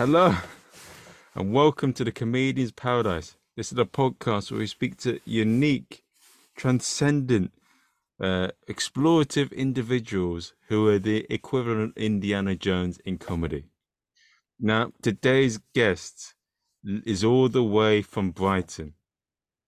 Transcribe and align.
Hello, 0.00 0.34
and 1.34 1.52
welcome 1.52 1.92
to 1.92 2.04
the 2.04 2.10
Comedian's 2.10 2.72
Paradise. 2.72 3.36
This 3.54 3.70
is 3.70 3.76
a 3.76 3.84
podcast 3.84 4.50
where 4.50 4.60
we 4.60 4.66
speak 4.66 4.96
to 5.00 5.20
unique, 5.26 6.04
transcendent, 6.56 7.52
uh, 8.18 8.48
explorative 8.66 9.54
individuals 9.54 10.54
who 10.68 10.88
are 10.88 10.98
the 10.98 11.26
equivalent 11.28 11.98
Indiana 11.98 12.56
Jones 12.56 12.98
in 13.04 13.18
comedy. 13.18 13.66
Now, 14.58 14.92
today's 15.02 15.60
guest 15.74 16.34
is 16.82 17.22
all 17.22 17.50
the 17.50 17.62
way 17.62 18.00
from 18.00 18.30
Brighton. 18.30 18.94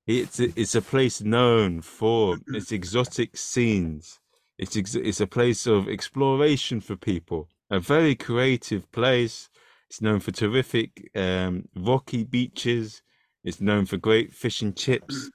It's 0.07 0.41
a, 0.41 0.59
it's 0.59 0.75
a 0.75 0.81
place 0.81 1.21
known 1.21 1.83
for 1.83 2.39
its 2.47 2.73
exotic 2.73 3.37
scenes. 3.37 4.19
It's 4.57 4.79
ex- 4.79 4.95
it's 4.95 5.21
a 5.21 5.27
place 5.27 5.67
of 5.67 5.91
exploration 5.91 6.81
for 6.81 6.97
people. 6.97 7.51
A 7.69 7.81
very 7.81 8.15
creative 8.15 8.91
place. 8.93 9.51
It's 9.93 10.01
known 10.01 10.21
for 10.21 10.31
terrific 10.31 11.11
um, 11.15 11.69
rocky 11.77 12.25
beaches. 12.25 13.03
It's 13.45 13.61
known 13.61 13.85
for 13.85 13.99
great 13.99 14.33
fish 14.33 14.63
and 14.63 14.75
chips, 14.75 15.31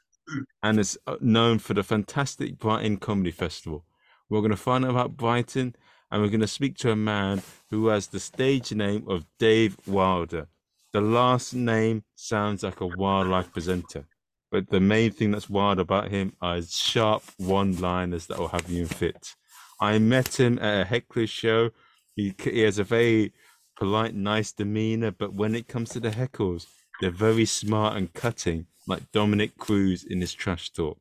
and 0.64 0.80
it's 0.80 0.98
uh, 1.06 1.18
known 1.22 1.60
for 1.60 1.76
the 1.76 1.84
fantastic 1.84 2.58
Brighton 2.58 2.98
Comedy 2.98 3.30
Festival. 3.30 3.86
We're 4.32 4.40
going 4.40 4.50
to 4.50 4.58
find 4.58 4.84
out 4.84 4.90
about 4.90 5.16
Brighton, 5.16 5.76
and 6.10 6.24
we're 6.24 6.30
going 6.30 6.42
to 6.42 6.48
speak 6.48 6.76
to 6.78 6.90
a 6.90 6.96
man 6.96 7.44
who 7.70 7.90
has 7.90 8.08
the 8.08 8.20
stage 8.20 8.72
name 8.72 9.08
of 9.08 9.28
Dave 9.38 9.78
Wilder. 9.86 10.48
The 10.92 11.02
last 11.02 11.54
name 11.54 12.06
sounds 12.16 12.64
like 12.64 12.82
a 12.82 12.88
wildlife 12.88 13.54
presenter. 13.54 14.08
But 14.50 14.72
the 14.72 14.80
main 14.80 15.12
thing 15.12 15.30
that's 15.30 15.52
wild 15.52 15.78
about 15.78 16.10
him 16.10 16.34
are 16.42 16.64
sharp 16.64 17.22
one-liners 17.38 18.26
that 18.26 18.40
will 18.40 18.48
have 18.48 18.68
you 18.72 18.82
in 18.82 18.88
fits. 18.88 19.36
I 19.80 20.00
met 20.00 20.40
him 20.40 20.58
at 20.58 20.82
a 20.82 20.86
heckler's 20.86 21.30
show. 21.30 21.70
He, 22.16 22.34
he 22.42 22.62
has 22.62 22.80
a 22.80 22.84
very 22.84 23.34
polite, 23.78 24.16
nice 24.16 24.52
demeanor, 24.52 25.12
but 25.12 25.34
when 25.34 25.56
it 25.56 25.68
comes 25.68 25.90
to 25.92 26.00
the 26.00 26.10
heckles, 26.10 26.66
they're 27.00 27.12
very 27.12 27.46
smart 27.46 27.96
and 27.96 28.14
cutting, 28.14 28.68
like 28.88 29.12
Dominick 29.12 29.58
Cruz 29.58 30.04
in 30.04 30.22
his 30.22 30.34
trash 30.34 30.70
talk. 30.72 31.00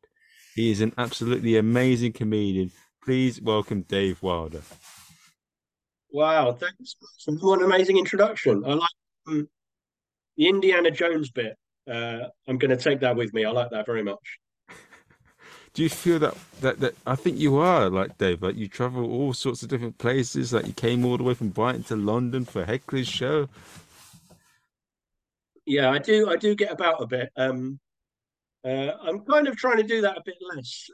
He 0.55 0.71
is 0.71 0.81
an 0.81 0.93
absolutely 0.97 1.57
amazing 1.57 2.13
comedian. 2.13 2.71
Please 3.05 3.41
welcome 3.41 3.83
Dave 3.83 4.23
Wilder. 4.23 4.63
Wow, 6.11 6.53
thanks. 6.53 6.97
What 7.27 7.61
an 7.61 7.65
amazing 7.65 7.99
introduction. 7.99 8.63
I 8.65 8.75
like 8.75 8.91
um, 9.29 9.49
the 10.37 10.49
Indiana 10.49 10.91
Jones 10.91 11.31
bit 11.31 11.57
uh, 11.91 12.29
I'm 12.49 12.59
going 12.59 12.77
to 12.77 12.77
take 12.77 13.01
that 13.01 13.17
with 13.17 13.33
me. 13.33 13.45
I 13.45 13.51
like 13.51 13.71
that 13.71 13.87
very 13.87 14.03
much. 14.03 14.39
Do 15.77 15.83
you 15.83 15.91
feel 15.91 16.19
that, 16.21 16.35
that 16.63 16.81
that 16.81 16.95
I 17.07 17.17
think 17.17 17.39
you 17.39 17.57
are 17.57 17.91
like 17.91 18.17
Dave? 18.17 18.43
Like 18.43 18.57
you 18.57 18.67
travel 18.67 19.05
all 19.13 19.35
sorts 19.35 19.63
of 19.63 19.69
different 19.69 19.99
places. 19.99 20.55
Like 20.55 20.67
you 20.67 20.73
came 20.73 21.05
all 21.05 21.19
the 21.19 21.23
way 21.23 21.35
from 21.35 21.51
Brighton 21.51 21.83
to 21.85 21.97
London 21.97 22.47
for 22.47 22.65
Heckler's 22.65 23.07
show. 23.07 23.51
Yeah, 25.67 25.91
I 25.91 25.99
do. 25.99 26.31
I 26.31 26.37
do 26.37 26.55
get 26.55 26.73
about 26.73 27.03
a 27.03 27.07
bit. 27.07 27.29
Um, 27.37 27.79
uh, 28.65 28.93
I'm 29.03 29.21
kind 29.27 29.49
of 29.49 29.59
trying 29.59 29.77
to 29.77 29.83
do 29.83 30.01
that 30.01 30.17
a 30.17 30.23
bit 30.25 30.37
less. 30.55 30.89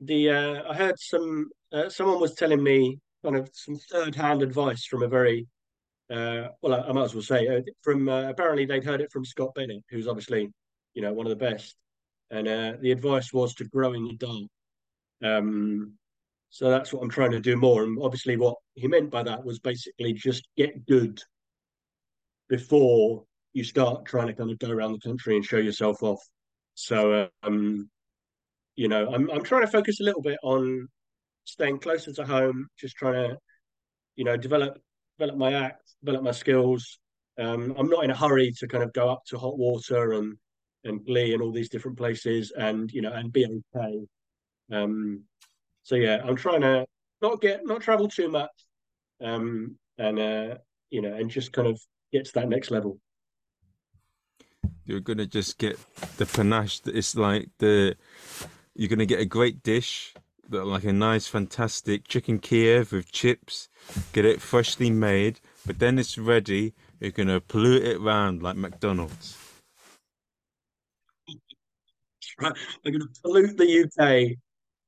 The 0.00 0.30
uh, 0.30 0.62
I 0.70 0.74
heard 0.74 0.98
some 0.98 1.50
uh, 1.70 1.90
someone 1.90 2.22
was 2.22 2.32
telling 2.32 2.62
me 2.62 2.98
kind 3.22 3.36
of 3.36 3.50
some 3.52 3.76
third 3.76 4.14
hand 4.14 4.40
advice 4.40 4.86
from 4.86 5.02
a 5.02 5.08
very 5.08 5.46
uh, 6.10 6.48
well, 6.62 6.82
I, 6.82 6.88
I, 6.88 6.92
might 6.92 7.04
as 7.04 7.14
well 7.14 7.22
say 7.22 7.46
uh, 7.46 7.60
from 7.82 8.08
uh, 8.08 8.30
apparently 8.30 8.64
they'd 8.64 8.84
heard 8.84 9.02
it 9.02 9.12
from 9.12 9.26
Scott 9.26 9.54
Bennett, 9.54 9.84
who's 9.90 10.08
obviously 10.08 10.50
you 10.94 11.02
know 11.02 11.12
one 11.12 11.26
of 11.26 11.30
the 11.30 11.36
best, 11.36 11.76
and 12.30 12.48
uh, 12.48 12.72
the 12.80 12.90
advice 12.90 13.32
was 13.32 13.54
to 13.54 13.64
grow 13.64 13.92
in 13.92 14.04
the 14.04 14.16
dark. 14.16 14.48
Um, 15.22 15.94
so 16.50 16.70
that's 16.70 16.92
what 16.92 17.02
I'm 17.02 17.10
trying 17.10 17.32
to 17.32 17.40
do 17.40 17.56
more. 17.56 17.82
And 17.82 17.98
obviously, 18.00 18.36
what 18.36 18.56
he 18.74 18.86
meant 18.86 19.10
by 19.10 19.22
that 19.24 19.44
was 19.44 19.58
basically 19.58 20.12
just 20.12 20.46
get 20.56 20.86
good 20.86 21.20
before 22.48 23.24
you 23.52 23.64
start 23.64 24.04
trying 24.04 24.26
to 24.26 24.34
kind 24.34 24.50
of 24.50 24.58
go 24.58 24.70
around 24.70 24.92
the 24.92 25.08
country 25.08 25.36
and 25.36 25.44
show 25.44 25.56
yourself 25.56 26.02
off. 26.02 26.20
So, 26.74 27.28
um, 27.42 27.88
you 28.76 28.88
know, 28.88 29.12
I'm 29.12 29.30
I'm 29.30 29.42
trying 29.42 29.62
to 29.62 29.70
focus 29.70 30.00
a 30.00 30.04
little 30.04 30.22
bit 30.22 30.38
on 30.42 30.88
staying 31.44 31.78
closer 31.78 32.12
to 32.12 32.24
home, 32.24 32.68
just 32.78 32.96
trying 32.96 33.30
to, 33.30 33.38
you 34.16 34.24
know, 34.24 34.36
develop 34.36 34.78
develop 35.18 35.38
my 35.38 35.52
act, 35.54 35.82
develop 36.04 36.24
my 36.24 36.32
skills. 36.32 36.98
Um, 37.38 37.74
I'm 37.78 37.88
not 37.88 38.04
in 38.04 38.10
a 38.10 38.16
hurry 38.16 38.52
to 38.58 38.68
kind 38.68 38.84
of 38.84 38.92
go 38.92 39.08
up 39.08 39.22
to 39.28 39.38
hot 39.38 39.58
water 39.58 40.12
and 40.12 40.36
and 40.84 41.04
Glee 41.04 41.32
and 41.32 41.42
all 41.42 41.52
these 41.52 41.68
different 41.68 41.96
places 41.96 42.52
and 42.56 42.92
you 42.92 43.02
know 43.02 43.12
and 43.12 43.32
be 43.32 43.46
okay. 43.76 44.06
Um, 44.72 45.24
so 45.82 45.96
yeah, 45.96 46.22
I'm 46.24 46.36
trying 46.36 46.62
to 46.62 46.86
not 47.20 47.40
get 47.40 47.66
not 47.66 47.80
travel 47.80 48.08
too 48.08 48.28
much, 48.28 48.50
um, 49.22 49.76
and 49.98 50.18
uh, 50.18 50.54
you 50.90 51.02
know, 51.02 51.14
and 51.14 51.30
just 51.30 51.52
kind 51.52 51.68
of 51.68 51.80
get 52.12 52.26
to 52.26 52.32
that 52.34 52.48
next 52.48 52.70
level. 52.70 52.98
You're 54.84 55.00
gonna 55.00 55.26
just 55.26 55.58
get 55.58 55.78
the 56.16 56.26
panache. 56.26 56.80
It's 56.86 57.16
like 57.16 57.48
the 57.58 57.96
you're 58.74 58.88
gonna 58.88 59.06
get 59.06 59.20
a 59.20 59.26
great 59.26 59.62
dish 59.62 60.14
that 60.50 60.66
like 60.66 60.84
a 60.84 60.92
nice, 60.92 61.26
fantastic 61.26 62.06
chicken 62.06 62.38
Kiev 62.38 62.92
with 62.92 63.10
chips. 63.12 63.68
Get 64.12 64.24
it 64.24 64.42
freshly 64.42 64.90
made, 64.90 65.40
but 65.66 65.78
then 65.78 65.98
it's 65.98 66.18
ready. 66.18 66.74
You're 67.00 67.10
gonna 67.10 67.40
pollute 67.40 67.84
it 67.84 67.96
around 67.96 68.42
like 68.42 68.56
McDonald's. 68.56 69.43
Right, 72.40 72.52
I'm 72.84 72.92
gonna 72.92 73.04
pollute 73.22 73.56
the 73.56 73.84
UK 73.84 74.36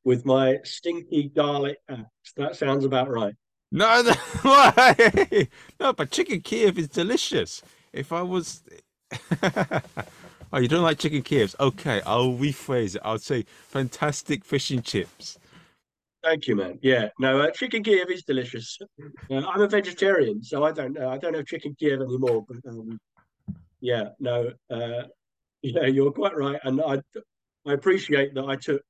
with 0.04 0.24
my 0.24 0.58
stinky 0.64 1.30
garlic 1.34 1.78
axe. 1.88 2.32
That 2.36 2.56
sounds 2.56 2.84
about 2.84 3.10
right. 3.10 3.34
No, 3.72 4.02
no, 4.44 5.46
no, 5.80 5.92
but 5.92 6.10
chicken 6.10 6.40
Kiev 6.40 6.78
is 6.78 6.88
delicious. 6.88 7.62
If 7.92 8.12
I 8.12 8.22
was, 8.22 8.62
oh, 9.42 10.58
you 10.58 10.68
don't 10.68 10.82
like 10.82 10.98
chicken 10.98 11.22
Kievs? 11.22 11.54
Okay, 11.58 12.00
I'll 12.06 12.32
rephrase 12.32 12.96
it. 12.96 13.02
I'll 13.04 13.18
say 13.18 13.44
fantastic 13.68 14.44
fish 14.44 14.70
and 14.70 14.84
chips. 14.84 15.38
Thank 16.22 16.48
you, 16.48 16.56
man. 16.56 16.78
Yeah, 16.82 17.08
no, 17.18 17.40
uh, 17.40 17.50
chicken 17.50 17.82
Kiev 17.82 18.10
is 18.10 18.24
delicious. 18.24 18.78
Uh, 19.30 19.46
I'm 19.46 19.60
a 19.60 19.68
vegetarian, 19.68 20.42
so 20.42 20.64
I 20.64 20.72
don't 20.72 20.92
know. 20.92 21.08
I 21.08 21.18
don't 21.18 21.34
have 21.34 21.46
chicken 21.46 21.76
Kiev 21.78 22.00
anymore. 22.00 22.44
But 22.48 22.68
um, 22.68 22.98
yeah, 23.80 24.08
no, 24.18 24.50
uh, 24.70 25.02
yeah, 25.62 25.86
you're 25.86 26.12
quite 26.12 26.36
right, 26.36 26.60
and 26.64 26.80
I 26.80 27.00
I 27.66 27.72
appreciate 27.72 28.34
that 28.34 28.44
I 28.44 28.56
took 28.56 28.82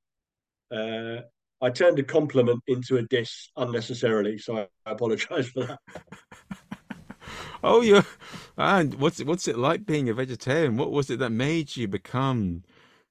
uh, 0.71 1.23
I 1.63 1.71
turned 1.71 1.99
a 1.99 2.03
compliment 2.03 2.63
into 2.67 2.99
a 2.99 3.03
diss 3.03 3.51
unnecessarily, 3.57 4.39
so 4.39 4.59
I, 4.59 4.67
I 4.85 4.93
apologize 4.93 5.49
for 5.49 5.65
that. 5.65 5.79
oh, 7.65 7.81
you 7.81 8.03
and 8.59 8.95
what's 8.95 9.21
it, 9.21 9.27
what's 9.27 9.49
it 9.49 9.57
like 9.57 9.87
being 9.87 10.09
a 10.09 10.15
vegetarian? 10.15 10.77
What 10.77 10.93
was 10.93 11.11
it 11.11 11.19
that 11.21 11.31
made 11.31 11.77
you 11.77 11.89
become 11.89 12.63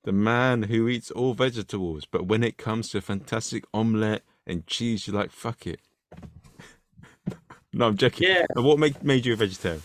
the 0.04 0.12
man 0.12 0.64
who 0.64 0.88
eats 0.88 1.10
all 1.12 1.34
vegetables, 1.34 2.06
but 2.06 2.28
when 2.28 2.44
it 2.44 2.58
comes 2.58 2.90
to 2.90 3.00
a 3.00 3.02
fantastic 3.02 3.66
omelette 3.74 4.24
and 4.46 4.66
cheese, 4.68 5.08
you're 5.08 5.16
like, 5.16 5.32
fuck 5.32 5.66
it. 5.66 5.80
no, 7.74 7.88
I'm 7.88 7.98
joking. 7.98 8.28
Yeah. 8.28 8.46
And 8.56 8.64
what 8.64 8.78
made, 8.78 9.04
made 9.04 9.26
you 9.26 9.34
a 9.34 9.36
vegetarian? 9.36 9.82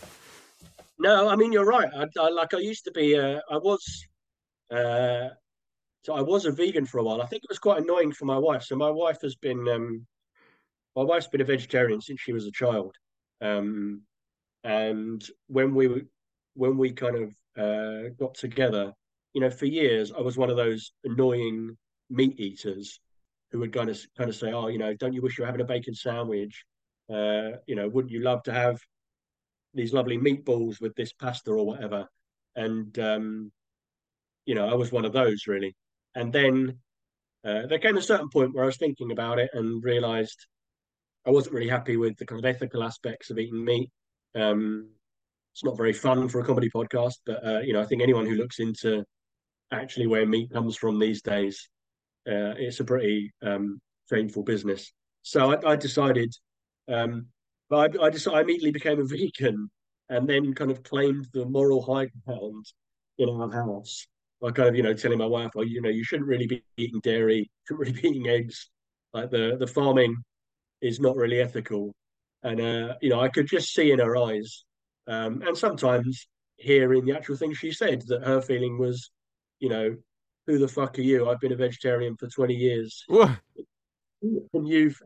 No, 0.99 1.27
I 1.27 1.35
mean, 1.35 1.51
you're 1.51 1.65
right. 1.65 1.89
I, 1.95 2.05
I 2.19 2.29
like, 2.29 2.53
I 2.53 2.59
used 2.59 2.85
to 2.85 2.91
be, 2.91 3.17
uh, 3.17 3.39
I 3.49 3.57
was, 3.57 4.05
uh, 4.69 5.29
so 6.03 6.13
I 6.13 6.21
was 6.21 6.45
a 6.45 6.51
vegan 6.51 6.85
for 6.85 6.99
a 6.99 7.03
while. 7.03 7.21
I 7.21 7.27
think 7.27 7.43
it 7.43 7.49
was 7.49 7.59
quite 7.59 7.81
annoying 7.81 8.11
for 8.11 8.25
my 8.25 8.37
wife. 8.37 8.63
So 8.63 8.75
my 8.75 8.89
wife 8.89 9.21
has 9.21 9.35
been, 9.35 9.67
um, 9.67 10.05
my 10.95 11.03
wife's 11.03 11.27
been 11.27 11.41
a 11.41 11.45
vegetarian 11.45 12.01
since 12.01 12.19
she 12.19 12.33
was 12.33 12.45
a 12.45 12.51
child. 12.51 12.95
Um, 13.41 14.01
and 14.63 15.23
when 15.47 15.73
we, 15.75 16.03
when 16.55 16.77
we 16.77 16.91
kind 16.91 17.15
of 17.17 17.35
uh, 17.57 18.09
got 18.19 18.35
together, 18.35 18.93
you 19.33 19.41
know, 19.41 19.49
for 19.49 19.65
years 19.65 20.11
I 20.11 20.21
was 20.21 20.37
one 20.37 20.49
of 20.49 20.57
those 20.57 20.91
annoying 21.03 21.77
meat 22.09 22.39
eaters 22.39 22.99
who 23.51 23.59
would 23.59 23.73
kind 23.73 23.89
of 23.89 23.99
kind 24.17 24.29
of 24.29 24.35
say, 24.35 24.51
"Oh, 24.53 24.67
you 24.67 24.77
know, 24.77 24.93
don't 24.95 25.13
you 25.13 25.21
wish 25.21 25.37
you 25.37 25.43
were 25.43 25.47
having 25.47 25.61
a 25.61 25.65
bacon 25.65 25.93
sandwich? 25.93 26.63
Uh, 27.09 27.51
you 27.67 27.75
know, 27.75 27.87
wouldn't 27.87 28.11
you 28.11 28.21
love 28.21 28.43
to 28.43 28.53
have 28.53 28.79
these 29.73 29.93
lovely 29.93 30.17
meatballs 30.17 30.81
with 30.81 30.95
this 30.95 31.13
pasta 31.13 31.51
or 31.51 31.65
whatever?" 31.65 32.07
And 32.55 32.97
um, 32.99 33.51
you 34.45 34.55
know, 34.55 34.69
I 34.69 34.73
was 34.75 34.91
one 34.91 35.05
of 35.05 35.13
those 35.13 35.47
really. 35.47 35.75
And 36.15 36.31
then 36.33 36.77
uh, 37.45 37.65
there 37.67 37.79
came 37.79 37.97
a 37.97 38.01
certain 38.01 38.29
point 38.29 38.53
where 38.53 38.63
I 38.63 38.67
was 38.67 38.77
thinking 38.77 39.11
about 39.11 39.39
it 39.39 39.49
and 39.53 39.83
realised 39.83 40.45
I 41.25 41.31
wasn't 41.31 41.55
really 41.55 41.69
happy 41.69 41.97
with 41.97 42.17
the 42.17 42.25
kind 42.25 42.39
of 42.39 42.45
ethical 42.45 42.83
aspects 42.83 43.29
of 43.29 43.37
eating 43.37 43.63
meat. 43.63 43.89
Um, 44.35 44.89
it's 45.53 45.63
not 45.63 45.77
very 45.77 45.93
fun 45.93 46.29
for 46.29 46.39
a 46.39 46.45
comedy 46.45 46.69
podcast, 46.69 47.15
but 47.25 47.45
uh, 47.45 47.59
you 47.59 47.73
know, 47.73 47.81
I 47.81 47.85
think 47.85 48.01
anyone 48.01 48.25
who 48.25 48.35
looks 48.35 48.59
into 48.59 49.03
actually 49.71 50.07
where 50.07 50.25
meat 50.25 50.51
comes 50.51 50.75
from 50.75 50.99
these 50.99 51.21
days, 51.21 51.69
uh, 52.27 52.55
it's 52.57 52.79
a 52.79 52.85
pretty 52.85 53.31
um, 53.43 53.79
shameful 54.09 54.43
business. 54.43 54.91
So 55.23 55.53
I, 55.53 55.71
I 55.71 55.75
decided, 55.75 56.33
um, 56.87 57.27
but 57.69 57.97
I, 57.99 58.05
I, 58.05 58.09
decided, 58.09 58.37
I 58.37 58.41
immediately 58.41 58.71
became 58.71 58.99
a 58.99 59.03
vegan 59.05 59.69
and 60.09 60.27
then 60.27 60.53
kind 60.53 60.71
of 60.71 60.83
claimed 60.83 61.27
the 61.33 61.45
moral 61.45 61.81
high 61.81 62.09
ground 62.25 62.65
in 63.17 63.29
our 63.29 63.51
house. 63.51 64.07
I 64.43 64.51
kind 64.51 64.69
of, 64.69 64.75
you 64.75 64.83
know, 64.83 64.93
telling 64.93 65.19
my 65.19 65.25
wife, 65.25 65.51
oh, 65.55 65.61
you 65.61 65.81
know, 65.81 65.89
you 65.89 66.03
shouldn't 66.03 66.27
really 66.27 66.47
be 66.47 66.63
eating 66.77 66.99
dairy, 67.01 67.49
shouldn't 67.67 67.87
really 67.87 68.01
be 68.01 68.07
eating 68.09 68.27
eggs. 68.27 68.69
Like 69.13 69.29
the 69.29 69.57
the 69.59 69.67
farming 69.67 70.15
is 70.81 70.99
not 70.99 71.15
really 71.15 71.39
ethical. 71.39 71.93
And 72.43 72.59
uh, 72.59 72.95
you 73.01 73.09
know, 73.09 73.19
I 73.19 73.29
could 73.29 73.47
just 73.47 73.73
see 73.73 73.91
in 73.91 73.99
her 73.99 74.17
eyes 74.17 74.65
um, 75.07 75.41
and 75.45 75.57
sometimes 75.57 76.27
hearing 76.57 77.05
the 77.05 77.15
actual 77.15 77.35
thing 77.35 77.53
she 77.53 77.71
said 77.71 78.03
that 78.07 78.23
her 78.23 78.41
feeling 78.41 78.77
was, 78.77 79.11
you 79.59 79.69
know, 79.69 79.95
who 80.47 80.57
the 80.57 80.67
fuck 80.67 80.97
are 80.97 81.03
you? 81.03 81.29
I've 81.29 81.39
been 81.39 81.51
a 81.51 81.55
vegetarian 81.55 82.15
for 82.17 82.27
twenty 82.27 82.55
years, 82.55 83.03
and 83.09 84.67
you've 84.67 84.99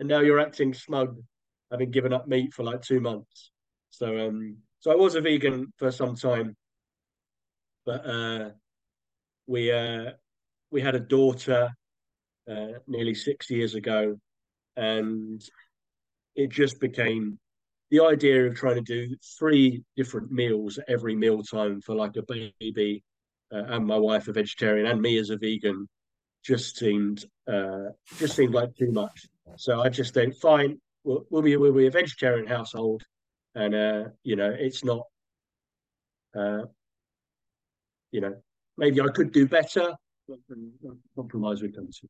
and 0.00 0.08
now 0.08 0.20
you're 0.20 0.40
acting 0.40 0.74
smug, 0.74 1.16
having 1.70 1.90
given 1.90 2.12
up 2.12 2.26
meat 2.26 2.52
for 2.52 2.62
like 2.64 2.82
two 2.82 3.00
months. 3.00 3.52
So 3.90 4.26
um, 4.26 4.56
so 4.80 4.90
I 4.90 4.96
was 4.96 5.14
a 5.14 5.20
vegan 5.20 5.72
for 5.76 5.90
some 5.90 6.16
time, 6.16 6.56
but 7.86 8.04
uh, 8.04 8.50
we 9.46 9.72
uh, 9.72 10.10
we 10.70 10.82
had 10.82 10.94
a 10.94 11.00
daughter 11.00 11.70
uh, 12.50 12.78
nearly 12.86 13.14
six 13.14 13.48
years 13.48 13.74
ago, 13.74 14.18
and 14.76 15.42
it 16.34 16.50
just 16.50 16.80
became 16.80 17.38
the 17.90 18.00
idea 18.00 18.46
of 18.46 18.56
trying 18.56 18.74
to 18.74 18.80
do 18.82 19.16
three 19.38 19.82
different 19.96 20.30
meals 20.30 20.78
every 20.88 21.14
meal 21.14 21.42
time 21.42 21.80
for 21.80 21.94
like 21.94 22.16
a 22.16 22.50
baby 22.60 23.02
uh, 23.52 23.62
and 23.68 23.86
my 23.86 23.96
wife 23.96 24.28
a 24.28 24.32
vegetarian 24.32 24.86
and 24.86 25.00
me 25.00 25.18
as 25.18 25.30
a 25.30 25.36
vegan 25.36 25.88
just 26.44 26.76
seemed 26.76 27.24
uh, 27.48 27.90
just 28.18 28.36
seemed 28.36 28.54
like 28.54 28.74
too 28.76 28.90
much. 28.92 29.26
So 29.56 29.80
I 29.80 29.88
just 29.88 30.14
think, 30.14 30.36
fine, 30.36 30.80
we'll, 31.04 31.24
we'll 31.30 31.42
be 31.42 31.56
we'll 31.56 31.72
be 31.72 31.86
a 31.86 31.90
vegetarian 31.90 32.46
household, 32.46 33.02
and 33.54 33.74
uh, 33.74 34.04
you 34.22 34.36
know, 34.36 34.54
it's 34.56 34.84
not, 34.84 35.02
uh, 36.36 36.62
you 38.12 38.20
know, 38.20 38.34
maybe 38.76 39.00
I 39.00 39.08
could 39.08 39.32
do 39.32 39.46
better. 39.46 39.94
Uh, 40.30 40.90
compromise 41.14 41.62
we 41.62 41.70
come 41.70 41.88
to. 41.88 42.08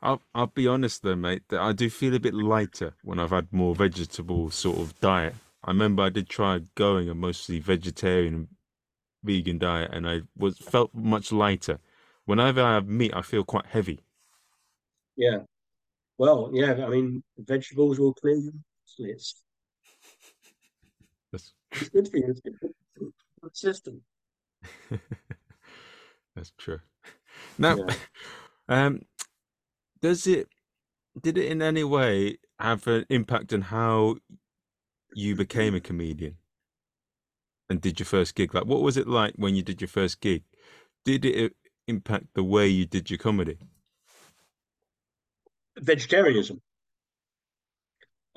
I'll 0.00 0.22
I'll 0.34 0.46
be 0.46 0.68
honest 0.68 1.02
though, 1.02 1.16
mate, 1.16 1.42
that 1.48 1.60
I 1.60 1.72
do 1.72 1.90
feel 1.90 2.14
a 2.14 2.20
bit 2.20 2.34
lighter 2.34 2.94
when 3.02 3.18
I've 3.18 3.30
had 3.30 3.52
more 3.52 3.74
vegetable 3.74 4.50
sort 4.50 4.78
of 4.78 4.98
diet. 5.00 5.34
I 5.64 5.70
remember 5.70 6.02
I 6.02 6.10
did 6.10 6.28
try 6.28 6.60
going 6.74 7.08
a 7.08 7.14
mostly 7.14 7.58
vegetarian 7.58 8.48
vegan 9.24 9.58
diet 9.58 9.90
and 9.92 10.08
I 10.08 10.22
was 10.36 10.58
felt 10.58 10.94
much 10.94 11.32
lighter. 11.32 11.80
Whenever 12.24 12.62
I 12.62 12.74
have 12.74 12.86
meat, 12.86 13.12
I 13.14 13.22
feel 13.22 13.44
quite 13.44 13.66
heavy. 13.66 14.00
Yeah. 15.16 15.38
Well, 16.18 16.50
yeah. 16.52 16.72
I 16.84 16.88
mean, 16.88 17.22
vegetables 17.38 17.98
will 17.98 18.14
clear 18.14 18.36
your 18.36 18.52
slits. 18.84 19.42
That's 21.32 21.52
It's 21.72 21.88
good 21.88 22.08
for 22.08 22.16
you. 22.18 22.30
It's 22.30 22.40
good 22.40 23.56
system. 23.56 24.02
that's 26.34 26.52
true. 26.58 26.80
Now, 27.58 27.76
Yeah. 27.76 27.94
um, 28.68 29.02
does 30.00 30.26
it 30.26 30.48
did 31.22 31.38
it 31.38 31.50
in 31.50 31.62
any 31.62 31.84
way 31.84 32.38
have 32.58 32.86
an 32.86 33.06
impact 33.08 33.52
on 33.52 33.62
how 33.62 34.16
you 35.14 35.34
became 35.34 35.74
a 35.74 35.80
comedian 35.80 36.36
and 37.68 37.80
did 37.80 37.98
your 37.98 38.06
first 38.06 38.34
gig? 38.34 38.54
Like, 38.54 38.66
what 38.66 38.82
was 38.82 38.96
it 38.96 39.08
like 39.08 39.34
when 39.36 39.54
you 39.54 39.62
did 39.62 39.80
your 39.80 39.88
first 39.88 40.20
gig? 40.20 40.44
Did 41.04 41.24
it 41.24 41.54
impact 41.86 42.26
the 42.34 42.44
way 42.44 42.68
you 42.68 42.86
did 42.86 43.10
your 43.10 43.18
comedy? 43.18 43.58
Vegetarianism. 45.78 46.60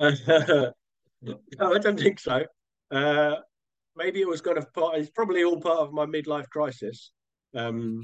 no, 0.00 0.72
I 1.60 1.78
don't 1.78 1.98
think 1.98 2.18
so. 2.18 2.44
Uh, 2.90 3.36
maybe 4.10 4.22
it 4.22 4.28
was 4.28 4.40
kind 4.40 4.58
of 4.58 4.72
part. 4.72 4.98
It's 4.98 5.10
probably 5.10 5.44
all 5.44 5.60
part 5.60 5.78
of 5.78 5.92
my 5.92 6.04
midlife 6.04 6.48
crisis. 6.48 7.12
Um, 7.54 8.02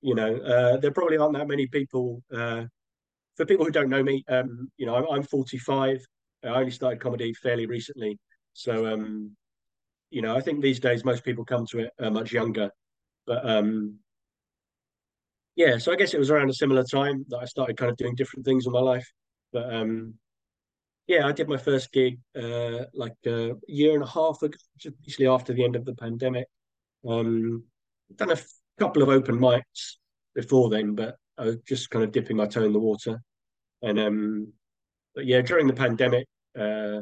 you 0.00 0.14
know, 0.14 0.36
uh, 0.36 0.76
there 0.76 0.92
probably 0.92 1.16
aren't 1.16 1.36
that 1.36 1.48
many 1.48 1.66
people. 1.66 2.22
Uh, 2.32 2.66
for 3.36 3.44
people 3.44 3.64
who 3.64 3.72
don't 3.72 3.88
know 3.88 4.04
me, 4.04 4.22
um, 4.28 4.70
you 4.76 4.86
know, 4.86 4.94
I'm, 4.94 5.06
I'm 5.10 5.22
45. 5.24 5.98
I 6.44 6.48
only 6.48 6.70
started 6.70 7.00
comedy 7.00 7.34
fairly 7.34 7.66
recently, 7.66 8.18
so 8.52 8.86
um, 8.86 9.32
you 10.10 10.22
know, 10.22 10.36
I 10.36 10.40
think 10.40 10.60
these 10.60 10.78
days 10.78 11.04
most 11.04 11.24
people 11.24 11.44
come 11.44 11.66
to 11.72 11.80
it 11.80 11.90
uh, 11.98 12.10
much 12.10 12.32
younger. 12.32 12.70
But 13.26 13.48
um, 13.48 13.98
yeah, 15.56 15.78
so 15.78 15.90
I 15.92 15.96
guess 15.96 16.14
it 16.14 16.18
was 16.18 16.30
around 16.30 16.50
a 16.50 16.54
similar 16.54 16.84
time 16.84 17.24
that 17.30 17.38
I 17.38 17.46
started 17.46 17.76
kind 17.76 17.90
of 17.90 17.96
doing 17.96 18.14
different 18.14 18.44
things 18.44 18.66
in 18.66 18.72
my 18.72 18.80
life. 18.80 19.08
But 19.52 19.74
um, 19.74 20.14
yeah, 21.06 21.26
I 21.26 21.32
did 21.32 21.48
my 21.48 21.56
first 21.56 21.92
gig 21.92 22.20
uh, 22.36 22.84
like 22.94 23.14
a 23.26 23.52
year 23.66 23.94
and 23.94 24.04
a 24.04 24.08
half 24.08 24.42
ago, 24.42 24.56
just 24.78 25.00
basically 25.02 25.26
after 25.26 25.52
the 25.52 25.64
end 25.64 25.76
of 25.76 25.84
the 25.84 25.94
pandemic. 25.94 26.46
Um, 27.08 27.64
done 28.16 28.30
a 28.30 28.34
f- 28.34 28.46
couple 28.78 29.02
of 29.02 29.08
open 29.08 29.38
mics 29.38 29.96
before 30.34 30.70
then, 30.70 30.94
but 30.94 31.16
I 31.38 31.46
was 31.46 31.56
just 31.66 31.90
kind 31.90 32.04
of 32.04 32.12
dipping 32.12 32.36
my 32.36 32.46
toe 32.46 32.64
in 32.64 32.72
the 32.72 32.78
water. 32.78 33.20
And 33.82 33.98
um, 33.98 34.52
but 35.14 35.26
yeah, 35.26 35.40
during 35.40 35.66
the 35.66 35.72
pandemic, 35.72 36.26
uh, 36.58 37.00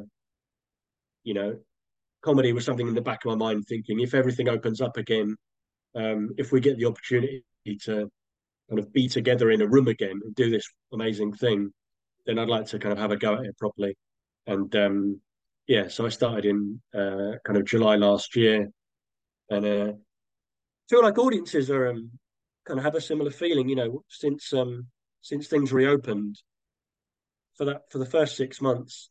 you 1.23 1.35
know, 1.35 1.59
comedy 2.23 2.53
was 2.53 2.65
something 2.65 2.89
in 2.89 2.95
the 2.95 3.03
back 3.03 3.25
of 3.25 3.31
my 3.31 3.47
mind, 3.47 3.65
thinking 3.69 4.01
if 4.01 4.15
everything 4.15 4.49
opens 4.49 4.81
up 4.81 4.97
again, 4.97 5.37
um, 5.95 6.31
if 6.39 6.53
we 6.53 6.61
get 6.61 6.79
the 6.79 6.87
opportunity 6.87 7.45
to 7.83 8.11
kind 8.69 8.79
of 8.79 8.93
be 8.93 9.09
together 9.09 9.51
in 9.51 9.61
a 9.61 9.67
room 9.67 9.89
again 9.89 10.19
and 10.25 10.35
do 10.35 10.51
this 10.51 10.67
amazing 10.93 11.35
thing, 11.35 11.73
then 12.27 12.39
I'd 12.39 12.49
like 12.49 12.67
to 12.67 12.79
kind 12.79 12.93
of 12.93 12.99
have 12.99 13.11
a 13.11 13.17
go 13.17 13.35
at 13.35 13.45
it 13.45 13.59
properly. 13.59 13.97
And 14.47 14.75
um, 14.77 15.21
yeah, 15.67 15.89
so 15.89 16.07
I 16.07 16.09
started 16.09 16.47
in 16.47 16.81
uh, 16.95 17.39
kind 17.45 17.57
of 17.57 17.65
July 17.65 17.97
last 17.97 18.35
year, 18.37 18.71
and 19.51 19.65
uh, 19.65 19.93
feel 20.89 21.03
like 21.03 21.19
audiences 21.19 21.71
are 21.71 21.89
um, 21.89 22.11
kind 22.67 22.79
of 22.79 22.85
have 22.85 22.95
a 22.95 23.01
similar 23.01 23.31
feeling. 23.31 23.69
You 23.69 23.77
know, 23.77 24.05
since 24.09 24.53
um, 24.53 24.87
since 25.21 25.47
things 25.47 25.73
reopened 25.73 26.41
for 27.57 27.67
that 27.67 27.83
for 27.91 27.99
the 27.99 28.07
first 28.07 28.37
six 28.37 28.61
months, 28.61 29.11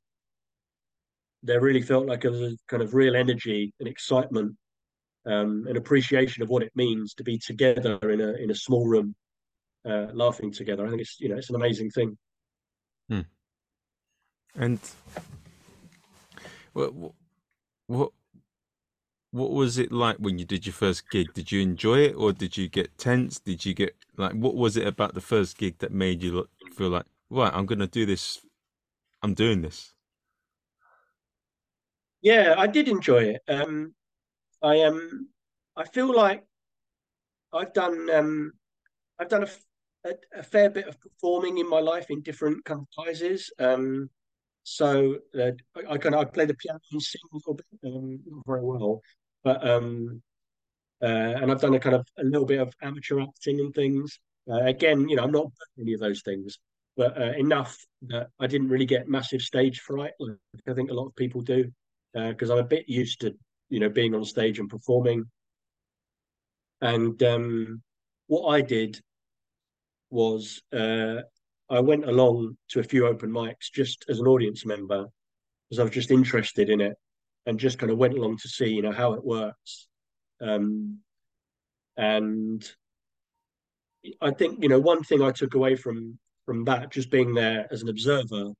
there 1.43 1.61
really 1.61 1.81
felt 1.81 2.07
like 2.07 2.21
there 2.21 2.31
was 2.31 2.41
a 2.41 2.57
kind 2.67 2.83
of 2.83 2.93
real 2.93 3.15
energy 3.15 3.73
and 3.79 3.87
excitement, 3.87 4.55
um, 5.25 5.65
and 5.67 5.77
appreciation 5.77 6.43
of 6.43 6.49
what 6.49 6.63
it 6.63 6.71
means 6.75 7.13
to 7.13 7.23
be 7.23 7.37
together 7.37 7.97
in 8.09 8.19
a 8.19 8.33
in 8.33 8.51
a 8.51 8.55
small 8.55 8.87
room, 8.87 9.15
uh, 9.87 10.07
laughing 10.13 10.51
together. 10.51 10.85
I 10.85 10.89
think 10.89 11.01
it's 11.01 11.17
you 11.19 11.29
know 11.29 11.37
it's 11.37 11.49
an 11.49 11.55
amazing 11.55 11.91
thing. 11.91 12.17
And 14.55 14.79
what 16.73 16.93
what 17.87 18.11
what 19.31 19.51
was 19.51 19.77
it 19.77 19.91
like 19.91 20.17
when 20.17 20.39
you 20.39 20.45
did 20.45 20.65
your 20.65 20.73
first 20.73 21.09
gig? 21.09 21.33
Did 21.33 21.51
you 21.51 21.61
enjoy 21.61 21.99
it, 21.99 22.15
or 22.15 22.33
did 22.33 22.57
you 22.57 22.67
get 22.67 22.97
tense? 22.97 23.39
Did 23.39 23.65
you 23.65 23.73
get 23.73 23.95
like 24.17 24.33
what 24.33 24.55
was 24.55 24.75
it 24.77 24.87
about 24.87 25.13
the 25.13 25.21
first 25.21 25.57
gig 25.57 25.77
that 25.79 25.91
made 25.91 26.23
you 26.23 26.31
look, 26.31 26.49
feel 26.73 26.89
like 26.89 27.05
right? 27.29 27.53
I'm 27.53 27.65
gonna 27.65 27.87
do 27.87 28.05
this. 28.05 28.41
I'm 29.21 29.33
doing 29.33 29.61
this. 29.61 29.93
Yeah, 32.21 32.55
I 32.57 32.67
did 32.67 32.87
enjoy 32.87 33.23
it. 33.35 33.41
Um, 33.47 33.95
I 34.61 34.81
um, 34.83 35.29
I 35.75 35.85
feel 35.85 36.13
like 36.13 36.45
I've 37.53 37.73
done 37.73 38.09
um, 38.09 38.53
I've 39.19 39.29
done 39.29 39.43
a, 39.43 39.47
f- 39.47 39.65
a- 40.05 40.39
a 40.39 40.43
fair 40.43 40.69
bit 40.69 40.87
of 40.87 40.99
performing 40.99 41.57
in 41.57 41.69
my 41.69 41.79
life 41.79 42.07
in 42.09 42.21
different 42.21 42.63
kind 42.65 42.81
of 42.81 43.05
guises. 43.05 43.51
Um, 43.59 44.09
so 44.63 45.17
uh, 45.39 45.51
I, 45.75 45.93
I 45.93 45.97
kind 45.97 46.15
of 46.15 46.21
I 46.21 46.25
play 46.25 46.45
the 46.45 46.53
piano 46.53 46.79
and 46.91 47.01
sing 47.01 47.21
a 47.31 47.35
little 47.35 47.53
bit, 47.55 47.65
um, 47.85 48.19
not 48.25 48.43
very 48.45 48.63
well, 48.63 49.01
but 49.43 49.67
um, 49.67 50.21
uh, 51.01 51.05
and 51.05 51.51
I've 51.51 51.61
done 51.61 51.73
a 51.73 51.79
kind 51.79 51.95
of 51.95 52.07
a 52.17 52.23
little 52.23 52.45
bit 52.45 52.59
of 52.59 52.73
amateur 52.81 53.21
acting 53.21 53.59
and 53.59 53.73
things. 53.73 54.19
Uh, 54.49 54.63
again, 54.63 55.07
you 55.07 55.15
know, 55.15 55.23
I'm 55.23 55.31
not 55.31 55.51
any 55.79 55.93
of 55.93 55.99
those 55.99 56.21
things, 56.21 56.59
but 56.97 57.17
uh, 57.19 57.33
enough 57.37 57.77
that 58.03 58.27
I 58.39 58.47
didn't 58.47 58.69
really 58.69 58.85
get 58.85 59.07
massive 59.07 59.41
stage 59.41 59.79
fright, 59.79 60.11
like 60.19 60.37
I 60.67 60.73
think 60.73 60.91
a 60.91 60.93
lot 60.93 61.07
of 61.07 61.15
people 61.15 61.41
do, 61.41 61.71
because 62.13 62.49
I'm 62.49 62.57
a 62.57 62.63
bit 62.63 62.89
used 62.89 63.21
to, 63.21 63.33
you 63.69 63.79
know, 63.79 63.89
being 63.89 64.15
on 64.15 64.25
stage 64.25 64.59
and 64.59 64.69
performing. 64.69 65.25
And 66.81 67.21
um, 67.23 67.81
what 68.27 68.47
I 68.49 68.61
did 68.61 68.99
was 70.09 70.61
uh, 70.73 71.21
I 71.69 71.79
went 71.79 72.05
along 72.05 72.57
to 72.69 72.79
a 72.79 72.83
few 72.83 73.05
open 73.07 73.29
mics 73.29 73.71
just 73.73 74.05
as 74.09 74.19
an 74.19 74.27
audience 74.27 74.65
member 74.65 75.07
because 75.69 75.79
I 75.79 75.83
was 75.83 75.93
just 75.93 76.11
interested 76.11 76.69
in 76.69 76.81
it 76.81 76.95
and 77.45 77.59
just 77.59 77.77
kind 77.77 77.91
of 77.91 77.97
went 77.97 78.17
along 78.17 78.37
to 78.37 78.49
see, 78.49 78.67
you 78.67 78.81
know, 78.81 78.91
how 78.91 79.13
it 79.13 79.23
works. 79.23 79.87
Um, 80.41 80.99
and 81.97 82.67
I 84.21 84.31
think, 84.31 84.63
you 84.63 84.69
know, 84.69 84.79
one 84.79 85.03
thing 85.03 85.21
I 85.21 85.31
took 85.31 85.53
away 85.53 85.75
from 85.75 86.17
from 86.45 86.65
that, 86.65 86.91
just 86.91 87.11
being 87.11 87.35
there 87.35 87.67
as 87.71 87.83
an 87.83 87.89
observer, 87.89 88.51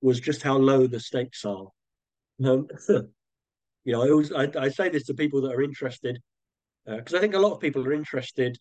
was 0.00 0.18
just 0.20 0.42
how 0.42 0.56
low 0.56 0.86
the 0.86 1.00
stakes 1.00 1.44
are. 1.44 1.66
Um, 2.42 2.68
you 2.88 3.92
know, 3.92 4.02
I 4.02 4.10
always 4.10 4.32
I, 4.32 4.50
I 4.58 4.68
say 4.68 4.88
this 4.88 5.04
to 5.04 5.14
people 5.14 5.42
that 5.42 5.52
are 5.52 5.62
interested 5.62 6.18
because 6.86 7.14
I 7.14 7.20
think 7.20 7.34
a 7.34 7.38
lot 7.38 7.52
of 7.52 7.60
people 7.60 7.86
are 7.86 7.92
interested 7.92 8.58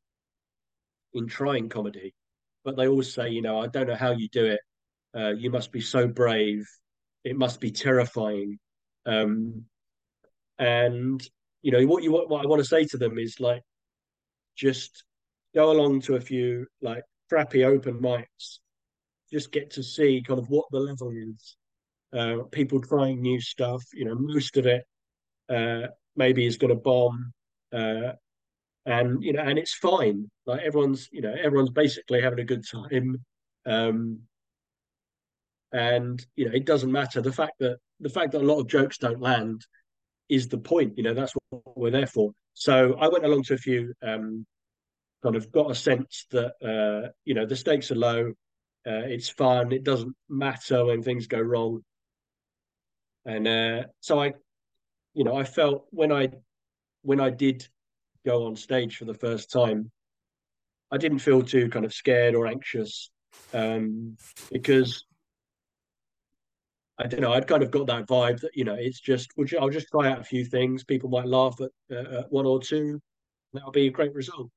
in 1.13 1.27
trying 1.27 1.69
comedy, 1.69 2.13
but 2.63 2.75
they 2.75 2.87
always 2.87 3.13
say, 3.13 3.29
you 3.29 3.41
know, 3.41 3.59
I 3.59 3.67
don't 3.67 3.87
know 3.87 3.95
how 3.95 4.11
you 4.11 4.29
do 4.29 4.45
it. 4.45 4.59
Uh, 5.15 5.33
you 5.33 5.49
must 5.49 5.71
be 5.71 5.81
so 5.81 6.07
brave. 6.07 6.67
It 7.23 7.37
must 7.37 7.61
be 7.61 7.71
terrifying. 7.71 8.59
Um, 9.05 9.65
and 10.57 11.21
you 11.61 11.71
know 11.71 11.85
what 11.85 12.03
you 12.03 12.11
what, 12.11 12.29
what 12.29 12.43
I 12.43 12.47
want 12.47 12.61
to 12.61 12.67
say 12.67 12.85
to 12.85 12.97
them 12.97 13.17
is 13.17 13.39
like, 13.39 13.63
just 14.55 15.03
go 15.55 15.71
along 15.71 16.01
to 16.01 16.15
a 16.15 16.21
few 16.21 16.67
like 16.81 17.03
crappy 17.29 17.63
open 17.63 17.99
mics, 17.99 18.59
just 19.31 19.51
get 19.51 19.71
to 19.71 19.83
see 19.83 20.23
kind 20.25 20.39
of 20.39 20.49
what 20.49 20.65
the 20.71 20.79
level 20.79 21.11
is, 21.11 21.57
uh, 22.17 22.43
people 22.51 22.81
trying 22.81 23.21
new 23.21 23.39
stuff. 23.39 23.83
You 23.93 24.05
know, 24.05 24.15
most 24.15 24.57
of 24.57 24.65
it 24.67 24.83
uh, 25.49 25.87
maybe 26.15 26.45
is 26.45 26.57
going 26.57 26.73
to 26.73 26.79
bomb, 26.79 27.33
uh, 27.73 28.13
and 28.85 29.23
you 29.23 29.33
know, 29.33 29.41
and 29.41 29.57
it's 29.57 29.73
fine. 29.73 30.29
Like 30.45 30.61
everyone's, 30.61 31.09
you 31.11 31.21
know, 31.21 31.33
everyone's 31.41 31.71
basically 31.71 32.21
having 32.21 32.39
a 32.39 32.45
good 32.45 32.65
time, 32.67 33.23
um, 33.65 34.19
and 35.71 36.25
you 36.35 36.45
know, 36.45 36.55
it 36.55 36.65
doesn't 36.65 36.91
matter. 36.91 37.21
The 37.21 37.31
fact 37.31 37.53
that 37.59 37.77
the 37.99 38.09
fact 38.09 38.31
that 38.31 38.41
a 38.41 38.45
lot 38.45 38.59
of 38.59 38.67
jokes 38.67 38.97
don't 38.97 39.21
land 39.21 39.65
is 40.29 40.47
the 40.47 40.57
point. 40.57 40.97
You 40.97 41.03
know, 41.03 41.13
that's 41.13 41.33
what 41.49 41.61
we're 41.75 41.91
there 41.91 42.07
for. 42.07 42.31
So 42.53 42.95
I 42.99 43.07
went 43.07 43.25
along 43.25 43.43
to 43.43 43.53
a 43.53 43.57
few, 43.57 43.93
um, 44.03 44.45
kind 45.23 45.35
of 45.35 45.51
got 45.51 45.71
a 45.71 45.75
sense 45.75 46.27
that 46.31 46.53
uh, 46.61 47.09
you 47.25 47.33
know 47.33 47.45
the 47.45 47.55
stakes 47.55 47.91
are 47.91 47.95
low. 47.95 48.33
Uh, 48.85 49.07
it's 49.07 49.29
fun. 49.29 49.71
It 49.71 49.83
doesn't 49.83 50.13
matter 50.27 50.85
when 50.85 51.01
things 51.01 51.27
go 51.27 51.39
wrong. 51.39 51.83
And 53.25 53.47
uh, 53.47 53.83
so 54.01 54.21
I, 54.21 54.33
you 55.13 55.23
know, 55.23 55.37
I 55.37 55.45
felt 55.45 55.87
when 55.91 56.11
I 56.11 56.29
when 57.01 57.21
I 57.21 57.29
did 57.29 57.67
go 58.25 58.45
on 58.45 58.55
stage 58.55 58.97
for 58.97 59.05
the 59.05 59.13
first 59.13 59.51
time, 59.51 59.91
I 60.91 60.97
didn't 60.97 61.19
feel 61.19 61.41
too 61.41 61.69
kind 61.69 61.85
of 61.85 61.93
scared 61.93 62.35
or 62.35 62.47
anxious 62.47 63.11
um, 63.53 64.17
because 64.51 65.05
I 66.99 67.07
don't 67.07 67.21
know. 67.21 67.33
I'd 67.33 67.47
kind 67.47 67.63
of 67.63 67.71
got 67.71 67.87
that 67.87 68.07
vibe 68.07 68.39
that 68.41 68.55
you 68.55 68.63
know 68.63 68.75
it's 68.75 68.99
just 68.99 69.31
I'll 69.59 69.69
just 69.69 69.87
try 69.89 70.11
out 70.11 70.19
a 70.19 70.23
few 70.23 70.45
things. 70.45 70.83
People 70.83 71.09
might 71.09 71.25
laugh 71.25 71.59
at, 71.59 71.97
uh, 71.97 72.23
one 72.29 72.45
or 72.45 72.61
two. 72.61 73.01
That'll 73.53 73.71
be 73.71 73.87
a 73.87 73.91
great 73.91 74.13
result. 74.13 74.49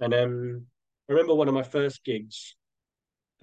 And 0.00 0.14
um, 0.14 0.66
I 1.08 1.12
remember 1.12 1.34
one 1.34 1.48
of 1.48 1.54
my 1.54 1.62
first 1.62 2.04
gigs, 2.04 2.54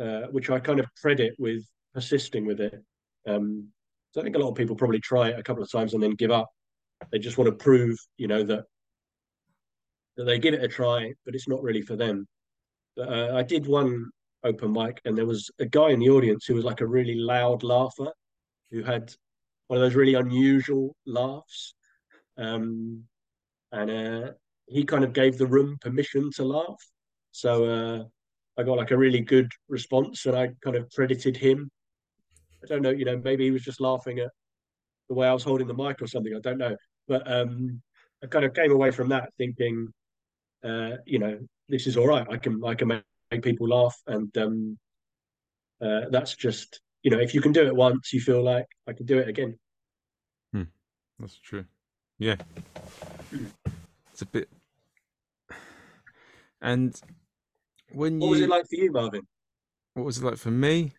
uh, 0.01 0.23
which 0.31 0.49
I 0.49 0.59
kind 0.59 0.79
of 0.79 0.87
credit 0.95 1.35
with 1.37 1.63
persisting 1.93 2.45
with 2.45 2.59
it. 2.61 2.81
Um, 3.27 3.67
so 4.11 4.21
I 4.21 4.23
think 4.23 4.35
a 4.35 4.39
lot 4.39 4.49
of 4.49 4.55
people 4.55 4.75
probably 4.75 4.99
try 4.99 5.29
it 5.29 5.39
a 5.39 5.43
couple 5.43 5.63
of 5.63 5.71
times 5.71 5.93
and 5.93 6.01
then 6.01 6.15
give 6.15 6.31
up. 6.31 6.49
They 7.11 7.19
just 7.19 7.37
want 7.37 7.49
to 7.49 7.63
prove, 7.63 7.97
you 8.17 8.27
know, 8.27 8.43
that 8.43 8.65
that 10.19 10.25
they 10.25 10.37
give 10.37 10.53
it 10.53 10.61
a 10.61 10.67
try, 10.67 11.13
but 11.23 11.33
it's 11.33 11.47
not 11.47 11.63
really 11.63 11.81
for 11.81 11.95
them. 11.95 12.27
But, 12.97 13.07
uh, 13.07 13.37
I 13.37 13.41
did 13.41 13.65
one 13.65 14.09
open 14.43 14.73
mic, 14.73 14.99
and 15.05 15.17
there 15.17 15.25
was 15.25 15.49
a 15.59 15.65
guy 15.65 15.91
in 15.91 15.99
the 15.99 16.09
audience 16.09 16.45
who 16.45 16.55
was 16.55 16.65
like 16.65 16.81
a 16.81 16.87
really 16.87 17.15
loud 17.15 17.63
laugher, 17.63 18.11
who 18.69 18.83
had 18.83 19.13
one 19.67 19.77
of 19.77 19.81
those 19.81 19.95
really 19.95 20.15
unusual 20.15 20.93
laughs, 21.05 21.73
um, 22.37 23.05
and 23.71 23.89
uh, 23.89 24.31
he 24.67 24.83
kind 24.83 25.05
of 25.05 25.13
gave 25.13 25.37
the 25.37 25.47
room 25.47 25.77
permission 25.79 26.29
to 26.35 26.43
laugh. 26.43 26.83
So 27.31 27.63
uh, 27.63 28.03
I 28.59 28.63
got 28.65 28.77
like 28.77 28.91
a 28.91 28.97
really 28.97 29.21
good 29.21 29.49
response, 29.69 30.25
and 30.25 30.35
I 30.35 30.49
kind 30.61 30.75
of 30.75 30.91
credited 30.93 31.37
him. 31.37 31.69
I 32.61 32.67
don't 32.67 32.81
know, 32.81 32.89
you 32.89 33.05
know, 33.05 33.21
maybe 33.23 33.45
he 33.45 33.51
was 33.51 33.63
just 33.63 33.79
laughing 33.79 34.19
at 34.19 34.31
the 35.07 35.15
way 35.15 35.29
I 35.29 35.33
was 35.33 35.45
holding 35.45 35.67
the 35.67 35.73
mic 35.73 36.01
or 36.01 36.07
something. 36.07 36.35
I 36.35 36.41
don't 36.41 36.57
know, 36.57 36.75
but 37.07 37.31
um, 37.31 37.81
I 38.21 38.27
kind 38.27 38.43
of 38.43 38.53
came 38.53 38.73
away 38.73 38.91
from 38.91 39.07
that 39.09 39.29
thinking, 39.37 39.87
uh, 40.63 40.97
you 41.05 41.19
know, 41.19 41.39
this 41.67 41.87
is 41.87 41.97
all 41.97 42.07
right. 42.07 42.25
I 42.29 42.37
can 42.37 42.61
I 42.65 42.75
can 42.75 42.87
make 42.87 43.43
people 43.43 43.67
laugh, 43.67 43.95
and 44.07 44.35
um, 44.37 44.77
uh, 45.81 46.01
that's 46.09 46.35
just 46.35 46.81
you 47.03 47.11
know, 47.11 47.19
if 47.19 47.33
you 47.33 47.41
can 47.41 47.51
do 47.51 47.65
it 47.65 47.75
once, 47.75 48.11
you 48.13 48.19
feel 48.19 48.43
like 48.43 48.65
I 48.87 48.93
can 48.93 49.05
do 49.05 49.17
it 49.19 49.27
again. 49.27 49.57
Hmm. 50.53 50.63
That's 51.19 51.37
true. 51.37 51.65
Yeah, 52.17 52.35
it's 54.11 54.21
a 54.21 54.25
bit. 54.25 54.49
And 56.61 56.99
when 57.93 58.19
you 58.21 58.27
What 58.27 58.27
you, 58.27 58.31
was 58.31 58.41
it 58.41 58.49
like 58.49 58.65
for 58.69 58.75
you, 58.75 58.91
Marvin? 58.91 59.21
what 59.93 60.05
was 60.05 60.17
it 60.17 60.25
like 60.25 60.37
for 60.37 60.51
me? 60.51 60.91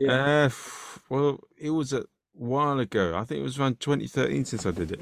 Yeah. 0.00 0.46
Uh, 0.46 0.50
well, 1.08 1.40
it 1.58 1.70
was 1.70 1.92
a 1.92 2.04
while 2.32 2.78
ago. 2.78 3.16
I 3.16 3.24
think 3.24 3.40
it 3.40 3.44
was 3.44 3.58
around 3.58 3.80
2013 3.80 4.44
since 4.44 4.66
I 4.66 4.70
did 4.70 4.92
it. 4.92 5.00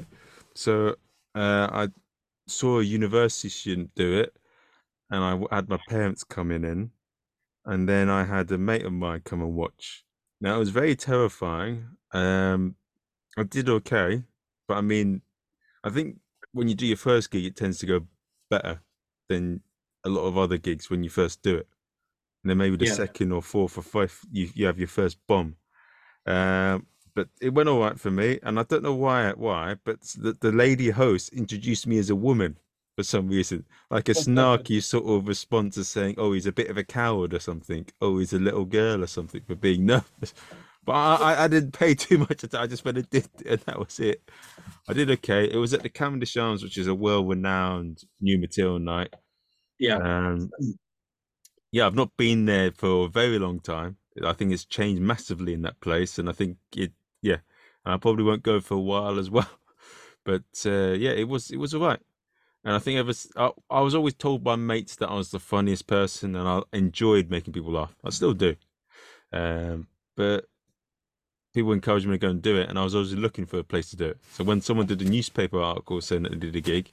So 0.53 0.95
uh, 1.35 1.67
I 1.71 1.87
saw 2.47 2.79
a 2.79 2.83
university 2.83 3.49
student 3.49 3.93
do 3.95 4.19
it, 4.19 4.37
and 5.09 5.23
I 5.23 5.55
had 5.55 5.69
my 5.69 5.77
parents 5.77 6.23
coming 6.23 6.63
in, 6.63 6.91
and 7.65 7.87
then 7.89 8.09
I 8.09 8.25
had 8.25 8.51
a 8.51 8.57
mate 8.57 8.85
of 8.85 8.93
mine 8.93 9.21
come 9.25 9.41
and 9.41 9.55
watch. 9.55 10.05
Now 10.41 10.55
it 10.55 10.59
was 10.59 10.69
very 10.71 10.95
terrifying. 10.95 11.97
Um, 12.13 12.75
I 13.37 13.43
did 13.43 13.69
okay, 13.69 14.25
but 14.67 14.77
I 14.77 14.81
mean, 14.81 15.21
I 15.83 15.89
think 15.89 16.19
when 16.53 16.67
you 16.67 16.75
do 16.75 16.87
your 16.87 16.97
first 16.97 17.31
gig, 17.31 17.45
it 17.45 17.55
tends 17.55 17.79
to 17.79 17.85
go 17.87 18.07
better 18.49 18.81
than 19.29 19.63
a 20.05 20.09
lot 20.09 20.25
of 20.27 20.37
other 20.37 20.57
gigs 20.57 20.89
when 20.89 21.03
you 21.03 21.09
first 21.09 21.41
do 21.43 21.57
it. 21.57 21.67
And 22.43 22.49
then 22.49 22.57
maybe 22.57 22.75
the 22.77 22.85
Yeah. 22.85 22.95
second 22.95 23.31
or 23.31 23.41
fourth 23.41 23.77
or 23.77 23.83
fifth, 23.83 24.25
you, 24.31 24.49
you 24.53 24.65
have 24.65 24.79
your 24.79 24.87
first 24.87 25.17
bomb. 25.27 25.57
Um, 26.25 26.87
but 27.15 27.29
it 27.41 27.53
went 27.53 27.69
all 27.69 27.79
right 27.79 27.99
for 27.99 28.11
me, 28.11 28.39
and 28.43 28.59
I 28.59 28.63
don't 28.63 28.83
know 28.83 28.95
why. 28.95 29.31
Why? 29.31 29.75
But 29.83 30.01
the, 30.17 30.33
the 30.33 30.51
lady 30.51 30.89
host 30.89 31.33
introduced 31.33 31.87
me 31.87 31.97
as 31.97 32.09
a 32.09 32.15
woman 32.15 32.57
for 32.95 33.03
some 33.03 33.27
reason, 33.27 33.65
like 33.89 34.09
a 34.09 34.13
snarky 34.13 34.81
sort 34.83 35.05
of 35.05 35.27
response 35.27 35.75
to 35.75 35.83
saying, 35.83 36.15
"Oh, 36.17 36.33
he's 36.33 36.45
a 36.45 36.51
bit 36.51 36.69
of 36.69 36.77
a 36.77 36.83
coward" 36.83 37.33
or 37.33 37.39
something. 37.39 37.85
"Oh, 38.01 38.19
he's 38.19 38.33
a 38.33 38.39
little 38.39 38.65
girl" 38.65 39.03
or 39.03 39.07
something 39.07 39.41
for 39.47 39.55
being 39.55 39.85
nervous. 39.87 40.33
But 40.85 40.93
I, 40.93 41.45
I, 41.45 41.47
didn't 41.47 41.71
pay 41.71 41.95
too 41.95 42.17
much 42.17 42.43
attention. 42.43 42.59
I 42.59 42.67
just 42.67 42.83
went 42.83 42.97
and 42.97 43.09
did, 43.09 43.29
and 43.45 43.59
that 43.61 43.79
was 43.79 43.99
it. 43.99 44.29
I 44.87 44.93
did 44.93 45.09
okay. 45.11 45.45
It 45.49 45.57
was 45.57 45.73
at 45.73 45.81
the 45.81 45.89
Cavendish 45.89 46.35
Arms, 46.35 46.61
which 46.61 46.77
is 46.77 46.87
a 46.87 46.95
world-renowned 46.95 48.03
new 48.19 48.37
material 48.37 48.79
night. 48.79 49.13
Yeah. 49.79 49.97
Um, 49.97 50.51
yeah, 51.71 51.85
I've 51.85 51.95
not 51.95 52.15
been 52.17 52.45
there 52.45 52.71
for 52.71 53.05
a 53.05 53.09
very 53.09 53.39
long 53.39 53.59
time. 53.59 53.97
I 54.23 54.33
think 54.33 54.51
it's 54.51 54.65
changed 54.65 55.01
massively 55.01 55.53
in 55.53 55.63
that 55.63 55.79
place, 55.79 56.19
and 56.19 56.29
I 56.29 56.33
think 56.33 56.57
it, 56.75 56.91
yeah, 57.23 57.37
and 57.83 57.95
I 57.95 57.97
probably 57.97 58.23
won't 58.23 58.43
go 58.43 58.59
for 58.59 58.75
a 58.75 58.79
while 58.79 59.17
as 59.17 59.29
well. 59.31 59.49
But 60.23 60.43
uh, 60.65 60.93
yeah, 60.93 61.11
it 61.11 61.27
was 61.27 61.49
it 61.49 61.57
was 61.57 61.73
alright, 61.73 61.99
and 62.63 62.75
I 62.75 62.79
think 62.79 62.99
ever 62.99 63.13
I, 63.35 63.51
I 63.69 63.81
was 63.81 63.95
always 63.95 64.13
told 64.13 64.43
by 64.43 64.55
mates 64.55 64.95
that 64.97 65.09
I 65.09 65.15
was 65.15 65.31
the 65.31 65.39
funniest 65.39 65.87
person, 65.87 66.35
and 66.35 66.47
I 66.47 66.61
enjoyed 66.71 67.29
making 67.31 67.53
people 67.53 67.71
laugh. 67.71 67.95
I 68.03 68.11
still 68.11 68.33
do, 68.33 68.55
um, 69.31 69.87
but 70.15 70.45
people 71.53 71.71
encouraged 71.71 72.05
me 72.07 72.13
to 72.13 72.17
go 72.17 72.29
and 72.29 72.41
do 72.41 72.57
it, 72.57 72.69
and 72.69 72.77
I 72.77 72.83
was 72.83 72.95
always 72.95 73.13
looking 73.13 73.45
for 73.45 73.59
a 73.59 73.63
place 73.63 73.89
to 73.89 73.95
do 73.95 74.05
it. 74.05 74.17
So 74.31 74.43
when 74.43 74.61
someone 74.61 74.85
did 74.85 75.01
a 75.01 75.09
newspaper 75.09 75.59
article 75.59 75.99
saying 76.01 76.23
that 76.23 76.31
they 76.33 76.37
did 76.37 76.55
a 76.55 76.61
gig, 76.61 76.91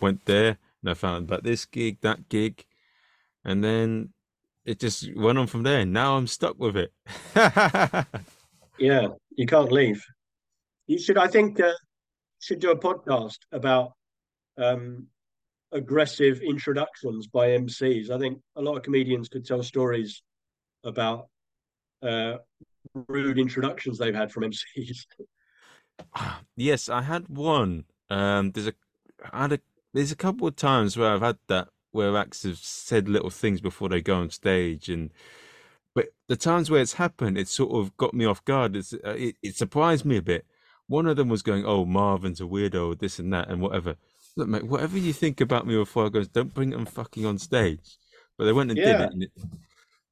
went 0.00 0.24
there 0.24 0.58
and 0.82 0.90
I 0.90 0.94
found 0.94 1.28
about 1.28 1.42
this 1.44 1.64
gig, 1.66 1.98
that 2.00 2.28
gig, 2.28 2.64
and 3.44 3.62
then 3.62 4.14
it 4.64 4.80
just 4.80 5.14
went 5.14 5.38
on 5.38 5.46
from 5.46 5.62
there. 5.62 5.84
Now 5.84 6.16
I'm 6.16 6.26
stuck 6.26 6.58
with 6.58 6.76
it. 6.76 6.92
Yeah, 8.80 9.08
you 9.36 9.46
can't 9.46 9.72
leave. 9.72 10.04
You 10.86 10.98
should, 10.98 11.18
I 11.18 11.28
think, 11.28 11.60
uh, 11.60 11.72
should 12.40 12.60
do 12.60 12.70
a 12.70 12.78
podcast 12.78 13.38
about 13.52 13.92
um, 14.58 15.06
aggressive 15.72 16.40
introductions 16.42 17.26
by 17.26 17.48
MCs. 17.50 18.10
I 18.10 18.18
think 18.18 18.40
a 18.56 18.62
lot 18.62 18.76
of 18.76 18.82
comedians 18.82 19.28
could 19.28 19.46
tell 19.46 19.62
stories 19.62 20.22
about 20.84 21.28
uh, 22.02 22.36
rude 23.08 23.38
introductions 23.38 23.98
they've 23.98 24.14
had 24.14 24.32
from 24.32 24.44
MCs. 24.44 25.06
yes, 26.56 26.88
I 26.88 27.02
had 27.02 27.28
one. 27.28 27.84
Um, 28.08 28.50
there's 28.52 28.68
a, 28.68 28.74
I 29.32 29.42
had 29.42 29.52
a, 29.52 29.60
there's 29.92 30.12
a 30.12 30.16
couple 30.16 30.48
of 30.48 30.56
times 30.56 30.96
where 30.96 31.12
I've 31.12 31.20
had 31.20 31.38
that 31.48 31.68
where 31.92 32.16
acts 32.16 32.44
have 32.44 32.58
said 32.58 33.08
little 33.08 33.30
things 33.30 33.60
before 33.60 33.88
they 33.88 34.00
go 34.00 34.16
on 34.16 34.30
stage, 34.30 34.88
and 34.88 35.10
but 35.94 36.08
the 36.28 36.36
times 36.36 36.70
where 36.70 36.80
it's 36.80 36.94
happened, 36.94 37.38
it 37.38 37.48
sort 37.48 37.72
of 37.72 37.96
got 37.96 38.14
me 38.14 38.24
off 38.24 38.44
guard. 38.44 38.76
It's, 38.76 38.92
uh, 38.92 39.14
it, 39.16 39.36
it 39.42 39.56
surprised 39.56 40.04
me 40.04 40.16
a 40.16 40.22
bit. 40.22 40.46
One 40.86 41.06
of 41.06 41.16
them 41.16 41.28
was 41.28 41.42
going, 41.42 41.64
"Oh, 41.64 41.84
Marvin's 41.84 42.40
a 42.40 42.44
weirdo, 42.44 42.98
this 42.98 43.18
and 43.18 43.32
that, 43.32 43.48
and 43.48 43.60
whatever." 43.60 43.96
Look, 44.36 44.48
mate, 44.48 44.64
whatever 44.64 44.98
you 44.98 45.12
think 45.12 45.40
about 45.40 45.66
me 45.66 45.76
before 45.76 46.06
I 46.06 46.08
go, 46.08 46.22
don't 46.24 46.54
bring 46.54 46.70
them 46.70 46.86
fucking 46.86 47.26
on 47.26 47.38
stage. 47.38 47.98
But 48.38 48.44
they 48.44 48.52
went 48.52 48.70
and 48.70 48.78
did 48.78 49.00
it. 49.00 49.12
And 49.12 49.22
it 49.24 49.32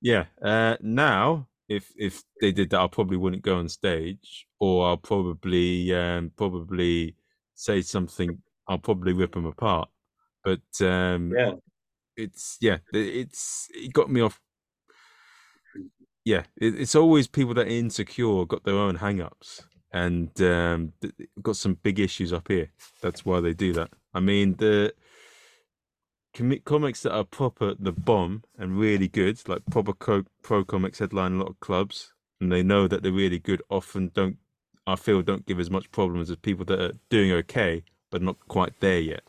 yeah. 0.01 0.27
Uh, 0.43 0.77
now, 0.81 1.49
if 1.69 1.93
if 1.97 2.23
they 2.41 2.53
did 2.53 2.71
that, 2.71 2.81
I 2.81 2.87
probably 2.87 3.17
wouldn't 3.17 3.43
go 3.43 3.57
on 3.59 3.69
stage, 3.69 4.47
or 4.59 4.87
I'll 4.87 4.97
probably 4.97 5.95
um, 5.95 6.33
probably 6.37 7.15
say 7.55 7.83
something. 7.83 8.43
I'll 8.69 8.79
probably 8.79 9.13
rip 9.13 9.33
them 9.33 9.47
apart. 9.47 9.89
But 10.45 10.87
um, 10.87 11.33
Yeah, 11.37 11.53
it's 12.17 12.59
yeah, 12.61 12.79
it's 12.93 13.69
it 13.75 13.93
got 13.93 14.11
me 14.11 14.21
off. 14.21 14.41
Yeah, 16.29 16.43
it, 16.59 16.79
it's 16.79 16.95
always 16.95 17.27
people 17.27 17.55
that 17.55 17.69
are 17.69 17.71
insecure 17.71 18.45
got 18.45 18.65
their 18.65 18.75
own 18.75 18.97
hang-ups 18.97 19.63
and 19.91 20.29
um, 20.43 20.93
got 21.41 21.57
some 21.57 21.79
big 21.83 21.99
issues 21.99 22.35
up 22.35 22.49
here. 22.49 22.71
That's 23.01 23.25
why 23.25 23.41
they 23.41 23.55
do 23.55 23.73
that. 23.73 23.89
I 24.13 24.21
mean, 24.21 24.57
the 24.59 24.93
comi- 26.37 26.63
comics 26.63 27.01
that 27.05 27.15
are 27.15 27.25
proper 27.25 27.73
the 27.79 27.93
bomb 27.93 28.45
and 28.59 28.79
really 28.79 29.09
good, 29.09 29.41
like 29.49 29.65
proper 29.71 29.95
co- 29.95 30.27
pro 30.43 30.67
comics 30.67 30.99
headline 30.99 31.37
a 31.37 31.39
lot 31.39 31.49
of 31.49 31.61
clubs, 31.61 32.13
and 32.43 32.53
they 32.53 32.63
know 32.63 32.87
that 32.89 33.03
they're 33.03 33.11
really 33.11 33.39
good. 33.39 33.63
Often 33.71 34.11
don't, 34.13 34.37
I 34.87 34.97
feel, 34.97 35.23
don't 35.23 35.47
give 35.47 35.59
as 35.59 35.71
much 35.71 35.91
problems 35.93 36.29
as 36.31 36.37
people 36.37 36.67
that 36.67 36.79
are 36.79 36.93
doing 37.09 37.33
okay 37.33 37.85
but 38.11 38.21
not 38.21 38.37
quite 38.49 38.79
there 38.81 39.01
yet. 39.01 39.23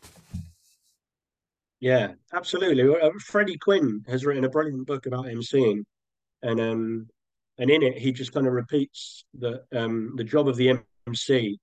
yeah, 1.80 2.12
absolutely. 2.34 2.82
Uh, 2.94 3.08
Freddie 3.20 3.56
Quinn 3.56 4.04
has 4.06 4.26
written 4.26 4.44
a 4.44 4.50
brilliant 4.50 4.86
book 4.86 5.06
about 5.06 5.24
MCing, 5.24 5.84
and 6.42 6.60
um, 6.60 7.08
and 7.58 7.70
in 7.70 7.82
it 7.82 7.98
he 7.98 8.12
just 8.12 8.32
kind 8.32 8.46
of 8.46 8.52
repeats 8.52 9.24
that 9.38 9.64
um, 9.74 10.14
the 10.16 10.24
job 10.24 10.48
of 10.48 10.56
the 10.56 10.78
MC 11.06 11.58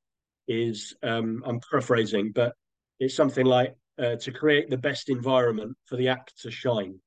is 0.48 0.96
um, 1.04 1.44
I'm 1.46 1.60
paraphrasing, 1.70 2.32
but 2.34 2.54
it's 3.00 3.16
something 3.16 3.46
like 3.46 3.76
uh, 4.00 4.16
to 4.16 4.32
create 4.32 4.70
the 4.70 4.78
best 4.78 5.10
environment 5.10 5.76
for 5.86 5.96
the 5.98 6.08
act 6.08 6.42
to 6.42 6.52
shine. 6.52 7.00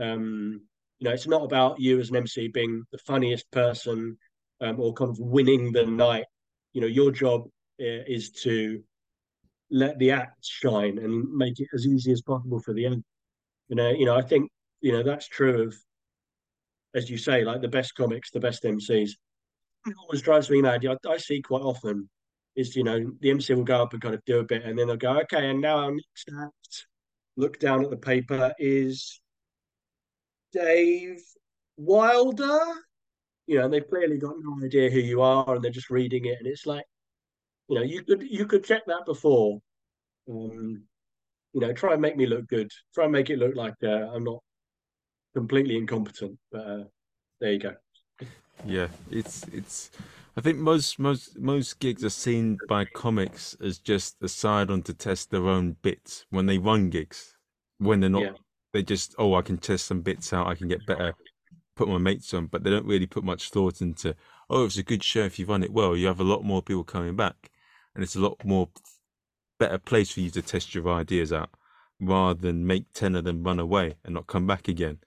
Um, 0.00 0.62
you 0.98 1.08
know, 1.08 1.14
it's 1.14 1.26
not 1.26 1.44
about 1.44 1.80
you 1.80 2.00
as 2.00 2.10
an 2.10 2.16
MC 2.16 2.48
being 2.48 2.84
the 2.92 2.98
funniest 2.98 3.50
person 3.50 4.18
um, 4.60 4.80
or 4.80 4.92
kind 4.92 5.10
of 5.10 5.18
winning 5.18 5.72
the 5.72 5.86
night. 5.86 6.26
You 6.72 6.80
know, 6.82 6.86
your 6.86 7.10
job 7.10 7.44
uh, 7.80 8.04
is 8.06 8.30
to 8.42 8.82
let 9.70 9.98
the 9.98 10.10
act 10.10 10.44
shine 10.44 10.98
and 10.98 11.32
make 11.32 11.60
it 11.60 11.68
as 11.74 11.86
easy 11.86 12.12
as 12.12 12.22
possible 12.22 12.60
for 12.60 12.74
the 12.74 12.86
end. 12.86 13.04
You 13.68 13.76
know, 13.76 13.90
you 13.90 14.04
know, 14.04 14.16
I 14.16 14.22
think 14.22 14.50
you 14.80 14.92
know 14.92 15.02
that's 15.02 15.28
true 15.28 15.62
of, 15.68 15.76
as 16.94 17.08
you 17.08 17.18
say, 17.18 17.44
like 17.44 17.60
the 17.60 17.68
best 17.68 17.94
comics, 17.94 18.30
the 18.30 18.40
best 18.40 18.64
MCs. 18.64 19.10
It 19.86 19.94
always 20.02 20.22
drives 20.22 20.50
me 20.50 20.60
mad. 20.60 20.84
I, 20.86 20.96
I 21.08 21.16
see 21.16 21.40
quite 21.40 21.62
often 21.62 22.08
is 22.56 22.74
you 22.74 22.84
know 22.84 23.10
the 23.20 23.30
MC 23.30 23.54
will 23.54 23.64
go 23.64 23.82
up 23.82 23.92
and 23.92 24.02
kind 24.02 24.14
of 24.14 24.24
do 24.24 24.40
a 24.40 24.44
bit, 24.44 24.64
and 24.64 24.78
then 24.78 24.86
they'll 24.86 24.96
go, 24.96 25.20
okay, 25.20 25.50
and 25.50 25.60
now 25.60 25.78
our 25.78 25.90
next 25.90 26.30
act. 26.40 26.86
Look 27.36 27.58
down 27.58 27.84
at 27.84 27.90
the 27.90 27.96
paper 27.96 28.52
is 28.58 29.20
Dave 30.52 31.22
Wilder. 31.76 32.60
You 33.46 33.58
know, 33.58 33.64
and 33.64 33.72
they've 33.74 33.88
clearly 33.88 34.18
got 34.18 34.34
no 34.38 34.64
idea 34.64 34.90
who 34.90 34.98
you 35.00 35.22
are, 35.22 35.54
and 35.54 35.64
they're 35.64 35.70
just 35.70 35.90
reading 35.90 36.26
it, 36.26 36.38
and 36.38 36.46
it's 36.46 36.66
like, 36.66 36.84
you 37.68 37.76
know, 37.76 37.82
you 37.82 38.02
could 38.02 38.22
you 38.22 38.46
could 38.46 38.64
check 38.64 38.82
that 38.86 39.06
before. 39.06 39.60
Um, 40.28 40.84
you 41.52 41.60
know, 41.60 41.72
try 41.72 41.94
and 41.94 42.02
make 42.02 42.16
me 42.16 42.26
look 42.26 42.46
good. 42.46 42.70
Try 42.94 43.04
and 43.04 43.12
make 43.12 43.30
it 43.30 43.38
look 43.38 43.56
like 43.56 43.74
uh, 43.82 44.10
I'm 44.12 44.24
not 44.24 44.42
completely 45.34 45.76
incompetent. 45.76 46.38
But 46.50 46.66
uh, 46.66 46.84
there 47.40 47.52
you 47.52 47.58
go. 47.58 47.74
Yeah, 48.64 48.88
it's 49.10 49.44
it's. 49.52 49.90
I 50.36 50.40
think 50.40 50.58
most 50.58 50.98
most 50.98 51.38
most 51.38 51.80
gigs 51.80 52.04
are 52.04 52.10
seen 52.10 52.58
by 52.68 52.84
comics 52.84 53.56
as 53.62 53.78
just 53.78 54.22
a 54.22 54.28
side 54.28 54.70
on 54.70 54.82
to 54.82 54.94
test 54.94 55.30
their 55.30 55.48
own 55.48 55.76
bits 55.82 56.26
when 56.30 56.46
they 56.46 56.58
run 56.58 56.90
gigs. 56.90 57.36
When 57.78 58.00
they're 58.00 58.10
not, 58.10 58.22
yeah. 58.22 58.32
they 58.72 58.82
just 58.82 59.14
oh 59.18 59.34
I 59.34 59.42
can 59.42 59.58
test 59.58 59.86
some 59.86 60.02
bits 60.02 60.32
out. 60.32 60.46
I 60.46 60.54
can 60.54 60.68
get 60.68 60.86
better. 60.86 61.14
Put 61.76 61.88
my 61.88 61.98
mates 61.98 62.34
on, 62.34 62.46
but 62.46 62.62
they 62.62 62.70
don't 62.70 62.86
really 62.86 63.06
put 63.06 63.24
much 63.24 63.50
thought 63.50 63.80
into. 63.80 64.14
Oh, 64.50 64.66
it's 64.66 64.76
a 64.76 64.82
good 64.82 65.02
show 65.02 65.22
if 65.22 65.38
you 65.38 65.46
run 65.46 65.62
it 65.62 65.72
well. 65.72 65.96
You 65.96 66.08
have 66.08 66.20
a 66.20 66.24
lot 66.24 66.44
more 66.44 66.60
people 66.60 66.84
coming 66.84 67.16
back, 67.16 67.50
and 67.94 68.04
it's 68.04 68.16
a 68.16 68.20
lot 68.20 68.44
more 68.44 68.68
better 69.58 69.78
place 69.78 70.10
for 70.10 70.20
you 70.20 70.30
to 70.30 70.42
test 70.42 70.74
your 70.74 70.88
ideas 70.90 71.32
out 71.32 71.50
rather 72.00 72.40
than 72.40 72.66
make 72.66 72.92
10 72.94 73.14
of 73.14 73.24
them 73.24 73.42
run 73.42 73.60
away 73.60 73.94
and 74.04 74.14
not 74.14 74.26
come 74.26 74.46
back 74.46 74.68
again. 74.68 74.98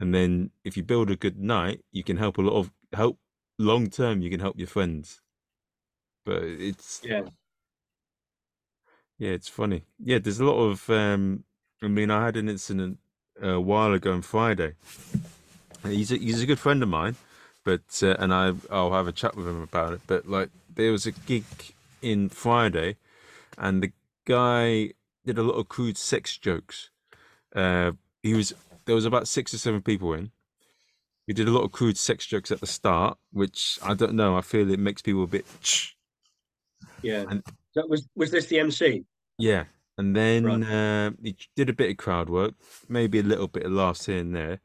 And 0.00 0.14
then 0.14 0.50
if 0.64 0.76
you 0.76 0.82
build 0.82 1.10
a 1.10 1.16
good 1.16 1.38
night, 1.38 1.80
you 1.92 2.02
can 2.02 2.16
help 2.16 2.38
a 2.38 2.42
lot 2.42 2.58
of 2.58 2.72
help 2.92 3.18
long 3.58 3.88
term, 3.88 4.22
you 4.22 4.30
can 4.30 4.40
help 4.40 4.58
your 4.58 4.66
friends. 4.66 5.20
But 6.24 6.42
it's 6.42 7.00
yeah. 7.04 7.22
Yeah, 9.18 9.30
it's 9.30 9.48
funny. 9.48 9.84
Yeah, 9.98 10.18
there's 10.18 10.40
a 10.40 10.44
lot 10.44 10.60
of 10.60 10.88
um 10.90 11.44
I 11.82 11.88
mean 11.88 12.10
I 12.10 12.24
had 12.24 12.36
an 12.36 12.48
incident 12.48 12.98
a 13.40 13.60
while 13.60 13.92
ago 13.92 14.12
on 14.12 14.22
Friday. 14.22 14.74
He's 15.84 16.12
a, 16.12 16.16
he's 16.16 16.42
a 16.42 16.46
good 16.46 16.60
friend 16.60 16.82
of 16.82 16.88
mine, 16.88 17.16
but 17.64 18.00
uh, 18.02 18.16
and 18.18 18.32
I 18.32 18.54
I'll 18.70 18.92
have 18.92 19.08
a 19.08 19.12
chat 19.12 19.36
with 19.36 19.46
him 19.46 19.60
about 19.60 19.92
it. 19.94 20.00
But 20.06 20.28
like 20.28 20.50
there 20.74 20.92
was 20.92 21.06
a 21.06 21.12
gig 21.12 21.44
in 22.00 22.28
Friday 22.28 22.96
and 23.58 23.82
the 23.82 23.92
guy 24.24 24.92
did 25.24 25.38
a 25.38 25.42
lot 25.42 25.54
of 25.54 25.68
crude 25.68 25.98
sex 25.98 26.36
jokes. 26.36 26.90
Uh, 27.54 27.92
he 28.22 28.34
was 28.34 28.54
there 28.84 28.94
was 28.94 29.04
about 29.04 29.28
six 29.28 29.54
or 29.54 29.58
seven 29.58 29.82
people 29.82 30.12
in. 30.14 30.30
We 31.26 31.34
did 31.34 31.48
a 31.48 31.52
lot 31.52 31.62
of 31.62 31.72
crude 31.72 31.96
sex 31.96 32.26
jokes 32.26 32.50
at 32.50 32.60
the 32.60 32.66
start, 32.66 33.16
which 33.32 33.78
I 33.82 33.94
don't 33.94 34.14
know. 34.14 34.36
I 34.36 34.40
feel 34.40 34.70
it 34.70 34.78
makes 34.78 35.02
people 35.02 35.24
a 35.24 35.28
bit. 35.28 35.46
Yeah. 37.00 37.24
And 37.28 37.42
that 37.74 37.88
was 37.88 38.06
was 38.14 38.30
this 38.30 38.46
the 38.46 38.60
MC? 38.60 39.04
Yeah, 39.38 39.64
and 39.98 40.16
then 40.16 40.44
right. 40.44 40.62
uh, 40.62 41.10
he 41.22 41.36
did 41.56 41.68
a 41.68 41.72
bit 41.72 41.90
of 41.90 41.96
crowd 41.96 42.28
work, 42.28 42.54
maybe 42.88 43.18
a 43.18 43.24
little 43.24 43.48
bit 43.48 43.64
of 43.64 43.72
laughs 43.72 44.06
here 44.06 44.18
and 44.18 44.34
there, 44.34 44.60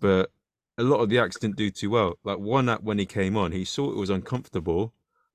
but 0.00 0.30
a 0.76 0.82
lot 0.82 1.00
of 1.00 1.08
the 1.08 1.18
acts 1.18 1.38
didn't 1.38 1.56
do 1.56 1.70
too 1.70 1.90
well. 1.90 2.18
Like 2.24 2.38
one 2.38 2.68
act 2.68 2.82
when 2.82 2.98
he 2.98 3.06
came 3.06 3.36
on, 3.36 3.52
he 3.52 3.64
saw 3.64 3.90
it 3.90 3.96
was 3.96 4.10
uncomfortable, 4.10 4.92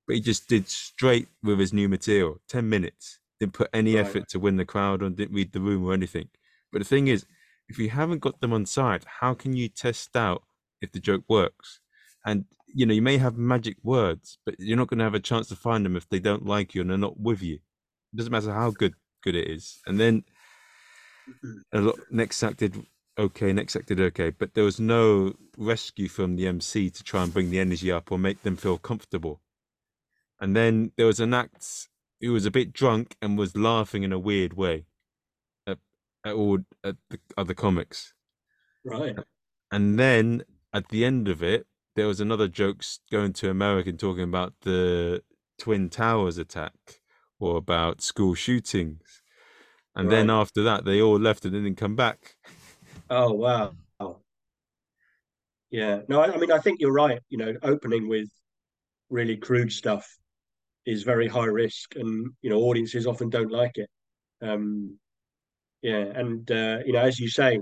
but 0.08 0.15
he 0.15 0.21
just 0.21 0.48
did 0.48 0.69
straight 0.69 1.28
with 1.41 1.60
his 1.60 1.74
new 1.74 1.89
material. 1.89 2.39
Ten 2.48 2.69
minutes. 2.69 3.19
Didn't 3.39 3.54
put 3.54 3.69
any 3.74 3.95
right. 3.95 4.06
effort 4.06 4.30
to 4.30 4.39
win 4.39 4.58
the 4.58 4.65
crowd 4.65 5.02
or 5.02 5.10
didn't 5.10 5.36
read 5.36 5.52
the 5.52 5.60
room 5.60 5.86
or 5.86 5.93
anything. 5.93 6.30
But 6.71 6.80
the 6.80 6.86
thing 6.86 7.08
is, 7.08 7.26
if 7.74 7.80
you 7.80 7.90
haven't 7.90 8.20
got 8.20 8.40
them 8.40 8.54
on 8.54 8.68
side, 8.68 9.04
how 9.20 9.34
can 9.34 9.56
you 9.56 9.68
test 9.68 10.16
out 10.16 10.44
if 10.80 10.92
the 10.92 11.00
joke 11.00 11.24
works? 11.28 11.80
And 12.24 12.46
you 12.68 12.86
know, 12.86 12.94
you 12.94 13.02
may 13.02 13.18
have 13.18 13.36
magic 13.36 13.78
words, 13.84 14.38
but 14.46 14.56
you're 14.60 14.78
not 14.78 14.90
going 14.90 15.00
to 15.00 15.04
have 15.04 15.16
a 15.16 15.20
chance 15.20 15.48
to 15.48 15.56
find 15.56 15.84
them 15.84 15.96
if 15.96 16.08
they 16.08 16.20
don't 16.20 16.46
like 16.46 16.76
you 16.76 16.82
and 16.82 16.90
they're 16.90 16.98
not 16.98 17.20
with 17.20 17.42
you. 17.42 17.56
It 17.56 18.18
doesn't 18.18 18.32
matter 18.32 18.54
how 18.54 18.70
good 18.70 18.94
good 19.24 19.36
it 19.36 19.50
is. 19.50 19.82
And 19.88 20.00
then 20.00 20.24
mm-hmm. 21.28 21.78
a 21.78 21.82
lot 21.82 21.96
next 22.12 22.44
act 22.44 22.58
did 22.58 22.86
okay, 23.18 23.52
next 23.52 23.76
act 23.76 23.88
did 23.88 24.00
okay, 24.00 24.30
but 24.30 24.54
there 24.54 24.64
was 24.64 24.80
no 24.80 25.34
rescue 25.58 26.08
from 26.08 26.36
the 26.36 26.46
MC 26.46 26.92
to 26.92 27.04
try 27.04 27.24
and 27.24 27.34
bring 27.34 27.50
the 27.50 27.60
energy 27.60 27.92
up 27.92 28.12
or 28.12 28.20
make 28.20 28.44
them 28.44 28.56
feel 28.56 28.78
comfortable. 28.78 29.42
And 30.40 30.56
then 30.56 30.92
there 30.96 31.08
was 31.08 31.20
an 31.20 31.34
act 31.34 31.88
who 32.22 32.34
was 32.34 32.46
a 32.46 32.52
bit 32.52 32.72
drunk 32.72 33.16
and 33.20 33.36
was 33.36 33.58
laughing 33.58 34.04
in 34.04 34.14
a 34.14 34.20
weird 34.20 34.54
way 34.54 34.86
at, 36.24 36.32
at 36.32 36.36
all 36.36 36.60
at 36.84 36.96
the 37.10 37.20
other 37.38 37.54
comics. 37.54 38.14
Right. 38.84 39.16
And 39.72 39.98
then 39.98 40.44
at 40.74 40.90
the 40.90 41.06
end 41.06 41.28
of 41.28 41.42
it, 41.42 41.68
there 41.96 42.08
was 42.08 42.20
another 42.20 42.48
joke 42.48 42.84
going 43.12 43.34
to 43.34 43.50
America 43.50 43.90
and 43.90 44.00
talking 44.00 44.24
about 44.24 44.54
the 44.62 45.24
Twin 45.60 45.90
Towers 45.90 46.38
attack 46.38 47.02
or 47.40 47.58
about 47.58 48.02
school 48.02 48.34
shootings. 48.34 49.22
And 49.96 50.10
right. 50.10 50.16
then 50.16 50.30
after 50.30 50.64
that, 50.64 50.86
they 50.86 51.02
all 51.02 51.20
left 51.20 51.46
and 51.46 51.54
didn't 51.54 51.76
come 51.76 51.96
back. 51.96 52.36
Oh, 53.10 53.32
wow. 53.34 53.74
Yeah. 55.74 56.02
No, 56.08 56.22
I, 56.22 56.32
I 56.32 56.38
mean, 56.38 56.52
I 56.52 56.60
think 56.60 56.80
you're 56.80 56.94
right. 56.94 57.20
You 57.30 57.40
know, 57.40 57.56
opening 57.64 58.08
with 58.08 58.30
really 59.10 59.36
crude 59.36 59.72
stuff 59.72 60.08
is 60.86 61.02
very 61.02 61.28
high 61.28 61.46
risk, 61.46 61.96
and 61.96 62.32
you 62.44 62.50
know 62.52 62.60
audiences 62.60 63.08
often 63.08 63.30
don't 63.30 63.52
like 63.52 63.78
it. 63.78 63.90
Um, 64.42 65.00
yeah, 65.84 66.06
and 66.15 66.50
uh, 66.50 66.80
you 66.86 66.93
know, 66.93 67.02
as 67.02 67.19
you 67.19 67.30
say, 67.30 67.60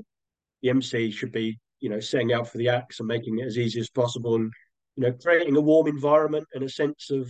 the 0.62 0.69
MC 0.69 1.12
should 1.12 1.31
be 1.31 1.60
you 1.79 1.89
know 1.89 1.99
setting 1.99 2.31
out 2.31 2.47
for 2.47 2.60
the 2.60 2.69
acts 2.69 2.99
and 2.99 3.07
making 3.07 3.39
it 3.39 3.47
as 3.47 3.57
easy 3.57 3.79
as 3.79 3.89
possible, 3.89 4.36
and 4.36 4.53
you 4.95 5.03
know 5.03 5.12
creating 5.12 5.57
a 5.57 5.62
warm 5.62 5.88
environment 5.88 6.47
and 6.53 6.63
a 6.63 6.69
sense 6.69 7.10
of 7.10 7.29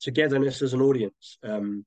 togetherness 0.00 0.60
as 0.60 0.74
an 0.74 0.82
audience. 0.82 1.38
Um, 1.44 1.86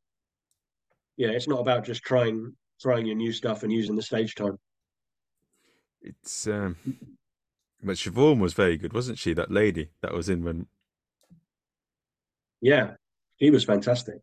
yeah, 1.18 1.30
it's 1.30 1.50
not 1.50 1.60
about 1.60 1.84
just 1.84 2.02
trying 2.02 2.56
trying 2.82 3.06
your 3.06 3.18
new 3.18 3.34
stuff 3.34 3.64
and 3.64 3.72
using 3.72 3.98
the 3.98 4.02
stage 4.02 4.34
time. 4.34 4.58
It's 6.02 6.48
um, 6.48 6.78
but 7.84 7.98
Siobhan 7.98 8.40
was 8.40 8.54
very 8.54 8.78
good, 8.78 8.94
wasn't 8.94 9.18
she? 9.18 9.34
That 9.34 9.52
lady 9.52 9.90
that 10.02 10.14
was 10.14 10.30
in 10.30 10.46
when 10.46 10.68
yeah, 12.62 12.92
he 13.36 13.52
was 13.52 13.66
fantastic. 13.66 14.22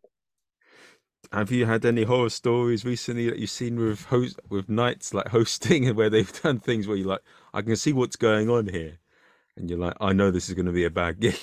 Have 1.31 1.51
you 1.51 1.65
had 1.65 1.85
any 1.85 2.03
horror 2.03 2.29
stories 2.29 2.85
recently 2.85 3.29
that 3.29 3.39
you've 3.39 3.49
seen 3.49 3.77
with 3.77 4.05
host 4.05 4.39
with 4.49 4.69
nights 4.69 5.13
like 5.13 5.27
hosting 5.29 5.87
and 5.87 5.97
where 5.97 6.09
they've 6.09 6.41
done 6.41 6.59
things 6.59 6.87
where 6.87 6.97
you're 6.97 7.07
like, 7.07 7.23
I 7.53 7.61
can 7.61 7.75
see 7.75 7.93
what's 7.93 8.15
going 8.15 8.49
on 8.49 8.67
here, 8.67 8.99
and 9.55 9.69
you're 9.69 9.79
like, 9.79 9.95
I 9.99 10.13
know 10.13 10.31
this 10.31 10.49
is 10.49 10.55
going 10.55 10.65
to 10.67 10.71
be 10.71 10.85
a 10.85 10.89
bad 10.89 11.19
gig. 11.19 11.39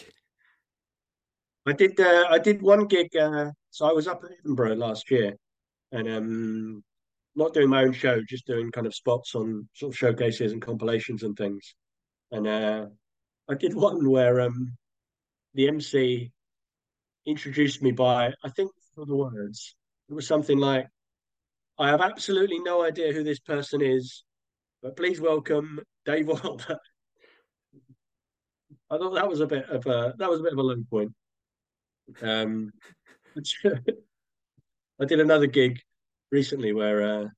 I 1.67 1.73
did. 1.73 1.99
Uh, 1.99 2.27
I 2.31 2.39
did 2.39 2.63
one 2.63 2.87
gig. 2.87 3.15
Uh, 3.17 3.51
so 3.71 3.87
I 3.87 3.93
was 3.93 4.07
up 4.07 4.23
at 4.25 4.33
Edinburgh 4.41 4.77
last 4.77 5.11
year, 5.11 5.35
and 5.93 6.09
um, 6.09 6.85
not 7.37 7.55
doing 7.55 7.69
my 7.69 7.83
own 7.83 7.93
show, 7.93 8.21
just 8.23 8.47
doing 8.47 8.71
kind 8.71 8.87
of 8.87 8.95
spots 8.95 9.35
on 9.35 9.69
sort 9.75 9.93
of 9.93 9.99
showcases 9.99 10.53
and 10.53 10.63
compilations 10.63 11.23
and 11.23 11.37
things. 11.37 11.75
And 12.31 12.47
uh, 12.47 12.87
I 13.49 13.55
did 13.55 13.75
one 13.75 14.09
where 14.09 14.41
um, 14.41 14.77
the 15.55 15.69
MC 15.69 16.31
introduced 17.27 17.83
me 17.83 17.93
by, 17.93 18.33
I 18.45 18.49
think, 18.51 18.71
for 18.95 19.07
the 19.07 19.17
words. 19.17 19.75
It 20.09 20.15
was 20.15 20.27
something 20.27 20.59
like, 20.59 20.87
I 21.79 21.89
have 21.89 22.01
absolutely 22.01 22.61
no 22.61 22.85
idea 22.85 23.13
who 23.13 23.25
this 23.25 23.41
person 23.41 23.83
is, 23.83 24.23
but 24.83 24.97
please 24.97 25.21
welcome 25.21 25.81
Dave 26.05 26.29
Wilder. 26.29 26.79
I 28.91 28.99
thought 28.99 29.15
that 29.15 29.29
was 29.29 29.41
a 29.41 29.47
bit 29.47 29.69
of 29.69 29.87
a 29.87 30.15
that 30.19 30.31
was 30.31 30.41
a 30.41 30.43
bit 30.43 30.53
of 30.53 30.59
a 30.59 30.63
low 30.63 30.77
point. 30.89 31.13
Um, 32.23 32.71
I 33.65 35.05
did 35.07 35.21
another 35.21 35.47
gig 35.47 35.81
recently 36.31 36.73
where 36.73 37.03
uh, 37.03 37.29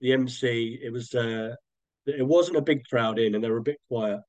the 0.00 0.12
MC 0.12 0.78
it 0.80 0.92
was 0.92 1.12
uh, 1.14 1.54
it 2.06 2.26
wasn't 2.26 2.58
a 2.58 2.62
big 2.62 2.84
crowd 2.84 3.18
in 3.18 3.34
and 3.34 3.42
they 3.42 3.50
were 3.50 3.56
a 3.56 3.62
bit 3.62 3.80
quiet, 3.88 4.20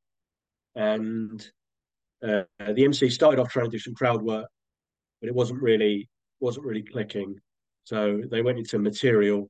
and 0.73 1.45
uh, 2.23 2.43
the 2.57 2.85
MC 2.85 3.09
started 3.09 3.39
off 3.39 3.51
trying 3.51 3.65
to 3.65 3.71
do 3.71 3.79
some 3.79 3.93
crowd 3.93 4.23
work, 4.23 4.47
but 5.19 5.27
it 5.27 5.35
wasn't 5.35 5.61
really 5.61 6.09
wasn't 6.41 6.65
really 6.65 6.83
clicking. 6.83 7.39
So 7.83 8.21
they 8.29 8.41
went 8.41 8.57
into 8.57 8.79
material, 8.79 9.49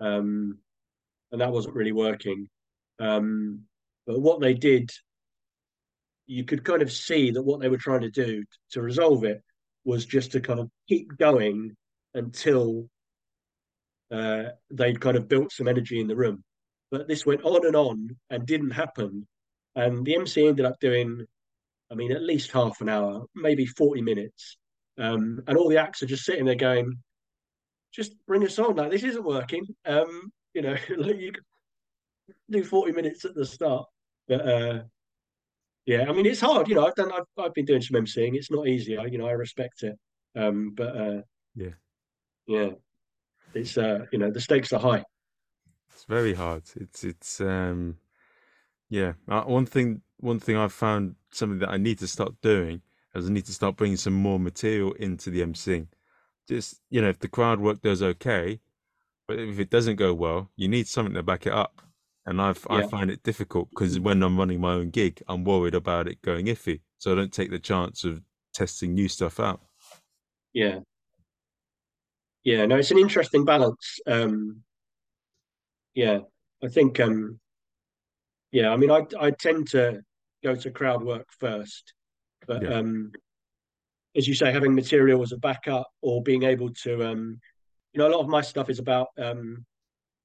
um, 0.00 0.58
and 1.32 1.40
that 1.40 1.52
wasn't 1.52 1.74
really 1.74 1.92
working. 1.92 2.48
Um, 3.00 3.62
but 4.06 4.20
what 4.20 4.40
they 4.40 4.54
did 4.54 4.90
you 6.26 6.44
could 6.44 6.64
kind 6.64 6.82
of 6.82 6.90
see 6.90 7.30
that 7.30 7.42
what 7.42 7.60
they 7.60 7.68
were 7.68 7.76
trying 7.76 8.00
to 8.00 8.10
do 8.10 8.44
to 8.70 8.82
resolve 8.82 9.24
it 9.24 9.42
was 9.84 10.06
just 10.06 10.32
to 10.32 10.40
kind 10.40 10.60
of 10.60 10.70
keep 10.88 11.16
going 11.18 11.76
until 12.14 12.88
uh, 14.10 14.44
they'd 14.70 15.00
kind 15.00 15.16
of 15.16 15.28
built 15.28 15.52
some 15.52 15.68
energy 15.68 16.00
in 16.00 16.06
the 16.06 16.16
room. 16.16 16.42
But 16.90 17.08
this 17.08 17.26
went 17.26 17.42
on 17.42 17.66
and 17.66 17.76
on 17.76 18.16
and 18.30 18.46
didn't 18.46 18.70
happen. 18.70 19.26
And 19.74 20.04
the 20.04 20.16
MC 20.16 20.46
ended 20.46 20.64
up 20.64 20.78
doing, 20.80 21.26
I 21.90 21.94
mean, 21.94 22.12
at 22.12 22.22
least 22.22 22.52
half 22.52 22.80
an 22.80 22.88
hour, 22.88 23.24
maybe 23.34 23.66
40 23.66 24.00
minutes. 24.02 24.56
Um, 24.98 25.42
and 25.46 25.56
all 25.56 25.68
the 25.68 25.78
acts 25.78 26.02
are 26.02 26.06
just 26.06 26.24
sitting 26.24 26.44
there 26.44 26.54
going, 26.54 26.96
just 27.92 28.14
bring 28.26 28.44
us 28.44 28.58
on. 28.58 28.76
Like, 28.76 28.90
this 28.90 29.04
isn't 29.04 29.24
working. 29.24 29.66
Um, 29.86 30.32
you 30.52 30.62
know, 30.62 30.76
you 30.88 31.32
do 32.50 32.64
40 32.64 32.92
minutes 32.92 33.24
at 33.24 33.34
the 33.34 33.44
start. 33.44 33.86
But 34.28 34.48
uh, 34.48 34.82
yeah, 35.86 36.06
I 36.08 36.12
mean, 36.12 36.26
it's 36.26 36.40
hard. 36.40 36.68
You 36.68 36.76
know, 36.76 36.86
I've 36.86 36.94
done, 36.94 37.12
I've, 37.12 37.44
I've 37.44 37.54
been 37.54 37.66
doing 37.66 37.82
some 37.82 38.00
MCing. 38.02 38.34
It's 38.34 38.50
not 38.50 38.68
easy. 38.68 38.96
I, 38.96 39.04
you 39.06 39.18
know, 39.18 39.26
I 39.26 39.32
respect 39.32 39.82
it. 39.82 39.98
Um, 40.36 40.72
but 40.74 40.96
uh, 40.96 41.20
yeah, 41.54 41.74
yeah, 42.46 42.70
it's 43.54 43.78
uh, 43.78 44.06
you 44.10 44.18
know, 44.18 44.30
the 44.30 44.40
stakes 44.40 44.72
are 44.72 44.80
high. 44.80 45.04
It's 45.92 46.04
very 46.04 46.34
hard. 46.34 46.64
It's 46.76 47.04
it's 47.04 47.40
um, 47.40 47.98
yeah. 48.88 49.12
Uh, 49.28 49.42
one 49.42 49.66
thing 49.66 50.02
one 50.18 50.40
thing 50.40 50.56
I've 50.56 50.72
found 50.72 51.14
something 51.30 51.60
that 51.60 51.70
I 51.70 51.76
need 51.76 51.98
to 52.00 52.08
start 52.08 52.40
doing 52.40 52.82
is 53.14 53.28
I 53.28 53.32
need 53.32 53.46
to 53.46 53.52
start 53.52 53.76
bringing 53.76 53.96
some 53.96 54.14
more 54.14 54.38
material 54.38 54.92
into 54.94 55.30
the 55.30 55.42
MCing. 55.42 55.88
Just 56.48 56.80
you 56.90 57.00
know, 57.00 57.08
if 57.08 57.18
the 57.18 57.28
crowd 57.28 57.60
work 57.60 57.80
does 57.82 58.02
okay, 58.02 58.60
but 59.26 59.38
if 59.38 59.58
it 59.58 59.70
doesn't 59.70 59.96
go 59.96 60.12
well, 60.12 60.50
you 60.56 60.68
need 60.68 60.86
something 60.86 61.14
to 61.14 61.22
back 61.22 61.46
it 61.46 61.52
up. 61.52 61.80
And 62.26 62.40
I've 62.40 62.66
I 62.70 62.86
find 62.86 63.10
it 63.10 63.22
difficult 63.22 63.68
because 63.70 64.00
when 64.00 64.22
I'm 64.22 64.38
running 64.38 64.60
my 64.60 64.72
own 64.72 64.90
gig, 64.90 65.22
I'm 65.28 65.44
worried 65.44 65.74
about 65.74 66.08
it 66.08 66.22
going 66.22 66.46
iffy, 66.46 66.80
so 66.98 67.12
I 67.12 67.16
don't 67.16 67.32
take 67.32 67.50
the 67.50 67.58
chance 67.58 68.04
of 68.04 68.22
testing 68.54 68.94
new 68.94 69.08
stuff 69.08 69.38
out. 69.40 69.60
yeah, 70.54 70.80
yeah. 72.44 72.64
No, 72.64 72.76
it's 72.76 72.90
an 72.90 72.98
interesting 72.98 73.44
balance. 73.44 74.00
Um, 74.06 74.62
yeah, 75.94 76.20
I 76.62 76.68
think 76.68 76.98
um, 77.00 77.40
yeah. 78.52 78.70
I 78.70 78.76
mean, 78.76 78.90
I 78.90 79.06
I 79.20 79.30
tend 79.30 79.68
to 79.70 80.02
go 80.42 80.54
to 80.54 80.70
crowd 80.70 81.02
work 81.02 81.26
first, 81.38 81.92
but 82.46 82.62
Yeah, 82.62 82.78
um, 82.78 83.12
as 84.16 84.28
you 84.28 84.34
say, 84.34 84.52
having 84.52 84.74
material 84.74 85.22
as 85.22 85.32
a 85.32 85.38
backup 85.38 85.88
or 86.02 86.22
being 86.22 86.44
able 86.44 86.70
to 86.82 87.04
um, 87.04 87.40
you 87.92 87.98
know, 87.98 88.08
a 88.08 88.12
lot 88.14 88.20
of 88.20 88.28
my 88.28 88.40
stuff 88.40 88.70
is 88.70 88.78
about 88.78 89.08
um 89.18 89.64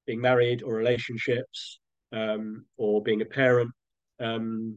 being 0.06 0.20
married 0.20 0.62
or 0.62 0.74
relationships 0.74 1.78
um, 2.12 2.64
or 2.76 3.02
being 3.02 3.22
a 3.22 3.24
parent, 3.24 3.70
um, 4.18 4.76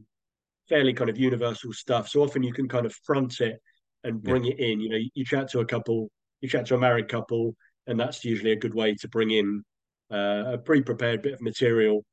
fairly 0.68 0.92
kind 0.92 1.10
of 1.10 1.18
universal 1.18 1.72
stuff. 1.72 2.08
So 2.08 2.22
often 2.22 2.42
you 2.42 2.52
can 2.52 2.68
kind 2.68 2.86
of 2.86 2.94
front 3.04 3.40
it 3.40 3.60
and 4.04 4.20
yeah, 4.22 4.30
bring 4.30 4.44
it 4.44 4.58
in. 4.58 4.80
You 4.80 4.88
know, 4.90 4.96
you, 4.96 5.10
you 5.14 5.24
chat 5.24 5.50
to 5.50 5.60
a 5.60 5.64
couple, 5.64 6.08
you 6.40 6.48
chat 6.48 6.66
to 6.66 6.76
a 6.76 6.78
married 6.78 7.08
couple, 7.08 7.56
and 7.86 7.98
that's 7.98 8.24
usually 8.24 8.52
a 8.52 8.56
good 8.56 8.74
way 8.74 8.94
to 8.94 9.08
bring 9.08 9.30
in 9.30 9.64
uh, 10.12 10.52
a 10.52 10.58
pre-prepared 10.58 11.22
bit 11.22 11.34
of 11.34 11.42
material 11.42 12.04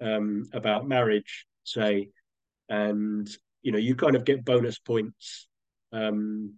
um, 0.00 0.44
about 0.52 0.86
marriage, 0.86 1.46
say, 1.64 2.10
and 2.68 3.28
you 3.62 3.72
know, 3.72 3.78
you 3.78 3.94
kind 3.94 4.16
of 4.16 4.24
get 4.24 4.44
bonus 4.44 4.78
points 4.78 5.48
um, 5.92 6.54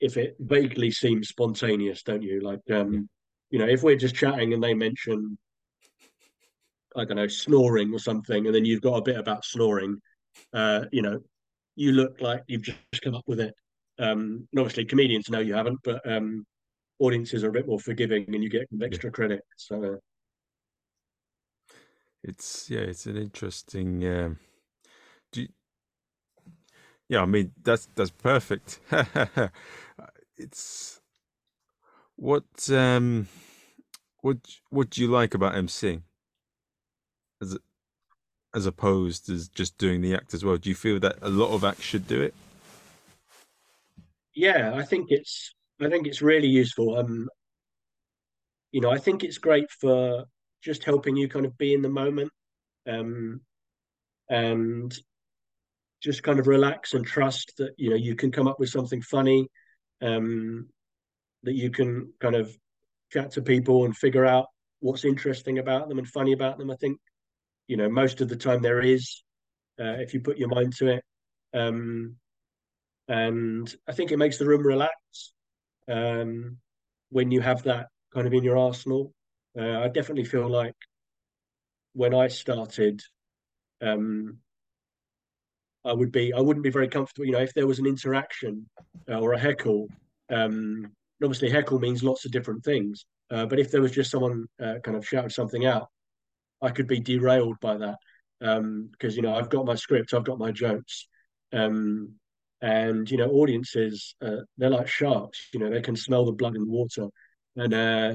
if 0.00 0.16
it 0.16 0.36
vaguely 0.38 0.90
seems 0.90 1.28
spontaneous, 1.28 2.02
don't 2.02 2.22
you? 2.22 2.40
Like, 2.40 2.60
yeah, 2.66 2.80
um, 2.80 3.08
you 3.50 3.58
know, 3.58 3.66
if 3.66 3.82
we're 3.82 3.96
just 3.96 4.14
chatting 4.14 4.52
and 4.52 4.62
they 4.62 4.74
mention 4.74 5.38
I 6.96 7.04
don't 7.04 7.16
know, 7.16 7.28
snoring 7.28 7.92
or 7.92 7.98
something, 7.98 8.46
and 8.46 8.54
then 8.54 8.64
you've 8.64 8.80
got 8.80 8.96
a 8.96 9.02
bit 9.02 9.16
about 9.16 9.44
snoring, 9.44 10.00
uh, 10.52 10.84
you 10.90 11.02
know, 11.02 11.20
you 11.76 11.92
look 11.92 12.20
like 12.20 12.42
you've 12.46 12.62
just 12.62 12.78
come 13.02 13.14
up 13.14 13.24
with 13.26 13.40
it. 13.40 13.54
Um, 13.98 14.48
and 14.52 14.60
obviously, 14.60 14.84
comedians 14.84 15.30
know 15.30 15.40
you 15.40 15.54
haven't, 15.54 15.78
but 15.84 16.00
um, 16.10 16.46
audiences 16.98 17.44
are 17.44 17.50
a 17.50 17.52
bit 17.52 17.66
more 17.66 17.78
forgiving, 17.78 18.24
and 18.34 18.42
you 18.42 18.50
get 18.50 18.68
extra 18.82 19.10
credit. 19.10 19.42
So 19.56 19.84
uh, 19.84 19.96
It's 22.24 22.68
yeah, 22.70 22.80
it's 22.80 23.06
an 23.06 23.16
interesting. 23.16 24.06
Um, 24.06 24.38
do 25.32 25.46
yeah, 27.08 27.22
I 27.22 27.26
mean 27.26 27.52
that's 27.62 27.88
that's 27.94 28.10
perfect. 28.10 28.80
it's 30.36 31.00
what 32.16 32.44
um 32.70 33.28
what 34.20 34.38
what 34.70 34.90
do 34.90 35.00
you 35.00 35.08
like 35.08 35.34
about 35.34 35.54
MCing 35.54 36.02
as 37.40 37.56
as 38.54 38.66
opposed 38.66 39.30
as 39.30 39.48
just 39.48 39.78
doing 39.78 40.00
the 40.00 40.14
act 40.14 40.34
as 40.34 40.44
well? 40.44 40.56
Do 40.56 40.68
you 40.68 40.74
feel 40.74 40.98
that 41.00 41.16
a 41.22 41.28
lot 41.28 41.54
of 41.54 41.64
acts 41.64 41.82
should 41.82 42.06
do 42.06 42.20
it? 42.20 42.34
yeah, 44.38 44.72
I 44.74 44.84
think 44.84 45.08
it's 45.10 45.54
I 45.80 45.88
think 45.88 46.06
it's 46.06 46.22
really 46.22 46.48
useful. 46.48 46.96
Um, 46.96 47.28
you 48.72 48.80
know, 48.80 48.90
I 48.90 48.98
think 48.98 49.24
it's 49.24 49.38
great 49.38 49.70
for 49.80 50.24
just 50.62 50.84
helping 50.84 51.16
you 51.16 51.28
kind 51.28 51.44
of 51.44 51.58
be 51.58 51.74
in 51.74 51.82
the 51.82 51.88
moment, 51.88 52.30
um, 52.86 53.40
and 54.30 54.96
just 56.02 56.22
kind 56.22 56.38
of 56.38 56.46
relax 56.46 56.94
and 56.94 57.04
trust 57.04 57.54
that 57.58 57.72
you 57.76 57.90
know 57.90 57.96
you 57.96 58.14
can 58.14 58.30
come 58.30 58.48
up 58.48 58.58
with 58.60 58.70
something 58.70 59.02
funny. 59.02 59.48
Um, 60.00 60.68
that 61.42 61.54
you 61.54 61.70
can 61.70 62.12
kind 62.20 62.34
of 62.34 62.54
chat 63.12 63.32
to 63.32 63.42
people 63.42 63.84
and 63.84 63.96
figure 63.96 64.26
out 64.26 64.46
what's 64.80 65.04
interesting 65.04 65.58
about 65.58 65.88
them 65.88 65.98
and 65.98 66.06
funny 66.08 66.32
about 66.32 66.58
them. 66.58 66.70
I 66.70 66.76
think 66.76 66.98
you 67.66 67.76
know 67.76 67.88
most 67.88 68.20
of 68.20 68.28
the 68.28 68.36
time 68.36 68.62
there 68.62 68.80
is 68.80 69.22
uh, 69.80 69.98
if 69.98 70.14
you 70.14 70.20
put 70.20 70.38
your 70.38 70.48
mind 70.48 70.74
to 70.76 70.88
it, 70.88 71.04
um, 71.54 72.16
and 73.08 73.74
I 73.88 73.92
think 73.92 74.12
it 74.12 74.18
makes 74.18 74.38
the 74.38 74.46
room 74.46 74.66
relax 74.66 74.94
um, 75.88 76.58
when 77.10 77.30
you 77.30 77.40
have 77.40 77.62
that 77.64 77.88
kind 78.12 78.26
of 78.26 78.34
in 78.34 78.44
your 78.44 78.58
arsenal. 78.58 79.12
Uh, 79.58 79.80
I 79.80 79.88
definitely 79.88 80.24
feel 80.24 80.48
like 80.48 80.76
when 81.94 82.14
I 82.14 82.28
started, 82.28 83.00
um, 83.80 84.38
I 85.84 85.92
would 85.92 86.12
be 86.12 86.32
I 86.32 86.40
wouldn't 86.40 86.64
be 86.64 86.70
very 86.70 86.88
comfortable. 86.88 87.26
You 87.26 87.32
know, 87.32 87.40
if 87.40 87.54
there 87.54 87.66
was 87.66 87.78
an 87.78 87.86
interaction 87.86 88.68
uh, 89.08 89.18
or 89.20 89.32
a 89.32 89.38
heckle, 89.38 89.86
um, 90.30 90.90
obviously 91.22 91.50
heckle 91.50 91.78
means 91.78 92.02
lots 92.02 92.24
of 92.24 92.32
different 92.32 92.64
things. 92.64 93.04
Uh, 93.30 93.46
but 93.46 93.58
if 93.58 93.70
there 93.70 93.82
was 93.82 93.92
just 93.92 94.10
someone 94.10 94.46
uh, 94.62 94.74
kind 94.82 94.96
of 94.96 95.06
shouted 95.06 95.32
something 95.32 95.66
out, 95.66 95.88
I 96.62 96.70
could 96.70 96.86
be 96.86 97.00
derailed 97.00 97.60
by 97.60 97.76
that 97.76 97.96
um, 98.40 98.88
because 98.92 99.16
you 99.16 99.22
know 99.22 99.34
I've 99.34 99.50
got 99.50 99.66
my 99.66 99.74
script, 99.74 100.14
I've 100.14 100.24
got 100.24 100.38
my 100.38 100.50
jokes, 100.50 101.06
um, 101.52 102.14
and 102.60 103.10
you 103.10 103.16
know 103.16 103.30
audiences 103.30 104.14
uh, 104.24 104.42
they're 104.56 104.70
like 104.70 104.88
sharks. 104.88 105.48
You 105.52 105.60
know 105.60 105.70
they 105.70 105.82
can 105.82 105.96
smell 105.96 106.24
the 106.24 106.32
blood 106.32 106.56
in 106.56 106.62
the 106.62 106.70
water, 106.70 107.08
and 107.56 107.74
uh, 107.74 108.14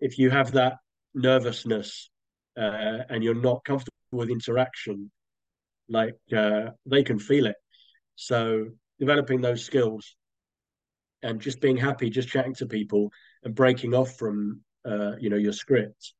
if 0.00 0.18
you 0.18 0.30
have 0.30 0.52
that 0.52 0.76
nervousness 1.14 2.10
uh, 2.58 2.98
and 3.08 3.22
you're 3.22 3.34
not 3.34 3.64
comfortable 3.64 3.94
with 4.12 4.30
interaction, 4.30 5.10
like 5.88 6.16
uh, 6.36 6.70
they 6.86 7.02
can 7.02 7.18
feel 7.18 7.46
it. 7.46 7.56
So 8.16 8.66
developing 8.98 9.40
those 9.40 9.64
skills 9.64 10.16
and 11.22 11.40
just 11.40 11.60
being 11.60 11.76
happy, 11.76 12.10
just 12.10 12.28
chatting 12.28 12.54
to 12.56 12.66
people 12.66 13.10
and 13.42 13.54
breaking 13.54 13.94
off 13.94 14.16
from 14.16 14.60
uh, 14.84 15.12
you 15.18 15.30
know 15.30 15.36
your 15.36 15.52
script, 15.52 16.14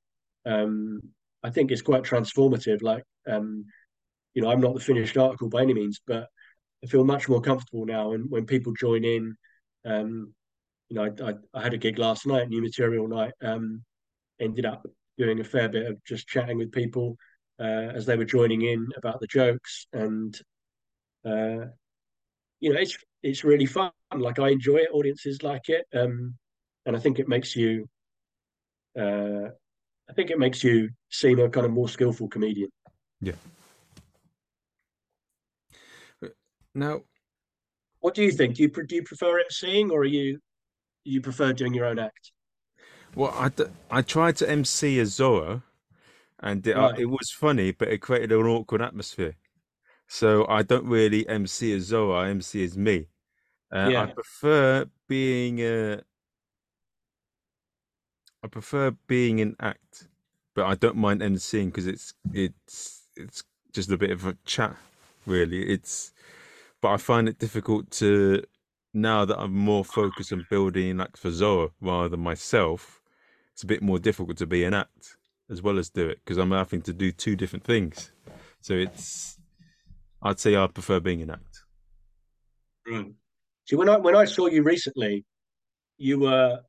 um, 0.46 1.00
I 1.42 1.50
think 1.50 1.70
is 1.70 1.82
quite 1.82 2.02
transformative. 2.02 2.82
Like 2.82 3.04
um, 3.28 3.66
you 4.34 4.42
know, 4.42 4.50
I'm 4.50 4.60
not 4.60 4.74
the 4.74 4.80
finished 4.80 5.16
article 5.16 5.48
by 5.48 5.62
any 5.62 5.74
means, 5.74 6.00
but 6.06 6.28
I 6.82 6.86
feel 6.86 7.04
much 7.04 7.28
more 7.28 7.40
comfortable 7.40 7.86
now. 7.86 8.12
And 8.12 8.30
when 8.30 8.46
people 8.46 8.72
join 8.72 9.04
in, 9.04 9.36
um, 9.84 10.34
you 10.88 10.96
know, 10.96 11.04
I, 11.04 11.30
I, 11.30 11.34
I, 11.54 11.62
had 11.62 11.74
a 11.74 11.78
gig 11.78 11.98
last 11.98 12.26
night, 12.26 12.48
new 12.48 12.60
material 12.60 13.08
night. 13.08 13.32
Um, 13.42 13.82
ended 14.40 14.66
up 14.66 14.84
doing 15.16 15.40
a 15.40 15.44
fair 15.44 15.68
bit 15.68 15.86
of 15.86 16.02
just 16.04 16.26
chatting 16.26 16.58
with 16.58 16.72
people 16.72 17.16
uh, 17.60 17.92
as 17.94 18.06
they 18.06 18.16
were 18.16 18.24
joining 18.24 18.62
in 18.62 18.88
about 18.96 19.20
the 19.20 19.26
jokes, 19.26 19.86
and 19.92 20.38
uh, 21.24 21.66
you 22.60 22.72
know, 22.72 22.80
it's 22.80 22.96
it's 23.22 23.44
really 23.44 23.66
fun. 23.66 23.90
Like 24.14 24.38
I 24.38 24.50
enjoy 24.50 24.76
it. 24.76 24.88
Audiences 24.92 25.42
like 25.42 25.68
it, 25.68 25.86
um, 25.94 26.34
and 26.86 26.96
I 26.96 26.98
think 26.98 27.18
it 27.18 27.28
makes 27.28 27.56
you. 27.56 27.88
Uh, 28.98 29.50
I 30.08 30.12
think 30.14 30.30
it 30.30 30.38
makes 30.38 30.62
you 30.62 30.90
seem 31.10 31.38
a 31.38 31.48
kind 31.48 31.66
of 31.66 31.72
more 31.72 31.88
skillful 31.88 32.28
comedian. 32.28 32.68
Yeah. 33.20 33.32
Now, 36.74 37.02
what 38.00 38.14
do 38.14 38.22
you 38.22 38.32
think? 38.32 38.56
Do 38.56 38.62
you 38.64 38.68
do 38.68 38.96
you 38.96 39.02
prefer 39.02 39.42
emceeing, 39.42 39.90
or 39.90 40.00
are 40.00 40.04
you 40.04 40.38
you 41.04 41.20
prefer 41.20 41.52
doing 41.52 41.74
your 41.74 41.86
own 41.86 41.98
act? 41.98 42.32
Well, 43.14 43.32
I, 43.36 43.50
I 43.90 44.02
tried 44.02 44.36
to 44.36 44.50
MC 44.50 44.98
as 44.98 45.18
Zorro, 45.18 45.62
and 46.44 46.66
it, 46.66 46.76
uh, 46.76 46.92
it 46.96 47.06
was 47.06 47.30
funny, 47.30 47.72
but 47.72 47.88
it 47.88 48.02
created 48.02 48.30
an 48.30 48.46
awkward 48.46 48.82
atmosphere. 48.82 49.34
So 50.06 50.46
I 50.46 50.62
don't 50.62 50.84
really 50.84 51.26
MC 51.26 51.72
as 51.72 51.90
Zorro. 51.90 52.22
I 52.22 52.28
MC 52.28 52.62
as 52.62 52.76
me. 52.76 53.06
Uh, 53.72 53.90
I 53.96 54.06
prefer 54.06 54.84
being 55.08 55.60
a. 55.60 56.02
I 58.42 58.48
prefer 58.48 58.90
being 59.06 59.40
an 59.40 59.56
act, 59.58 60.08
but 60.54 60.66
I 60.66 60.74
don't 60.74 60.96
mind 60.96 61.22
MCing 61.22 61.66
because 61.66 61.86
it's 61.86 62.12
it's 62.34 63.06
it's 63.16 63.42
just 63.72 63.90
a 63.90 63.96
bit 63.96 64.10
of 64.10 64.26
a 64.26 64.36
chat. 64.44 64.76
really. 65.24 65.66
It's, 65.66 66.12
but 66.82 66.90
I 66.90 66.98
find 66.98 67.26
it 67.26 67.38
difficult 67.38 67.90
to 67.92 68.44
now 68.92 69.24
that 69.24 69.40
I'm 69.40 69.54
more 69.54 69.84
focused 69.84 70.30
on 70.30 70.46
building 70.50 70.98
like 70.98 71.16
for 71.16 71.30
Zorro 71.30 71.70
rather 71.80 72.10
than 72.10 72.20
myself. 72.20 73.00
It's 73.54 73.62
a 73.62 73.66
bit 73.66 73.80
more 73.80 73.98
difficult 73.98 74.36
to 74.38 74.46
be 74.46 74.64
an 74.64 74.74
act 74.74 75.16
as 75.50 75.62
well 75.62 75.78
as 75.78 75.90
do 75.90 76.08
it 76.08 76.18
because 76.24 76.38
I'm 76.38 76.50
having 76.50 76.82
to 76.82 76.92
do 76.92 77.12
two 77.12 77.36
different 77.36 77.64
things. 77.64 78.12
So 78.60 78.74
it's, 78.74 79.38
I'd 80.22 80.40
say 80.40 80.56
I 80.56 80.66
prefer 80.66 81.00
being 81.00 81.22
an 81.22 81.30
act. 81.30 81.64
See, 83.66 83.76
when 83.76 83.88
I 83.88 83.96
when 83.96 84.14
I 84.14 84.26
saw 84.26 84.46
you 84.46 84.62
recently, 84.62 85.24
you 85.96 86.18
were 86.18 86.60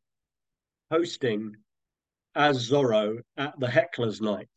hosting 0.89 1.55
as 2.35 2.69
Zorro 2.69 3.17
at 3.37 3.59
the 3.59 3.67
Hecklers 3.67 4.21
Night, 4.21 4.49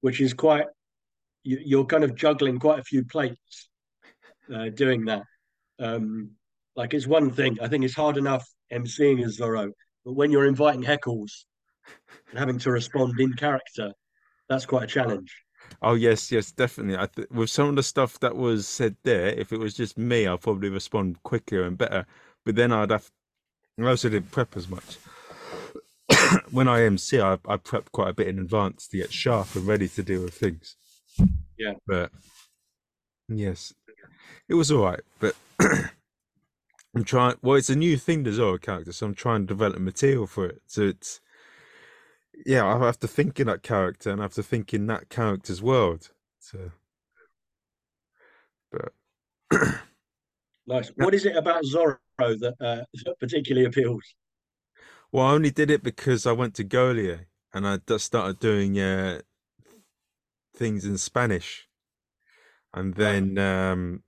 which 0.00 0.20
is 0.20 0.34
quite 0.34 0.66
you, 1.44 1.80
are 1.80 1.86
kind 1.86 2.04
of 2.04 2.14
juggling 2.14 2.58
quite 2.58 2.80
a 2.80 2.84
few 2.84 3.04
plates 3.04 3.68
uh, 4.52 4.68
doing 4.70 5.04
that. 5.06 5.22
Um, 5.78 6.32
like 6.76 6.92
it's 6.92 7.06
one 7.06 7.30
thing. 7.30 7.58
I 7.62 7.68
think 7.68 7.84
it's 7.84 7.94
hard 7.94 8.16
enough 8.16 8.46
emceeing 8.72 9.24
as 9.24 9.38
Zorro, 9.38 9.70
but 10.04 10.14
when 10.14 10.30
you're 10.30 10.46
inviting 10.46 10.82
heckles 10.82 11.44
and 12.30 12.38
having 12.38 12.58
to 12.58 12.70
respond 12.70 13.18
in 13.20 13.32
character, 13.34 13.92
that's 14.48 14.66
quite 14.66 14.84
a 14.84 14.86
challenge. 14.86 15.34
Oh 15.82 15.94
yes, 15.94 16.30
yes, 16.30 16.50
definitely. 16.50 16.96
I 16.96 17.06
th- 17.06 17.28
with 17.30 17.50
some 17.50 17.68
of 17.68 17.76
the 17.76 17.82
stuff 17.82 18.18
that 18.20 18.36
was 18.36 18.66
said 18.66 18.96
there, 19.02 19.28
if 19.28 19.52
it 19.52 19.58
was 19.58 19.74
just 19.74 19.96
me, 19.96 20.26
I'll 20.26 20.38
probably 20.38 20.68
respond 20.68 21.22
quicker 21.22 21.62
and 21.62 21.78
better. 21.78 22.06
But 22.44 22.56
then 22.56 22.72
I'd 22.72 22.90
have. 22.90 23.10
I 23.78 23.86
also 23.86 24.08
didn't 24.08 24.30
prep 24.30 24.56
as 24.56 24.68
much. 24.68 24.98
when 26.50 26.68
I 26.68 26.82
MC, 26.82 27.20
I, 27.20 27.38
I 27.46 27.56
prep 27.56 27.92
quite 27.92 28.08
a 28.08 28.14
bit 28.14 28.28
in 28.28 28.38
advance 28.38 28.88
to 28.88 28.96
get 28.96 29.12
sharp 29.12 29.54
and 29.54 29.66
ready 29.66 29.88
to 29.88 30.02
deal 30.02 30.22
with 30.22 30.34
things. 30.34 30.76
Yeah. 31.56 31.74
But 31.86 32.10
yes, 33.28 33.72
it 34.48 34.54
was 34.54 34.70
all 34.70 34.84
right. 34.84 35.00
But 35.18 35.34
I'm 35.60 37.04
trying. 37.04 37.36
Well, 37.42 37.56
it's 37.56 37.70
a 37.70 37.76
new 37.76 37.96
thing 37.96 38.24
to 38.24 38.30
Zorro 38.30 38.60
character, 38.60 38.92
so 38.92 39.06
I'm 39.06 39.14
trying 39.14 39.42
to 39.42 39.46
develop 39.46 39.78
material 39.78 40.26
for 40.26 40.46
it. 40.46 40.62
So 40.66 40.82
it's 40.82 41.20
yeah, 42.46 42.66
I 42.66 42.78
have 42.84 42.98
to 43.00 43.08
think 43.08 43.40
in 43.40 43.46
that 43.46 43.62
character 43.62 44.10
and 44.10 44.20
I 44.20 44.24
have 44.24 44.34
to 44.34 44.42
think 44.42 44.72
in 44.74 44.86
that 44.86 45.08
character's 45.08 45.62
world. 45.62 46.10
So, 46.38 46.70
but 48.70 48.92
nice. 50.66 50.88
What 50.96 51.14
is 51.14 51.26
it 51.26 51.36
about 51.36 51.64
Zorro 51.64 51.98
that, 52.18 52.54
uh, 52.60 52.84
that 53.04 53.18
particularly 53.18 53.66
appeals? 53.66 54.02
Well, 55.12 55.26
I 55.26 55.32
only 55.32 55.50
did 55.50 55.70
it 55.70 55.82
because 55.82 56.26
I 56.26 56.32
went 56.32 56.54
to 56.54 56.64
Golier 56.64 57.26
and 57.52 57.66
I 57.66 57.78
just 57.86 58.06
started 58.06 58.38
doing 58.38 58.78
uh, 58.78 59.20
things 60.54 60.84
in 60.84 60.98
Spanish, 60.98 61.66
and 62.72 62.94
then 62.94 63.38
um, 63.38 64.02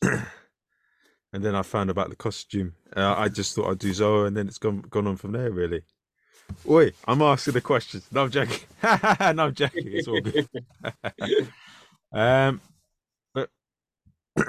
and 0.02 0.24
then 1.32 1.54
I 1.56 1.62
found 1.62 1.90
about 1.90 2.10
the 2.10 2.16
costume. 2.16 2.74
Uh, 2.96 3.14
I 3.16 3.28
just 3.28 3.54
thought 3.54 3.70
I'd 3.70 3.78
do 3.78 3.90
Zorro, 3.90 4.26
and 4.26 4.36
then 4.36 4.46
it's 4.46 4.58
gone 4.58 4.82
gone 4.82 5.06
on 5.06 5.16
from 5.16 5.32
there. 5.32 5.50
Really. 5.50 5.82
Oi, 6.68 6.92
I'm 7.06 7.20
asking 7.20 7.54
the 7.54 7.60
questions. 7.60 8.06
No, 8.10 8.24
I'm 8.24 8.30
joking. 8.30 8.60
no, 8.82 9.44
I'm 9.44 9.54
joking. 9.54 9.84
It's 9.86 10.08
all 10.08 10.20
good. 10.20 10.48
um, 12.12 12.60
but 13.34 13.50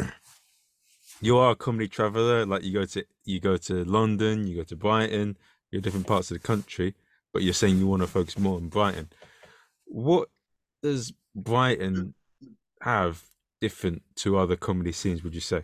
you 1.22 1.38
are 1.38 1.52
a 1.52 1.56
comedy 1.56 1.88
traveler. 1.88 2.46
Like 2.46 2.64
you 2.64 2.74
go 2.74 2.86
to 2.86 3.06
you 3.26 3.40
go 3.40 3.58
to 3.58 3.84
London, 3.84 4.48
you 4.48 4.58
go 4.58 4.64
to 4.64 4.76
Brighton, 4.76 5.38
you're 5.72 5.82
different 5.82 6.08
parts 6.08 6.32
of 6.32 6.36
the 6.36 6.48
country. 6.48 6.96
But 7.34 7.44
you're 7.44 7.54
saying 7.54 7.78
you 7.78 7.88
want 7.88 8.02
to 8.02 8.08
focus 8.08 8.38
more 8.38 8.56
on 8.56 8.70
Brighton. 8.70 9.10
What 9.86 10.30
does 10.82 11.12
Brighton 11.36 12.14
have 12.82 13.24
different 13.60 14.04
to 14.18 14.38
other 14.38 14.56
comedy 14.56 14.94
scenes? 14.94 15.22
Would 15.24 15.36
you 15.36 15.42
say? 15.42 15.64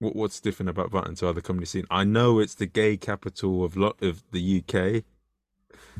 What 0.00 0.16
what's 0.16 0.40
different 0.40 0.70
about 0.70 0.90
Brighton 0.90 1.14
to 1.16 1.28
other 1.28 1.40
comedy 1.40 1.66
scene? 1.66 1.86
I 1.90 2.04
know 2.04 2.38
it's 2.38 2.54
the 2.54 2.66
gay 2.66 2.96
capital 2.96 3.64
of 3.64 3.76
lot 3.76 4.02
of 4.02 4.22
the 4.32 4.64
UK. 4.64 5.04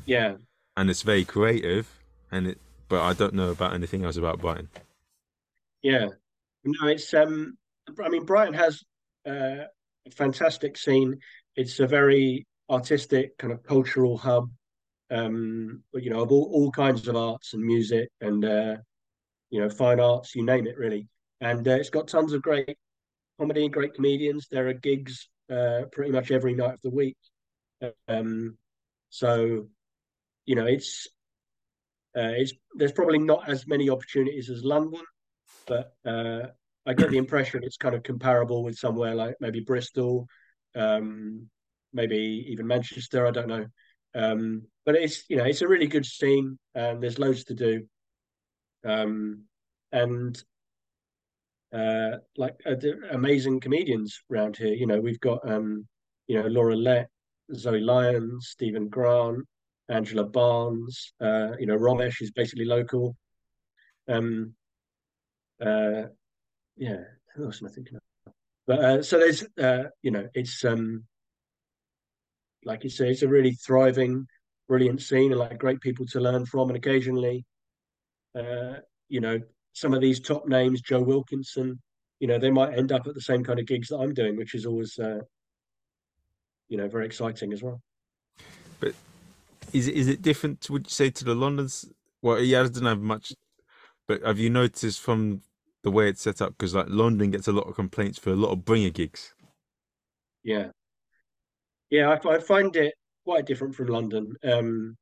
Yeah, 0.04 0.36
and 0.76 0.90
it's 0.90 1.02
very 1.02 1.24
creative, 1.24 1.88
and 2.32 2.46
it. 2.48 2.58
But 2.88 3.02
I 3.02 3.12
don't 3.12 3.34
know 3.34 3.50
about 3.50 3.74
anything 3.74 4.04
else 4.04 4.16
about 4.16 4.40
Brighton. 4.40 4.68
Yeah, 5.82 6.08
no, 6.64 6.88
it's 6.88 7.14
um. 7.14 7.56
I 8.02 8.08
mean, 8.08 8.24
Brighton 8.24 8.54
has 8.54 8.82
uh, 9.26 9.64
a 10.06 10.10
fantastic 10.10 10.76
scene. 10.76 11.18
It's 11.56 11.78
a 11.80 11.86
very 11.86 12.46
artistic 12.68 13.36
kind 13.38 13.52
of 13.52 13.62
cultural 13.62 14.16
hub. 14.16 14.50
Um, 15.10 15.82
you 15.94 16.10
know, 16.10 16.22
of 16.22 16.30
all, 16.30 16.50
all 16.52 16.70
kinds 16.70 17.08
of 17.08 17.16
arts 17.16 17.52
and 17.52 17.64
music 17.64 18.08
and 18.20 18.44
uh, 18.44 18.76
you 19.50 19.60
know, 19.60 19.68
fine 19.68 20.00
arts, 20.00 20.34
you 20.34 20.44
name 20.44 20.66
it, 20.66 20.78
really. 20.78 21.08
And 21.40 21.66
uh, 21.66 21.72
it's 21.72 21.90
got 21.90 22.08
tons 22.08 22.32
of 22.32 22.42
great 22.42 22.76
comedy, 23.40 23.68
great 23.70 23.94
comedians. 23.94 24.48
There 24.50 24.68
are 24.68 24.74
gigs 24.74 25.28
uh, 25.50 25.82
pretty 25.92 26.12
much 26.12 26.30
every 26.30 26.54
night 26.54 26.74
of 26.74 26.80
the 26.82 26.90
week. 26.90 27.16
Um, 28.06 28.58
so, 29.08 29.66
you 30.44 30.54
know, 30.54 30.66
it's 30.66 31.08
uh, 32.16 32.34
it's 32.36 32.52
there's 32.74 32.92
probably 32.92 33.18
not 33.18 33.48
as 33.48 33.66
many 33.66 33.88
opportunities 33.88 34.50
as 34.50 34.62
London, 34.62 35.00
but 35.66 35.94
uh, 36.04 36.48
I 36.84 36.92
get 36.92 37.10
the 37.10 37.18
impression 37.18 37.64
it's 37.64 37.78
kind 37.78 37.94
of 37.94 38.02
comparable 38.02 38.62
with 38.62 38.76
somewhere 38.76 39.14
like 39.14 39.36
maybe 39.40 39.60
Bristol, 39.60 40.26
um, 40.74 41.48
maybe 41.94 42.46
even 42.48 42.66
Manchester. 42.66 43.26
I 43.26 43.30
don't 43.30 43.48
know, 43.48 43.66
um, 44.14 44.62
but 44.84 44.96
it's 44.96 45.24
you 45.30 45.36
know 45.36 45.44
it's 45.44 45.62
a 45.62 45.68
really 45.68 45.86
good 45.86 46.04
scene 46.04 46.58
and 46.74 47.02
there's 47.02 47.18
loads 47.18 47.44
to 47.44 47.54
do. 47.54 47.86
Um, 48.84 49.44
and 49.92 50.42
uh, 51.72 52.18
like 52.36 52.56
uh, 52.66 52.74
amazing 53.12 53.60
comedians 53.60 54.20
around 54.30 54.56
here. 54.56 54.74
You 54.74 54.86
know, 54.86 55.00
we've 55.00 55.20
got 55.20 55.48
um, 55.48 55.86
you 56.26 56.40
know 56.40 56.48
Laura 56.48 56.74
Lexx, 56.74 57.06
Zoe 57.54 57.80
Lyons, 57.80 58.48
Stephen 58.50 58.88
Grant, 58.88 59.46
Angela 59.88 60.24
Barnes. 60.24 61.12
Uh, 61.20 61.52
you 61.58 61.66
know, 61.66 61.76
Romesh 61.76 62.22
is 62.22 62.30
basically 62.30 62.64
local. 62.64 63.16
Um, 64.08 64.54
uh, 65.64 66.04
yeah, 66.76 67.02
who 67.34 67.44
else 67.44 67.62
am 67.62 67.68
I 67.68 67.72
thinking 67.72 67.96
of? 67.96 68.32
But 68.66 68.78
uh, 68.78 69.02
so 69.02 69.18
there's 69.18 69.44
uh, 69.60 69.90
you 70.02 70.10
know, 70.10 70.28
it's 70.34 70.64
um, 70.64 71.04
like 72.64 72.84
you 72.84 72.90
say, 72.90 73.10
it's 73.10 73.22
a 73.22 73.28
really 73.28 73.52
thriving, 73.52 74.26
brilliant 74.68 75.02
scene, 75.02 75.32
and 75.32 75.40
like 75.40 75.58
great 75.58 75.80
people 75.80 76.06
to 76.06 76.20
learn 76.20 76.46
from, 76.46 76.68
and 76.68 76.76
occasionally, 76.76 77.44
uh, 78.38 78.74
you 79.08 79.20
know, 79.20 79.40
some 79.72 79.94
of 79.94 80.00
these 80.00 80.20
top 80.20 80.46
names, 80.46 80.80
Joe 80.80 81.02
Wilkinson, 81.02 81.80
you 82.18 82.26
know, 82.26 82.38
they 82.38 82.50
might 82.50 82.76
end 82.76 82.92
up 82.92 83.06
at 83.06 83.14
the 83.14 83.20
same 83.20 83.42
kind 83.42 83.58
of 83.58 83.66
gigs 83.66 83.88
that 83.88 83.98
I'm 83.98 84.14
doing, 84.14 84.36
which 84.36 84.54
is 84.54 84.66
always, 84.66 84.98
uh, 84.98 85.20
you 86.68 86.76
know, 86.76 86.88
very 86.88 87.06
exciting 87.06 87.52
as 87.52 87.62
well. 87.62 87.80
But 88.78 88.94
is 89.72 89.88
it 89.88 89.94
is 89.94 90.08
it 90.08 90.22
different? 90.22 90.68
Would 90.70 90.86
you 90.86 90.90
say 90.90 91.10
to 91.10 91.24
the 91.24 91.34
London's? 91.34 91.86
Well, 92.22 92.40
yeah, 92.40 92.60
I 92.60 92.62
doesn't 92.64 92.84
have 92.84 93.00
much. 93.00 93.32
But 94.06 94.22
have 94.22 94.38
you 94.38 94.50
noticed 94.50 95.00
from 95.00 95.42
the 95.82 95.90
way 95.90 96.08
it's 96.08 96.22
set 96.22 96.42
up? 96.42 96.50
Because 96.50 96.74
like 96.74 96.86
London 96.88 97.30
gets 97.30 97.48
a 97.48 97.52
lot 97.52 97.66
of 97.66 97.74
complaints 97.74 98.18
for 98.18 98.30
a 98.30 98.36
lot 98.36 98.50
of 98.50 98.64
bringer 98.64 98.90
gigs. 98.90 99.34
Yeah, 100.42 100.68
yeah, 101.90 102.08
I, 102.08 102.28
I 102.28 102.38
find 102.38 102.74
it 102.76 102.94
quite 103.24 103.46
different 103.46 103.74
from 103.74 103.86
London. 103.88 104.34
Um, 104.44 104.96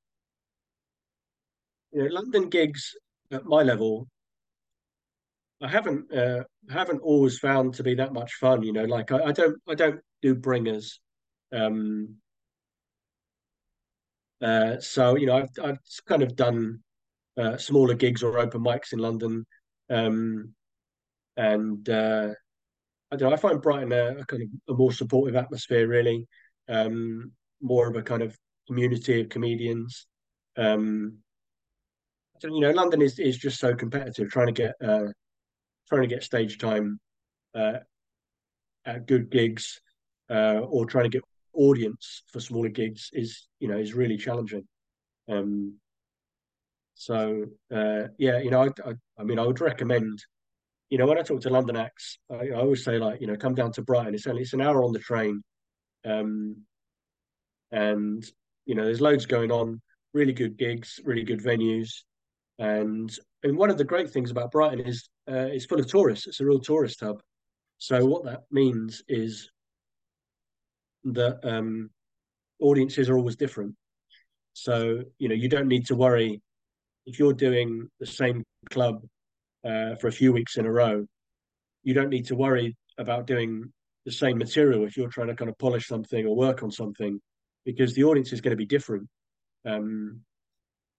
you 1.93 2.03
know, 2.03 2.09
London 2.11 2.49
gigs 2.49 2.95
at 3.31 3.45
my 3.45 3.63
level 3.63 4.09
I 5.61 5.69
haven't 5.69 6.13
uh, 6.15 6.45
haven't 6.71 7.01
always 7.01 7.39
found 7.39 7.75
to 7.75 7.83
be 7.83 7.95
that 7.95 8.13
much 8.13 8.35
fun. 8.35 8.63
You 8.63 8.73
know, 8.73 8.85
like 8.85 9.11
I, 9.11 9.25
I 9.25 9.33
don't 9.33 9.57
I 9.69 9.75
don't 9.75 10.01
do 10.23 10.35
bringers. 10.35 11.01
Um, 11.53 12.17
uh, 14.41 14.79
so 14.79 15.17
you 15.17 15.27
know, 15.27 15.39
I've 15.39 15.51
I've 15.63 15.79
kind 16.07 16.23
of 16.23 16.37
done 16.37 16.81
uh, 17.37 17.57
smaller 17.57 17.95
gigs 17.95 18.23
or 18.23 18.39
open 18.39 18.63
mics 18.63 18.93
in 18.93 19.01
London, 19.01 19.45
um, 19.91 20.55
and 21.37 21.89
uh, 21.89 22.29
I 23.11 23.17
don't 23.17 23.31
know. 23.31 23.35
I 23.35 23.39
find 23.39 23.61
Brighton 23.61 23.93
a, 23.93 24.19
a 24.19 24.25
kind 24.27 24.43
of 24.43 24.75
a 24.75 24.79
more 24.79 24.93
supportive 24.93 25.35
atmosphere, 25.35 25.89
really, 25.89 26.27
um, 26.69 27.33
more 27.61 27.89
of 27.89 27.97
a 27.97 28.03
kind 28.03 28.23
of 28.23 28.37
community 28.69 29.23
of 29.23 29.29
comedians. 29.29 30.07
Um, 30.57 31.19
you 32.43 32.61
know, 32.61 32.71
London 32.71 33.03
is 33.03 33.19
is 33.19 33.37
just 33.37 33.59
so 33.59 33.75
competitive. 33.75 34.31
Trying 34.31 34.47
to 34.47 34.53
get 34.53 34.75
uh, 34.81 35.09
trying 35.89 36.03
to 36.03 36.15
get 36.15 36.23
stage 36.23 36.59
time 36.59 37.01
uh, 37.55 37.79
at 38.85 39.07
good 39.07 39.31
gigs 39.31 39.81
uh, 40.31 40.61
or 40.61 40.87
trying 40.87 41.05
to 41.05 41.11
get 41.11 41.23
audience 41.55 42.23
for 42.33 42.41
smaller 42.41 42.69
gigs 42.69 43.11
is 43.13 43.49
you 43.59 43.69
know 43.69 43.79
is 43.79 43.95
really 43.95 44.17
challenging. 44.17 44.67
Um, 45.29 45.75
so 46.95 47.45
uh, 47.75 48.09
yeah, 48.19 48.39
you 48.39 48.51
know, 48.51 48.63
I, 48.63 48.91
I, 48.91 48.93
I, 49.19 49.25
mean, 49.25 49.39
I 49.39 49.47
would 49.47 49.61
recommend. 49.61 50.19
You 50.91 50.99
know, 50.99 51.07
when 51.07 51.19
I 51.19 51.23
talk 51.23 51.43
to 51.43 51.51
London 51.51 51.77
acts, 51.77 52.19
I, 52.31 52.49
I, 52.49 52.53
always 52.53 52.83
say 52.83 52.99
like, 52.99 53.21
you 53.21 53.27
know, 53.27 53.37
come 53.37 53.55
down 53.55 53.73
to 53.73 53.83
Brighton. 53.83 54.15
It's 54.15 54.27
only 54.27 54.43
it's 54.43 54.55
an 54.55 54.63
hour 54.63 54.83
on 54.83 54.93
the 54.93 54.99
train, 54.99 55.43
um, 56.05 56.57
and 57.71 58.25
you 58.65 58.75
know, 58.75 58.85
there's 58.85 59.01
loads 59.01 59.27
going 59.27 59.53
on. 59.53 59.81
Really 60.15 60.33
good 60.33 60.57
gigs, 60.57 60.99
really 61.05 61.25
good 61.25 61.43
venues. 61.43 61.91
and 62.59 63.11
and 63.43 63.57
one 63.57 63.71
of 63.71 63.79
the 63.79 63.85
great 63.85 64.11
things 64.11 64.31
about 64.31 64.51
Brighton 64.51 64.81
is 64.81 65.09
uh, 65.31 65.49
it's 65.53 65.67
full 65.67 65.81
of 65.81 65.87
tourists. 65.87 66.27
It's 66.27 66.41
a 66.41 66.47
real 66.47 66.59
tourist 66.59 67.01
hub. 67.01 67.21
So 67.79 68.05
what 68.07 68.25
that 68.25 68.43
means 68.51 69.03
is 69.09 69.51
that 71.05 71.39
um, 71.45 71.91
audiences 72.61 73.09
are 73.09 73.17
always 73.17 73.37
different. 73.37 73.75
So 74.55 75.03
you 75.19 75.29
know 75.29 75.35
you 75.35 75.49
don't 75.49 75.69
need 75.69 75.87
to 75.87 75.95
worry 75.95 76.41
if 77.07 77.19
you're 77.19 77.33
doing 77.33 77.89
the 78.01 78.07
same 78.07 78.45
club 78.71 79.03
uh, 79.65 79.95
for 80.01 80.09
a 80.09 80.13
few 80.13 80.33
weeks 80.33 80.57
in 80.57 80.67
a 80.67 80.73
row. 80.73 81.07
You 81.85 81.95
don't 81.95 82.11
need 82.11 82.27
to 82.27 82.35
worry 82.35 82.77
about 82.99 83.27
doing 83.27 83.73
the 84.05 84.13
same 84.13 84.39
material 84.39 84.85
if 84.85 84.97
you're 84.97 85.09
trying 85.09 85.29
to 85.29 85.35
kind 85.35 85.49
of 85.49 85.59
polish 85.59 85.87
something 85.87 86.27
or 86.27 86.35
work 86.35 86.63
on 86.63 86.71
something, 86.71 87.21
because 87.65 87.95
the 87.95 88.05
audience 88.05 88.33
is 88.33 88.41
going 88.41 88.53
to 88.53 88.57
be 88.57 88.67
different. 88.67 89.07
Um, 89.65 90.21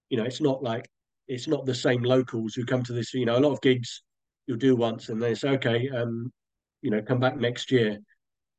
you 0.09 0.17
know, 0.17 0.23
it's 0.23 0.41
not 0.41 0.63
like 0.63 0.87
it's 1.27 1.47
not 1.47 1.65
the 1.65 1.75
same 1.75 2.03
locals 2.03 2.53
who 2.53 2.65
come 2.65 2.83
to 2.83 2.93
this. 2.93 3.13
You 3.13 3.25
know, 3.25 3.37
a 3.37 3.39
lot 3.39 3.51
of 3.51 3.61
gigs 3.61 4.01
you'll 4.49 4.57
do 4.57 4.75
once 4.75 5.09
and 5.09 5.21
they 5.21 5.35
say, 5.35 5.49
okay, 5.49 5.89
um, 5.89 6.33
you 6.81 6.89
know, 6.89 7.03
come 7.03 7.19
back 7.19 7.37
next 7.37 7.71
year, 7.71 7.99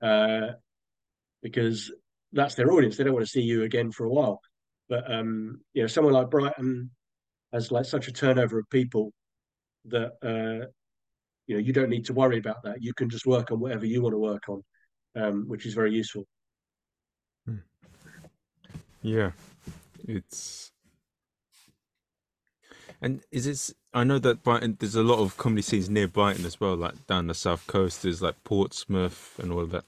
uh, 0.00 0.52
because 1.42 1.90
that's 2.32 2.54
their 2.54 2.70
audience. 2.70 2.96
They 2.96 3.02
don't 3.02 3.12
want 3.12 3.26
to 3.26 3.30
see 3.30 3.42
you 3.42 3.64
again 3.64 3.90
for 3.90 4.04
a 4.04 4.08
while. 4.08 4.40
But 4.88 5.12
um, 5.12 5.60
you 5.74 5.82
know, 5.82 5.88
someone 5.88 6.14
like 6.14 6.30
Brighton 6.30 6.90
has 7.52 7.72
like 7.72 7.86
such 7.86 8.06
a 8.06 8.12
turnover 8.12 8.60
of 8.60 8.70
people 8.70 9.12
that 9.86 10.12
uh, 10.22 10.66
you 11.48 11.56
know 11.56 11.60
you 11.60 11.72
don't 11.72 11.90
need 11.90 12.04
to 12.04 12.14
worry 12.14 12.38
about 12.38 12.62
that. 12.62 12.80
You 12.80 12.94
can 12.94 13.10
just 13.10 13.26
work 13.26 13.50
on 13.50 13.58
whatever 13.58 13.84
you 13.84 14.00
want 14.00 14.14
to 14.14 14.18
work 14.18 14.48
on, 14.48 14.62
um, 15.16 15.48
which 15.48 15.66
is 15.66 15.74
very 15.74 15.92
useful. 15.92 16.24
Yeah, 19.02 19.32
it's 20.06 20.69
and 23.02 23.22
is 23.30 23.46
it? 23.46 23.74
I 23.94 24.04
know 24.04 24.18
that 24.18 24.42
Brighton. 24.42 24.76
There's 24.78 24.94
a 24.94 25.02
lot 25.02 25.20
of 25.20 25.36
comedy 25.36 25.62
scenes 25.62 25.88
near 25.88 26.08
Brighton 26.08 26.44
as 26.44 26.60
well, 26.60 26.76
like 26.76 27.06
down 27.06 27.26
the 27.26 27.34
south 27.34 27.66
coast. 27.66 28.02
There's 28.02 28.22
like 28.22 28.42
Portsmouth 28.44 29.38
and 29.38 29.52
all 29.52 29.60
of 29.60 29.70
that. 29.70 29.84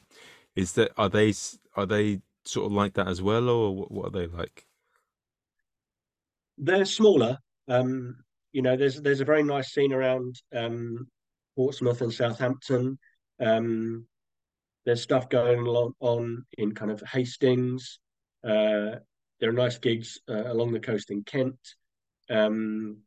Is 0.57 0.73
that 0.73 0.93
are 0.97 1.09
they 1.09 1.35
are 1.77 1.87
they 1.87 2.21
sort 2.45 2.67
of 2.67 2.73
like 2.73 2.95
that 2.95 3.09
as 3.09 3.23
well, 3.23 3.49
or 3.49 3.77
what, 3.77 3.91
what 3.91 4.07
are 4.07 4.11
they 4.11 4.27
like? 4.27 4.67
They're 6.59 6.85
smaller. 6.85 7.39
Um, 7.69 8.17
you 8.53 8.63
know, 8.63 8.77
there's 8.77 9.01
there's 9.01 9.21
a 9.21 9.27
very 9.27 9.43
nice 9.43 9.73
scene 9.73 9.93
around 9.93 10.41
um, 10.55 11.09
Portsmouth 11.57 12.01
and 12.01 12.13
Southampton. 12.13 12.99
Um, 13.41 14.07
there's 14.85 15.03
stuff 15.03 15.29
going 15.29 15.61
on 15.61 16.45
in 16.59 16.75
kind 16.75 16.91
of 16.91 17.03
Hastings. 17.03 18.01
Uh, 18.45 18.97
there 19.41 19.51
are 19.51 19.53
nice 19.53 19.79
gigs 19.79 20.21
uh, 20.29 20.53
along 20.53 20.73
the 20.73 20.81
coast 20.81 21.11
in 21.11 21.23
Kent. 21.25 21.59
Um, 22.31 22.99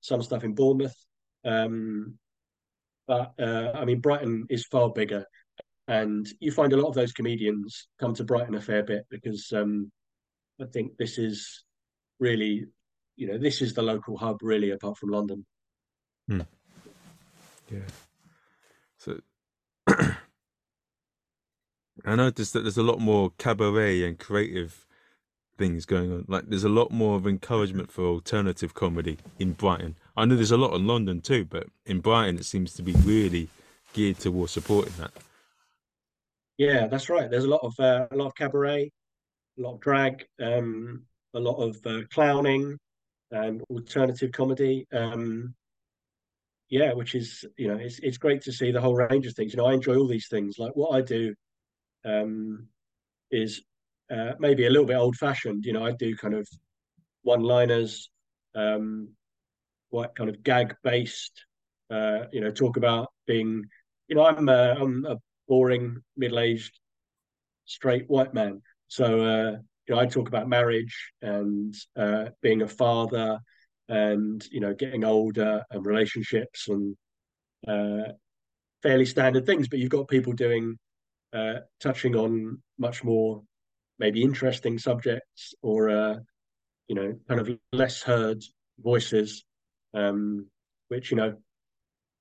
some 0.00 0.22
stuff 0.22 0.44
in 0.44 0.54
Bournemouth. 0.54 0.94
Um, 1.44 2.18
but 3.06 3.32
uh, 3.40 3.72
I 3.74 3.84
mean, 3.84 4.00
Brighton 4.00 4.46
is 4.50 4.66
far 4.66 4.90
bigger, 4.90 5.24
and 5.86 6.26
you 6.40 6.52
find 6.52 6.72
a 6.72 6.76
lot 6.76 6.88
of 6.88 6.94
those 6.94 7.12
comedians 7.12 7.88
come 7.98 8.14
to 8.14 8.24
Brighton 8.24 8.54
a 8.54 8.60
fair 8.60 8.82
bit 8.82 9.06
because 9.10 9.50
um, 9.54 9.90
I 10.60 10.66
think 10.66 10.96
this 10.98 11.18
is 11.18 11.64
really, 12.20 12.66
you 13.16 13.28
know, 13.28 13.38
this 13.38 13.62
is 13.62 13.72
the 13.72 13.82
local 13.82 14.18
hub 14.18 14.42
really, 14.42 14.70
apart 14.70 14.98
from 14.98 15.10
London. 15.10 15.46
Hmm. 16.28 16.42
Yeah. 17.70 17.78
So 18.98 19.20
I 19.86 20.16
noticed 22.14 22.52
that 22.52 22.60
there's 22.60 22.76
a 22.76 22.82
lot 22.82 23.00
more 23.00 23.32
cabaret 23.38 24.02
and 24.02 24.18
creative 24.18 24.86
things 25.58 25.84
going 25.84 26.12
on. 26.12 26.24
Like 26.28 26.48
there's 26.48 26.64
a 26.64 26.68
lot 26.68 26.90
more 26.90 27.16
of 27.16 27.26
encouragement 27.26 27.90
for 27.90 28.06
alternative 28.06 28.72
comedy 28.74 29.18
in 29.38 29.52
Brighton. 29.52 29.96
I 30.16 30.24
know 30.24 30.36
there's 30.36 30.52
a 30.52 30.56
lot 30.56 30.74
in 30.74 30.86
London 30.86 31.20
too, 31.20 31.44
but 31.44 31.66
in 31.84 32.00
Brighton 32.00 32.38
it 32.38 32.44
seems 32.44 32.72
to 32.74 32.82
be 32.82 32.92
really 32.92 33.48
geared 33.92 34.18
towards 34.18 34.52
supporting 34.52 34.94
that. 34.98 35.12
Yeah, 36.56 36.86
that's 36.86 37.08
right. 37.08 37.30
There's 37.30 37.44
a 37.44 37.48
lot 37.48 37.60
of 37.62 37.78
uh, 37.78 38.06
a 38.10 38.16
lot 38.16 38.26
of 38.26 38.34
cabaret, 38.34 38.90
a 39.58 39.60
lot 39.60 39.74
of 39.74 39.80
drag, 39.80 40.26
um, 40.42 41.04
a 41.34 41.40
lot 41.40 41.56
of 41.56 41.76
uh, 41.86 42.06
clowning, 42.12 42.78
and 43.30 43.62
alternative 43.70 44.32
comedy. 44.32 44.86
Um, 44.92 45.54
yeah, 46.68 46.92
which 46.92 47.14
is 47.14 47.44
you 47.56 47.68
know 47.68 47.76
it's 47.76 47.98
it's 48.00 48.18
great 48.18 48.42
to 48.42 48.52
see 48.52 48.72
the 48.72 48.80
whole 48.80 48.96
range 48.96 49.26
of 49.26 49.34
things. 49.34 49.52
You 49.52 49.58
know, 49.58 49.66
I 49.66 49.74
enjoy 49.74 49.96
all 49.96 50.08
these 50.08 50.28
things. 50.28 50.58
Like 50.58 50.74
what 50.74 50.96
I 50.96 51.00
do 51.00 51.34
um, 52.04 52.68
is 53.30 53.62
uh, 54.10 54.32
maybe 54.38 54.66
a 54.66 54.70
little 54.70 54.86
bit 54.86 54.96
old 54.96 55.16
fashioned. 55.16 55.64
You 55.64 55.72
know, 55.72 55.84
I 55.84 55.92
do 55.92 56.16
kind 56.16 56.34
of 56.34 56.48
one 57.22 57.42
liners, 57.42 58.10
um, 58.54 59.10
quite 59.90 60.14
kind 60.14 60.30
of 60.30 60.42
gag 60.42 60.74
based. 60.82 61.44
Uh, 61.90 62.24
you 62.32 62.40
know, 62.40 62.50
talk 62.50 62.76
about 62.76 63.08
being. 63.26 63.64
You 64.08 64.16
know, 64.16 64.24
I'm 64.24 64.48
a, 64.48 64.76
I'm 64.80 65.04
a 65.04 65.16
boring 65.46 66.02
middle 66.16 66.38
aged 66.38 66.78
straight 67.66 68.08
white 68.08 68.34
man. 68.34 68.62
So 68.88 69.04
uh, 69.04 69.50
you 69.86 69.94
know, 69.94 70.00
I 70.00 70.06
talk 70.06 70.28
about 70.28 70.48
marriage 70.48 71.12
and 71.22 71.74
uh, 71.96 72.26
being 72.42 72.62
a 72.62 72.68
father, 72.68 73.38
and 73.88 74.44
you 74.50 74.60
know, 74.60 74.74
getting 74.74 75.04
older 75.04 75.62
and 75.70 75.86
relationships 75.86 76.68
and 76.68 76.96
uh, 77.66 78.12
fairly 78.82 79.06
standard 79.06 79.46
things. 79.46 79.68
But 79.68 79.78
you've 79.78 79.90
got 79.90 80.08
people 80.08 80.32
doing 80.32 80.78
uh, 81.32 81.60
touching 81.80 82.16
on 82.16 82.62
much 82.78 83.04
more 83.04 83.42
maybe 83.98 84.22
interesting 84.22 84.78
subjects 84.78 85.54
or 85.62 85.90
uh, 85.90 86.14
you 86.88 86.94
know 86.94 87.14
kind 87.28 87.40
of 87.40 87.50
less 87.72 88.02
heard 88.02 88.42
voices, 88.78 89.44
um, 89.94 90.46
which 90.88 91.10
you 91.10 91.16
know, 91.16 91.36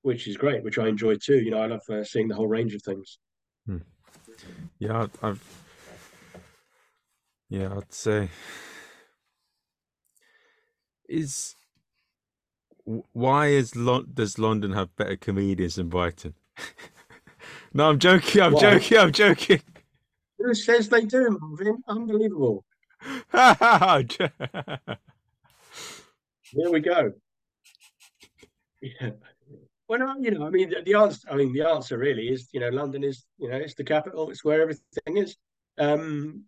which 0.02 0.28
is 0.28 0.38
great, 0.38 0.64
which 0.64 0.78
I 0.78 0.88
enjoy 0.88 1.16
too. 1.16 1.40
You 1.40 1.52
know, 1.52 1.62
I 1.62 1.68
love 1.68 1.84
uh, 1.90 2.04
seeing 2.04 2.28
the 2.28 2.36
whole 2.36 2.48
range 2.48 2.74
of 2.74 2.82
things. 2.82 3.20
Hmm. 3.66 3.78
Yeah, 4.80 5.08
I've 5.22 5.44
yeah, 7.50 7.74
I'd 7.76 7.94
say 7.94 8.30
is 11.08 11.56
why 13.14 13.48
is 13.48 13.76
Lon- 13.76 14.12
does 14.14 14.40
London 14.40 14.72
have 14.74 14.96
better 14.96 15.16
comedians 15.16 15.76
than 15.76 15.90
Brighton? 15.90 16.34
no, 17.74 17.90
I'm 17.90 18.00
joking. 18.00 18.42
I'm 18.42 18.54
why? 18.54 18.62
joking. 18.62 18.98
I'm 18.98 19.12
joking. 19.12 19.62
Who 20.48 20.54
says 20.54 20.88
they 20.88 21.04
do, 21.04 21.38
Marvin? 21.42 21.84
Unbelievable. 21.90 22.64
Here 23.34 24.32
we 26.72 26.80
go. 26.80 27.12
Yeah. 28.82 29.10
Well, 29.90 30.16
you 30.22 30.32
know, 30.32 30.48
I 30.48 30.50
mean, 30.50 30.70
the, 30.70 30.84
the, 30.86 30.94
answer. 30.94 31.28
I 31.30 31.36
mean, 31.36 31.52
the 31.52 31.68
answer 31.68 31.98
really 31.98 32.30
is, 32.30 32.48
you 32.54 32.62
know, 32.62 32.70
London 32.70 33.04
is, 33.04 33.26
you 33.38 33.50
know, 33.50 33.58
it's 33.58 33.74
the 33.74 33.84
capital. 33.84 34.30
It's 34.30 34.46
where 34.46 34.62
everything 34.62 35.18
is. 35.18 35.36
Um, 35.78 36.46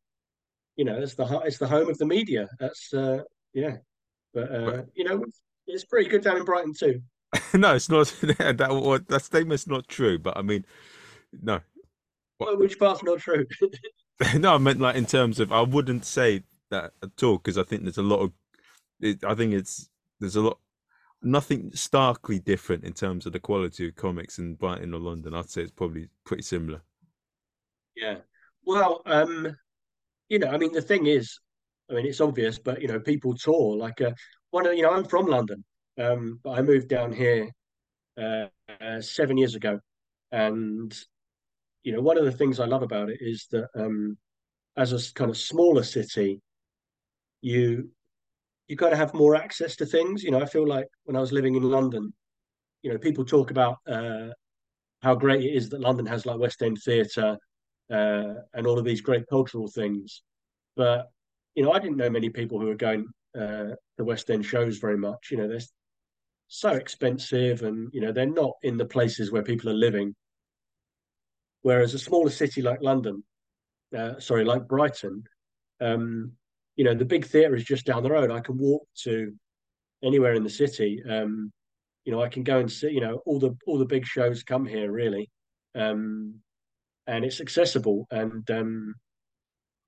you 0.78 0.86
know, 0.86 0.98
it's 0.98 1.16
the 1.16 1.26
it's 1.44 1.58
the 1.58 1.68
home 1.68 1.90
of 1.90 1.98
the 1.98 2.06
media. 2.06 2.48
That's 2.58 2.94
uh, 2.94 3.24
yeah. 3.54 3.80
But 4.34 4.50
uh, 4.50 4.84
you 4.96 5.04
know, 5.04 5.26
it's 5.68 5.84
pretty 5.84 6.10
good 6.10 6.24
down 6.24 6.38
in 6.38 6.46
Brighton 6.46 6.74
too. 6.74 7.02
no, 7.54 7.76
it's 7.76 7.90
not. 7.90 8.08
that 8.22 9.04
that 9.10 9.24
statement's 9.24 9.68
not 9.68 9.90
true. 9.90 10.18
But 10.18 10.38
I 10.38 10.42
mean, 10.42 10.66
no, 11.42 11.60
well, 12.40 12.58
which 12.58 12.80
part's 12.80 13.04
not 13.04 13.20
true? 13.20 13.46
no, 14.36 14.56
I 14.56 14.58
meant 14.58 14.80
like 14.80 14.96
in 14.96 15.06
terms 15.06 15.40
of 15.40 15.52
I 15.52 15.62
wouldn't 15.62 16.06
say 16.06 16.44
that 16.72 16.92
at 17.02 17.24
all 17.24 17.38
because 17.38 17.58
I 17.58 17.64
think 17.64 17.84
there's 17.84 17.98
a 17.98 18.04
lot 18.04 18.20
of 18.20 18.32
it, 19.00 19.24
I 19.24 19.34
think 19.36 19.54
it's 19.54 19.90
there's 20.20 20.36
a 20.36 20.42
lot 20.42 20.60
nothing 21.22 21.72
starkly 21.74 22.40
different 22.40 22.84
in 22.84 22.94
terms 22.94 23.26
of 23.26 23.34
the 23.34 23.40
quality 23.40 23.88
of 23.88 23.96
comics 23.96 24.40
in 24.40 24.56
Brighton 24.56 24.94
or 24.94 25.00
London. 25.00 25.34
I'd 25.34 25.50
say 25.50 25.62
it's 25.62 25.72
probably 25.72 26.08
pretty 26.26 26.44
similar. 26.44 26.82
Yeah. 27.96 28.18
Well, 28.66 29.02
um, 29.06 29.56
you 30.30 30.40
know, 30.40 30.48
I 30.48 30.58
mean, 30.58 30.72
the 30.72 30.82
thing 30.82 31.08
is, 31.08 31.40
I 31.90 31.94
mean, 31.94 32.06
it's 32.06 32.22
obvious, 32.22 32.60
but 32.60 32.82
you 32.82 32.88
know, 32.88 33.00
people 33.00 33.36
tour 33.36 33.76
like 33.76 34.02
uh, 34.02 34.12
one 34.52 34.66
of 34.66 34.74
you 34.74 34.84
know, 34.84 34.92
I'm 34.92 35.06
from 35.06 35.26
London, 35.26 35.64
um, 35.98 36.40
but 36.44 36.52
I 36.52 36.62
moved 36.62 36.88
down 36.88 37.12
here 37.12 37.50
uh, 38.18 38.46
uh, 38.80 39.02
seven 39.02 39.38
years 39.38 39.56
ago, 39.56 39.80
and 40.32 40.98
you 41.84 41.94
know, 41.94 42.02
one 42.02 42.18
of 42.18 42.26
the 42.26 42.32
things 42.32 42.60
I 42.60 42.66
love 42.66 42.84
about 42.84 43.10
it 43.10 43.20
is 43.22 43.48
that 43.52 43.68
um, 43.76 44.18
as 44.78 44.94
a 44.94 45.14
kind 45.14 45.30
of 45.30 45.38
smaller 45.38 45.84
city, 45.84 46.42
you 47.42 47.90
you 48.68 48.78
kind 48.78 48.94
of 48.94 49.00
have 49.00 49.14
more 49.14 49.36
access 49.36 49.76
to 49.78 49.86
things. 49.86 50.24
You 50.24 50.32
know, 50.32 50.42
I 50.42 50.46
feel 50.46 50.68
like 50.68 50.88
when 51.06 51.16
I 51.16 51.20
was 51.22 51.32
living 51.32 51.56
in 51.56 51.64
London, 51.64 52.14
you 52.84 52.92
know, 52.92 52.98
people 52.98 53.26
talk 53.26 53.50
about 53.52 53.78
uh, 53.88 54.28
how 55.02 55.16
great 55.16 55.44
it 55.44 55.56
is 55.56 55.70
that 55.70 55.82
London 55.82 56.06
has 56.06 56.26
like 56.26 56.38
West 56.38 56.62
End 56.62 56.78
theatre 56.84 57.38
uh, 57.92 58.34
and 58.54 58.68
all 58.68 58.78
of 58.78 58.86
these 58.86 59.02
great 59.02 59.26
cultural 59.30 59.68
things. 59.68 60.22
But 60.76 61.10
you 61.56 61.64
know, 61.64 61.72
I 61.72 61.80
didn't 61.80 61.98
know 61.98 62.10
many 62.10 62.30
people 62.30 62.60
who 62.60 62.68
were 62.68 62.76
going 62.76 63.08
uh, 63.36 63.76
to 63.98 64.04
West 64.04 64.30
End 64.30 64.46
shows 64.46 64.78
very 64.78 64.98
much. 64.98 65.30
You 65.32 65.38
know, 65.38 65.48
they're 65.48 65.60
so 66.48 66.70
expensive, 66.72 67.64
and 67.64 67.90
you 67.94 68.02
know, 68.02 68.12
they're 68.12 68.26
not 68.26 68.54
in 68.64 68.78
the 68.78 68.86
places 68.86 69.32
where 69.32 69.44
people 69.44 69.70
are 69.70 69.74
living. 69.74 70.16
Whereas 71.62 71.94
a 71.94 72.00
smaller 72.00 72.30
city 72.30 72.62
like 72.62 72.82
London, 72.82 73.24
uh, 73.98 74.20
sorry, 74.20 74.46
like 74.46 74.68
Brighton, 74.68 75.24
um, 75.82 76.34
you 76.76 76.86
know, 76.86 76.94
the 76.94 77.06
big 77.06 77.26
theatre 77.26 77.56
is 77.56 77.66
just 77.66 77.86
down 77.86 78.04
the 78.04 78.12
road. 78.12 78.32
I 78.32 78.40
can 78.40 78.58
walk 78.58 78.88
to 79.04 79.34
anywhere 80.04 80.34
in 80.34 80.44
the 80.44 80.50
city, 80.50 81.04
um, 81.10 81.52
you 82.06 82.16
know, 82.16 82.24
I 82.24 82.30
can 82.30 82.44
go 82.44 82.60
and 82.60 82.72
see, 82.72 82.90
you 82.90 83.02
know, 83.02 83.22
all 83.26 83.40
the 83.40 83.56
all 83.68 83.78
the 83.78 83.86
big 83.86 84.06
shows 84.06 84.42
come 84.42 84.66
here 84.66 84.92
really, 84.92 85.30
um, 85.76 86.36
and 87.06 87.26
it's 87.26 87.42
accessible, 87.42 88.08
and 88.10 88.50
um, 88.50 88.96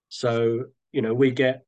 so 0.10 0.66
you 0.92 1.02
know 1.02 1.14
we 1.14 1.32
get, 1.32 1.64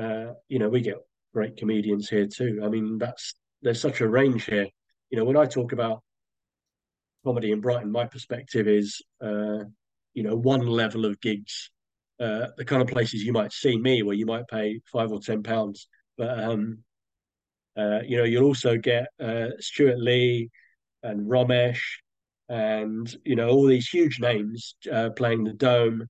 uh, 0.00 0.32
you 0.48 0.58
know, 0.58 0.68
we 0.68 0.80
get 0.80 0.96
great 1.34 1.56
comedians 1.56 2.08
here 2.08 2.26
too. 2.26 2.60
I 2.64 2.68
mean, 2.68 2.98
that's 2.98 3.34
there's 3.62 3.80
such 3.80 4.00
a 4.00 4.08
range 4.08 4.44
here. 4.44 4.66
You 5.10 5.18
know, 5.18 5.24
when 5.24 5.36
I 5.36 5.46
talk 5.46 5.72
about 5.72 6.02
comedy 7.24 7.52
in 7.52 7.60
Brighton, 7.60 7.90
my 7.90 8.06
perspective 8.06 8.68
is, 8.68 9.02
uh, 9.22 9.64
you 10.14 10.22
know, 10.22 10.36
one 10.36 10.66
level 10.66 11.04
of 11.04 11.20
gigs, 11.20 11.70
uh, 12.18 12.48
the 12.56 12.64
kind 12.64 12.82
of 12.82 12.88
places 12.88 13.22
you 13.22 13.32
might 13.32 13.52
see 13.52 13.78
me, 13.78 14.02
where 14.02 14.16
you 14.16 14.26
might 14.26 14.46
pay 14.48 14.80
five 14.92 15.12
or 15.12 15.20
ten 15.20 15.42
pounds, 15.42 15.88
but 16.16 16.38
um, 16.38 16.78
uh, 17.76 18.00
you 18.06 18.16
know, 18.16 18.24
you'll 18.24 18.44
also 18.44 18.76
get 18.76 19.08
uh, 19.20 19.48
Stewart 19.58 19.98
Lee 19.98 20.50
and 21.02 21.26
Romesh, 21.26 21.80
and 22.48 23.14
you 23.24 23.36
know 23.36 23.48
all 23.48 23.66
these 23.66 23.88
huge 23.88 24.20
names 24.20 24.74
uh, 24.92 25.10
playing 25.10 25.44
the 25.44 25.52
Dome, 25.52 26.06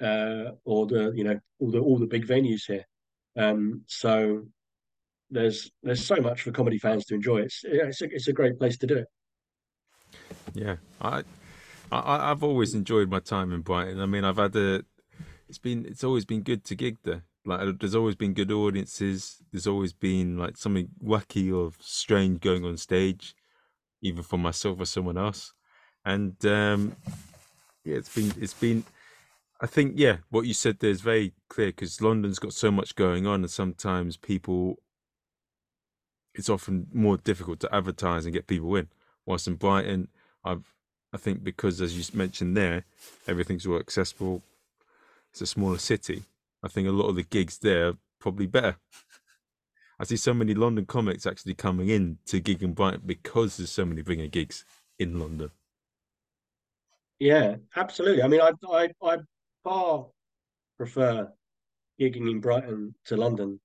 uh, 0.00 0.52
or 0.64 0.86
the 0.86 1.12
you 1.14 1.24
know 1.24 1.38
all 1.58 1.70
the 1.70 1.78
all 1.78 1.98
the 1.98 2.06
big 2.06 2.26
venues 2.26 2.62
here. 2.66 2.84
Um, 3.36 3.82
so 3.86 4.44
there's 5.30 5.70
there's 5.82 6.04
so 6.04 6.16
much 6.16 6.42
for 6.42 6.50
comedy 6.50 6.78
fans 6.78 7.06
to 7.06 7.14
enjoy. 7.14 7.42
It's 7.42 7.60
it's 7.64 8.02
a, 8.02 8.04
it's 8.06 8.28
a 8.28 8.32
great 8.32 8.58
place 8.58 8.76
to 8.78 8.86
do 8.86 8.96
it. 8.98 9.06
Yeah, 10.54 10.76
I, 11.00 11.24
I 11.90 12.30
I've 12.30 12.42
always 12.42 12.74
enjoyed 12.74 13.10
my 13.10 13.20
time 13.20 13.52
in 13.52 13.60
Brighton. 13.60 14.00
I 14.00 14.06
mean, 14.06 14.24
I've 14.24 14.36
had 14.36 14.54
a, 14.56 14.84
it's 15.48 15.58
been 15.58 15.86
it's 15.86 16.04
always 16.04 16.24
been 16.24 16.42
good 16.42 16.64
to 16.64 16.74
gig 16.74 16.98
there. 17.04 17.24
Like, 17.44 17.78
there's 17.80 17.94
always 17.94 18.14
been 18.14 18.34
good 18.34 18.52
audiences. 18.52 19.42
There's 19.50 19.66
always 19.66 19.92
been 19.92 20.38
like 20.38 20.56
something 20.56 20.88
wacky 21.02 21.52
or 21.54 21.72
strange 21.80 22.40
going 22.40 22.64
on 22.64 22.76
stage, 22.76 23.34
either 24.00 24.22
for 24.22 24.38
myself 24.38 24.80
or 24.80 24.86
someone 24.86 25.18
else. 25.18 25.52
And 26.04 26.44
um, 26.46 26.96
yeah, 27.84 27.96
it's 27.96 28.14
been 28.14 28.32
it's 28.40 28.54
been. 28.54 28.84
I 29.60 29.66
think 29.66 29.94
yeah, 29.96 30.18
what 30.30 30.46
you 30.46 30.54
said 30.54 30.78
there 30.80 30.90
is 30.90 31.00
very 31.00 31.34
clear 31.48 31.68
because 31.68 32.00
London's 32.00 32.38
got 32.40 32.52
so 32.52 32.70
much 32.70 32.94
going 32.94 33.26
on, 33.26 33.40
and 33.40 33.50
sometimes 33.50 34.16
people. 34.16 34.76
It's 36.34 36.48
often 36.48 36.86
more 36.94 37.18
difficult 37.18 37.60
to 37.60 37.74
advertise 37.74 38.24
and 38.24 38.32
get 38.32 38.46
people 38.46 38.74
in. 38.76 38.88
Whilst 39.26 39.46
in 39.46 39.54
Brighton, 39.56 40.08
I've 40.44 40.72
I 41.12 41.18
think 41.18 41.44
because 41.44 41.80
as 41.80 41.96
you 41.96 42.04
mentioned 42.16 42.56
there, 42.56 42.84
everything's 43.26 43.66
more 43.66 43.78
accessible. 43.78 44.42
It's 45.30 45.42
a 45.42 45.46
smaller 45.46 45.78
city. 45.78 46.22
I 46.62 46.68
think 46.68 46.88
a 46.88 46.92
lot 46.92 47.08
of 47.08 47.16
the 47.16 47.22
gigs 47.22 47.58
there 47.58 47.88
are 47.88 47.96
probably 48.18 48.46
better. 48.46 48.76
I 49.98 50.04
see 50.04 50.16
so 50.16 50.34
many 50.34 50.54
London 50.54 50.86
comics 50.86 51.26
actually 51.26 51.54
coming 51.54 51.88
in 51.88 52.18
to 52.26 52.40
gig 52.40 52.62
in 52.62 52.72
Brighton 52.72 53.02
because 53.04 53.56
there's 53.56 53.70
so 53.70 53.84
many 53.84 54.02
bigger 54.02 54.26
gigs 54.26 54.64
in 54.98 55.18
London. 55.18 55.50
Yeah, 57.18 57.56
absolutely. 57.76 58.22
I 58.22 58.28
mean, 58.28 58.40
I 58.40 58.52
I 58.68 58.88
I 59.02 59.18
far 59.62 60.06
prefer 60.76 61.30
gigging 62.00 62.30
in 62.30 62.40
Brighton 62.40 62.94
to 63.06 63.16
London. 63.16 63.60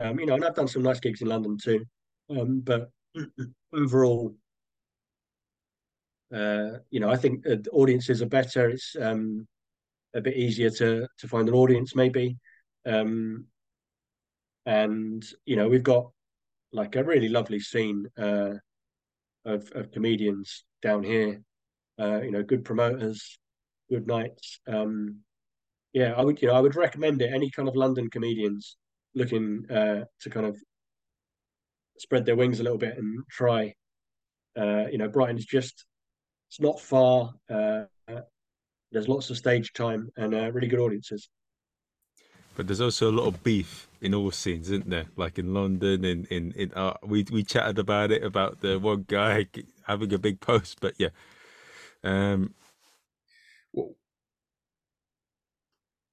Um, 0.00 0.18
you 0.18 0.26
know, 0.26 0.34
and 0.34 0.44
I've 0.44 0.54
done 0.54 0.68
some 0.68 0.82
nice 0.82 1.00
gigs 1.00 1.22
in 1.22 1.28
London 1.28 1.58
too. 1.58 1.84
Um, 2.30 2.60
but 2.60 2.90
overall, 3.72 4.34
uh, 6.34 6.78
you 6.90 7.00
know, 7.00 7.10
I 7.10 7.16
think 7.16 7.44
audiences 7.72 8.22
are 8.22 8.26
better. 8.26 8.68
It's 8.68 8.94
um, 9.00 9.46
a 10.14 10.20
bit 10.20 10.36
easier 10.36 10.70
to 10.70 11.06
to 11.18 11.28
find 11.28 11.48
an 11.48 11.54
audience, 11.54 11.94
maybe. 11.94 12.36
Um, 12.86 13.46
and 14.66 15.24
you 15.46 15.56
know, 15.56 15.68
we've 15.68 15.82
got 15.82 16.10
like 16.72 16.96
a 16.96 17.04
really 17.04 17.28
lovely 17.28 17.60
scene 17.60 18.06
uh, 18.18 18.54
of 19.44 19.70
of 19.72 19.90
comedians 19.90 20.64
down 20.82 21.02
here. 21.02 21.42
Uh, 21.98 22.20
you 22.20 22.30
know, 22.30 22.42
good 22.42 22.64
promoters, 22.64 23.38
good 23.90 24.06
nights. 24.06 24.60
Um, 24.68 25.20
yeah, 25.92 26.12
I 26.16 26.22
would 26.22 26.40
you 26.42 26.48
know 26.48 26.54
I 26.54 26.60
would 26.60 26.76
recommend 26.76 27.22
it. 27.22 27.32
Any 27.32 27.50
kind 27.50 27.68
of 27.68 27.76
London 27.76 28.10
comedians 28.10 28.76
looking 29.14 29.64
uh, 29.70 30.04
to 30.20 30.30
kind 30.30 30.46
of 30.46 30.56
spread 31.98 32.24
their 32.26 32.36
wings 32.36 32.60
a 32.60 32.62
little 32.62 32.78
bit 32.78 32.96
and 32.98 33.24
try. 33.30 33.74
Uh, 34.56 34.86
you 34.90 34.98
know, 34.98 35.08
Brighton's 35.08 35.46
just 35.46 35.84
it's 36.48 36.60
not 36.60 36.80
far. 36.80 37.34
Uh, 37.48 37.84
there's 38.90 39.08
lots 39.08 39.30
of 39.30 39.36
stage 39.36 39.72
time 39.72 40.10
and 40.16 40.34
uh, 40.34 40.50
really 40.50 40.68
good 40.68 40.80
audiences. 40.80 41.28
But 42.56 42.66
there's 42.66 42.80
also 42.80 43.10
a 43.10 43.12
lot 43.12 43.26
of 43.26 43.44
beef 43.44 43.86
in 44.00 44.14
all 44.14 44.30
scenes, 44.32 44.70
isn't 44.70 44.90
there? 44.90 45.06
Like 45.16 45.38
in 45.38 45.54
London, 45.54 46.04
in 46.04 46.26
in, 46.30 46.52
in 46.56 46.72
uh, 46.74 46.94
we 47.04 47.24
we 47.30 47.44
chatted 47.44 47.78
about 47.78 48.10
it 48.10 48.24
about 48.24 48.62
the 48.62 48.78
one 48.78 49.04
guy 49.06 49.46
having 49.86 50.12
a 50.12 50.18
big 50.18 50.40
post, 50.40 50.78
but 50.80 50.94
yeah. 50.98 51.10
Um, 52.02 52.54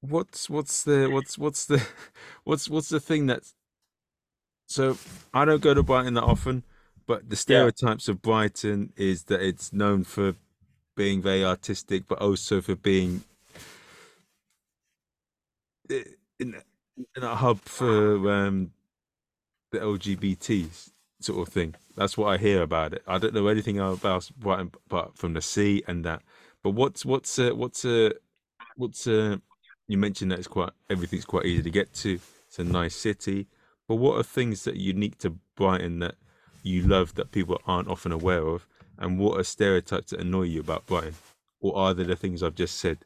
what's 0.02 0.50
what's 0.50 0.84
the 0.84 1.10
what's 1.10 1.38
what's 1.38 1.66
the 1.66 1.86
what's 2.44 2.70
what's 2.70 2.90
the 2.90 3.00
thing 3.00 3.26
that's 3.26 3.56
so 4.68 4.98
I 5.34 5.46
don't 5.46 5.62
go 5.62 5.74
to 5.74 5.84
Brighton 5.84 6.16
that 6.16 6.24
often, 6.24 6.64
but 7.08 7.30
the 7.30 7.36
stereotypes 7.36 8.08
yeah. 8.08 8.14
of 8.14 8.22
Brighton 8.22 8.94
is 8.96 9.24
that 9.24 9.42
it's 9.42 9.72
known 9.72 10.04
for 10.04 10.36
being 10.96 11.22
very 11.22 11.44
artistic, 11.44 12.08
but 12.08 12.22
also 12.22 12.62
for 12.62 12.76
being 12.76 13.24
in, 15.90 16.12
in 16.40 17.24
a 17.24 17.36
hub 17.36 17.60
for 17.62 18.32
um, 18.32 18.72
the 19.72 19.80
LGBT 19.80 20.90
sort 21.20 21.48
of 21.48 21.54
thing. 21.54 21.76
That's 21.96 22.18
what 22.18 22.28
I 22.28 22.38
hear 22.38 22.62
about 22.62 22.94
it. 22.94 23.04
I 23.08 23.18
don't 23.18 23.34
know 23.34 23.48
anything 23.48 23.80
about 23.80 24.30
Brighton 24.38 24.72
apart 24.90 25.18
from 25.18 25.34
the 25.34 25.42
sea 25.42 25.84
and 25.88 26.04
that. 26.06 26.22
But 26.64 26.72
what's 26.72 27.06
what's 27.06 27.38
uh, 27.38 27.52
what's 27.52 27.86
uh, 27.86 28.12
what's 28.76 29.06
uh, 29.08 29.38
you 29.88 29.98
mentioned 29.98 30.32
that 30.32 30.40
it's 30.40 30.48
quite 30.48 30.72
everything's 30.90 31.26
quite 31.26 31.46
easy 31.46 31.64
to 31.64 31.70
get 31.70 31.94
to. 31.96 32.20
It's 32.48 32.60
a 32.60 32.64
nice 32.64 32.96
city. 32.96 33.48
But 33.88 33.96
what 33.96 34.18
are 34.18 34.24
things 34.24 34.64
that 34.64 34.76
are 34.76 34.80
unique 34.80 35.20
to 35.20 35.38
Brighton 35.56 36.00
that 36.00 36.16
you 36.66 36.82
love 36.82 37.16
that 37.16 37.32
people 37.32 37.62
aren't 37.66 37.88
often 37.88 38.12
aware 38.12 38.48
of? 38.48 38.68
and 38.98 39.20
what 39.20 39.40
are 39.40 39.44
stereotypes 39.44 40.12
that 40.12 40.22
annoy 40.22 40.44
you 40.44 40.60
about 40.60 40.86
Brighton? 40.86 41.16
Or 41.60 41.78
are 41.78 41.94
there 41.94 42.06
the 42.06 42.16
things 42.16 42.44
I've 42.44 42.56
just 42.56 42.78
said? 42.78 43.00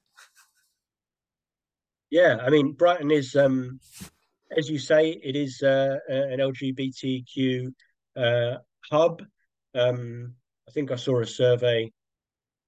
Yeah, 2.09 2.37
I 2.41 2.49
mean, 2.49 2.73
Brighton 2.73 3.11
is, 3.11 3.35
um, 3.35 3.79
as 4.55 4.69
you 4.69 4.79
say, 4.79 5.09
it 5.11 5.35
is 5.35 5.61
uh, 5.61 5.97
an 6.07 6.39
LGBTQ 6.39 7.73
uh, 8.15 8.57
hub. 8.89 9.21
Um, 9.75 10.33
I 10.67 10.71
think 10.71 10.91
I 10.91 10.95
saw 10.95 11.21
a 11.21 11.27
survey 11.27 11.91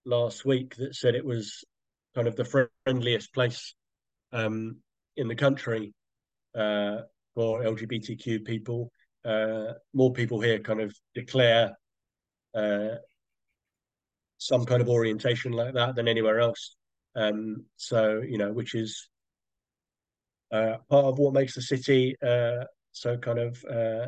last 0.06 0.46
week 0.46 0.76
that 0.76 0.96
said 0.96 1.16
it 1.16 1.26
was 1.26 1.64
kind 2.16 2.28
of 2.28 2.36
the 2.36 2.70
friendliest 2.86 3.34
place 3.34 3.74
um, 4.32 4.78
in 5.18 5.28
the 5.28 5.36
country 5.36 5.94
uh, 6.56 6.98
for 7.34 7.64
LGBTQ 7.64 8.46
people. 8.46 8.92
Uh, 9.24 9.74
more 9.94 10.12
people 10.14 10.42
here 10.42 10.60
kind 10.60 10.82
of 10.82 10.96
declare 11.14 11.78
uh, 12.56 12.96
some 14.38 14.66
kind 14.66 14.82
of 14.82 14.90
orientation 14.90 15.52
like 15.52 15.74
that 15.76 15.96
than 15.96 16.08
anywhere 16.08 16.40
else. 16.40 16.76
Um, 17.16 17.66
so 17.76 18.22
you 18.28 18.38
know, 18.38 18.52
which 18.52 18.74
is 18.74 19.10
uh, 20.52 20.78
part 20.90 21.06
of 21.06 21.20
what 21.20 21.34
makes 21.34 21.56
the 21.56 21.62
city 21.62 22.16
uh, 22.26 22.66
so 22.92 23.18
kind 23.18 23.40
of 23.40 23.64
uh, 23.70 24.08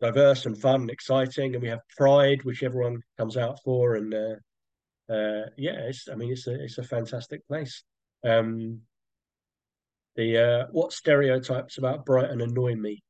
diverse 0.00 0.46
and 0.46 0.60
fun 0.60 0.82
and 0.82 0.90
exciting. 0.90 1.54
And 1.54 1.62
we 1.62 1.68
have 1.68 1.80
Pride, 1.96 2.44
which 2.44 2.62
everyone 2.62 3.02
comes 3.16 3.36
out 3.36 3.58
for, 3.64 3.96
and 3.96 4.14
uh, 4.14 5.12
uh, 5.12 5.46
yeah, 5.56 5.80
it's 5.88 6.08
I 6.10 6.14
mean 6.14 6.32
it's 6.32 6.46
a 6.46 6.62
it's 6.62 6.78
a 6.78 6.82
fantastic 6.82 7.46
place. 7.46 7.82
Um, 8.24 8.80
the 10.16 10.38
uh, 10.38 10.66
what 10.72 10.92
stereotypes 10.92 11.78
about 11.78 12.04
Brighton 12.04 12.40
annoy 12.40 12.74
me? 12.74 13.02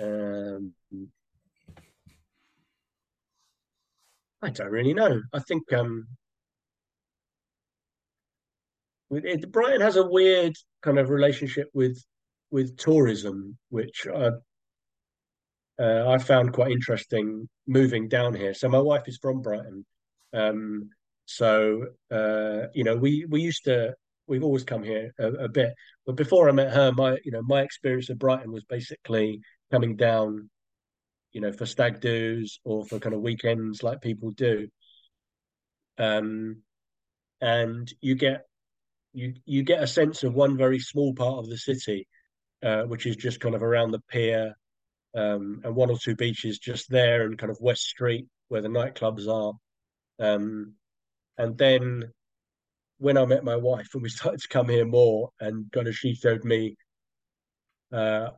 Um, 0.00 0.72
I 4.42 4.50
don't 4.50 4.70
really 4.70 4.94
know. 4.94 5.22
I 5.32 5.38
think 5.38 5.72
um, 5.72 6.08
it, 9.10 9.50
Brighton 9.50 9.80
has 9.80 9.96
a 9.96 10.06
weird 10.06 10.54
kind 10.82 10.98
of 10.98 11.10
relationship 11.10 11.68
with 11.72 12.02
with 12.50 12.76
tourism, 12.76 13.56
which 13.70 14.06
I 14.12 14.30
uh, 15.82 16.08
I 16.08 16.18
found 16.18 16.52
quite 16.52 16.72
interesting 16.72 17.48
moving 17.66 18.08
down 18.08 18.34
here. 18.34 18.54
So 18.54 18.68
my 18.68 18.78
wife 18.78 19.02
is 19.06 19.18
from 19.20 19.42
Brighton, 19.42 19.84
um, 20.32 20.90
so 21.26 21.86
uh, 22.10 22.66
you 22.74 22.84
know 22.84 22.96
we 22.96 23.26
we 23.28 23.40
used 23.40 23.64
to 23.64 23.94
we've 24.26 24.44
always 24.44 24.64
come 24.64 24.82
here 24.82 25.12
a, 25.18 25.28
a, 25.32 25.48
bit, 25.48 25.72
but 26.06 26.16
before 26.16 26.48
I 26.48 26.52
met 26.52 26.72
her, 26.72 26.92
my 26.92 27.18
you 27.24 27.32
know 27.32 27.42
my 27.42 27.62
experience 27.62 28.10
of 28.10 28.18
Brighton 28.18 28.52
was 28.52 28.64
basically 28.64 29.40
coming 29.72 29.96
down 29.96 30.50
you 31.32 31.40
know, 31.40 31.52
for 31.52 31.66
stag 31.66 32.00
do's 32.00 32.60
or 32.64 32.84
for 32.84 32.98
kind 32.98 33.14
of 33.14 33.22
weekends 33.22 33.82
like 33.82 34.02
people 34.02 34.30
do. 34.30 34.68
Um, 35.98 36.62
and 37.40 37.92
you 38.00 38.14
get 38.14 38.46
you 39.12 39.34
you 39.44 39.62
get 39.62 39.82
a 39.82 39.86
sense 39.86 40.22
of 40.22 40.34
one 40.34 40.56
very 40.56 40.78
small 40.78 41.14
part 41.14 41.38
of 41.38 41.48
the 41.48 41.58
city, 41.58 42.06
uh, 42.62 42.82
which 42.82 43.06
is 43.06 43.16
just 43.16 43.40
kind 43.40 43.54
of 43.54 43.62
around 43.62 43.90
the 43.90 44.02
pier 44.08 44.54
um, 45.14 45.60
and 45.64 45.74
one 45.74 45.90
or 45.90 45.98
two 45.98 46.14
beaches 46.14 46.58
just 46.58 46.88
there, 46.90 47.24
and 47.24 47.38
kind 47.38 47.50
of 47.50 47.58
West 47.60 47.82
Street 47.82 48.26
where 48.48 48.62
the 48.62 48.68
nightclubs 48.68 49.26
are. 49.26 49.54
Um, 50.24 50.74
and 51.38 51.56
then 51.56 52.12
when 52.98 53.16
I 53.16 53.24
met 53.24 53.44
my 53.44 53.56
wife 53.56 53.88
and 53.94 54.02
we 54.02 54.08
started 54.10 54.40
to 54.40 54.48
come 54.48 54.68
here 54.68 54.86
more, 54.86 55.30
and 55.40 55.70
kind 55.72 55.88
of 55.88 55.96
she 55.96 56.14
showed 56.14 56.44
me, 56.44 56.76
uh, 57.92 58.30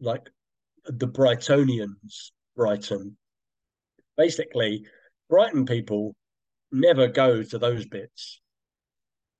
like 0.00 0.30
the 0.86 1.08
Brightonians, 1.08 2.30
Brighton. 2.56 3.16
Basically, 4.16 4.86
Brighton 5.28 5.66
people 5.66 6.14
never 6.72 7.08
go 7.08 7.42
to 7.42 7.58
those 7.58 7.86
bits. 7.86 8.40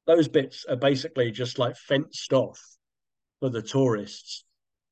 Those 0.07 0.29
bits 0.29 0.65
are 0.69 0.77
basically 0.77 1.31
just 1.31 1.59
like 1.59 1.77
fenced 1.77 2.33
off 2.33 2.61
for 3.41 3.51
the 3.51 3.63
tourists. 3.63 4.45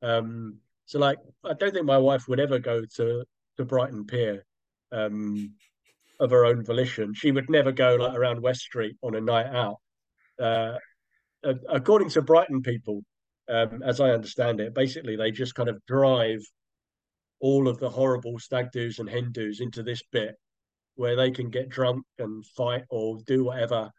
Um, 0.03 0.59
so, 0.87 0.99
like, 0.99 1.19
I 1.45 1.55
don't 1.55 1.73
think 1.73 1.87
my 1.87 1.99
wife 1.99 2.29
would 2.29 2.41
ever 2.41 2.59
go 2.59 2.83
to 2.97 3.25
to 3.57 3.65
Brighton 3.65 4.05
Pier 4.05 4.45
um, 4.93 5.55
of 6.21 6.31
her 6.31 6.45
own 6.45 6.65
volition. 6.65 7.15
She 7.15 7.31
would 7.31 7.49
never 7.49 7.73
go 7.73 7.97
like 7.97 8.17
around 8.17 8.43
West 8.43 8.61
Street 8.61 8.97
on 9.03 9.15
a 9.15 9.21
night 9.21 9.47
out. 9.47 9.77
Uh, 10.41 10.79
according 11.69 12.11
to 12.11 12.23
Brighton 12.23 12.63
people, 12.63 13.03
um, 13.49 13.83
as 13.83 14.01
I 14.01 14.11
understand 14.11 14.61
it, 14.61 14.75
basically 14.75 15.17
they 15.17 15.31
just 15.31 15.55
kind 15.55 15.69
of 15.69 15.85
drive 15.87 16.41
all 17.41 17.69
of 17.69 17.79
the 17.79 17.91
horrible 17.91 18.39
stag 18.39 18.71
doos 18.73 18.99
and 18.99 19.09
hen 19.09 19.33
doos 19.33 19.61
into 19.61 19.83
this 19.83 20.03
bit 20.13 20.35
where 20.97 21.17
they 21.17 21.31
can 21.31 21.51
get 21.51 21.69
drunk 21.69 22.05
and 22.19 22.45
fight 22.47 22.85
or 22.89 23.19
do 23.27 23.45
whatever. 23.45 23.91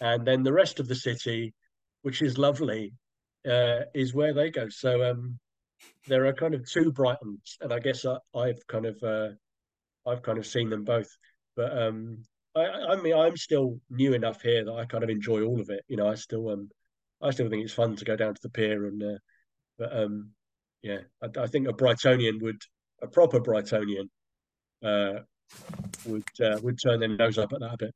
And 0.00 0.26
then 0.26 0.42
the 0.42 0.52
rest 0.52 0.80
of 0.80 0.88
the 0.88 0.94
city, 0.94 1.54
which 2.02 2.22
is 2.22 2.38
lovely, 2.38 2.94
uh, 3.48 3.80
is 3.94 4.14
where 4.14 4.34
they 4.34 4.50
go. 4.50 4.68
So 4.68 5.10
um, 5.10 5.38
there 6.06 6.26
are 6.26 6.32
kind 6.32 6.54
of 6.54 6.68
two 6.68 6.92
Brightons, 6.92 7.56
and 7.60 7.72
I 7.72 7.78
guess 7.78 8.04
I, 8.04 8.46
have 8.46 8.66
kind 8.66 8.86
of 8.86 9.02
uh, 9.02 9.28
I've 10.06 10.22
kind 10.22 10.38
of 10.38 10.46
seen 10.46 10.70
them 10.70 10.84
both. 10.84 11.08
But 11.56 11.76
um, 11.76 12.24
I, 12.56 12.64
I 12.64 12.96
mean, 12.96 13.14
I'm 13.14 13.36
still 13.36 13.78
new 13.90 14.14
enough 14.14 14.42
here 14.42 14.64
that 14.64 14.72
I 14.72 14.84
kind 14.84 15.04
of 15.04 15.10
enjoy 15.10 15.42
all 15.42 15.60
of 15.60 15.70
it. 15.70 15.84
You 15.88 15.96
know, 15.96 16.08
I 16.08 16.14
still 16.14 16.48
um, 16.50 16.70
I 17.22 17.30
still 17.30 17.48
think 17.48 17.64
it's 17.64 17.72
fun 17.72 17.96
to 17.96 18.04
go 18.04 18.16
down 18.16 18.34
to 18.34 18.42
the 18.42 18.50
pier 18.50 18.86
and. 18.86 19.02
Uh, 19.02 19.18
but 19.78 19.96
um, 19.96 20.30
yeah, 20.82 20.98
I, 21.22 21.42
I 21.42 21.46
think 21.46 21.68
a 21.68 21.72
Brightonian 21.72 22.40
would 22.42 22.60
a 23.02 23.06
proper 23.06 23.40
Brightonian 23.40 24.08
uh, 24.84 25.20
would 26.06 26.24
uh, 26.40 26.58
would 26.62 26.78
turn 26.80 27.00
their 27.00 27.08
nose 27.08 27.38
up 27.38 27.52
at 27.52 27.60
that 27.60 27.74
a 27.74 27.76
bit. 27.76 27.94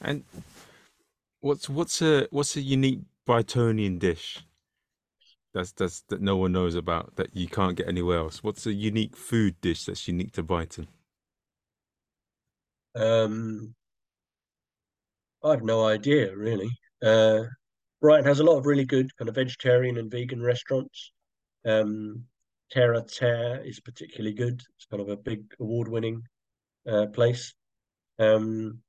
And 0.00 0.24
what's 1.40 1.68
what's 1.68 2.02
a 2.02 2.28
what's 2.30 2.56
a 2.56 2.60
unique 2.60 3.00
Brightonian 3.26 3.98
dish 3.98 4.44
that's 5.54 5.72
that's 5.72 6.02
that 6.08 6.20
no 6.20 6.36
one 6.36 6.52
knows 6.52 6.74
about 6.74 7.16
that 7.16 7.34
you 7.34 7.48
can't 7.48 7.76
get 7.76 7.88
anywhere 7.88 8.18
else? 8.18 8.42
What's 8.42 8.66
a 8.66 8.72
unique 8.72 9.16
food 9.16 9.60
dish 9.60 9.84
that's 9.84 10.06
unique 10.08 10.32
to 10.32 10.42
Brighton? 10.42 10.88
Um, 12.96 13.74
I 15.42 15.50
have 15.50 15.62
no 15.62 15.86
idea 15.86 16.34
really. 16.36 16.70
Uh, 17.04 17.44
Brighton 18.00 18.26
has 18.26 18.40
a 18.40 18.44
lot 18.44 18.56
of 18.56 18.66
really 18.66 18.84
good 18.84 19.14
kind 19.16 19.28
of 19.28 19.34
vegetarian 19.34 19.98
and 19.98 20.10
vegan 20.10 20.42
restaurants. 20.42 21.12
Um, 21.66 22.24
Terre 22.70 22.94
à 22.94 23.06
Terre 23.06 23.62
is 23.64 23.80
particularly 23.80 24.34
good. 24.34 24.62
It's 24.76 24.86
kind 24.90 25.02
of 25.02 25.08
a 25.08 25.16
big 25.16 25.44
award-winning 25.60 26.22
uh, 26.88 27.06
place. 27.06 27.54
Um, 28.18 28.80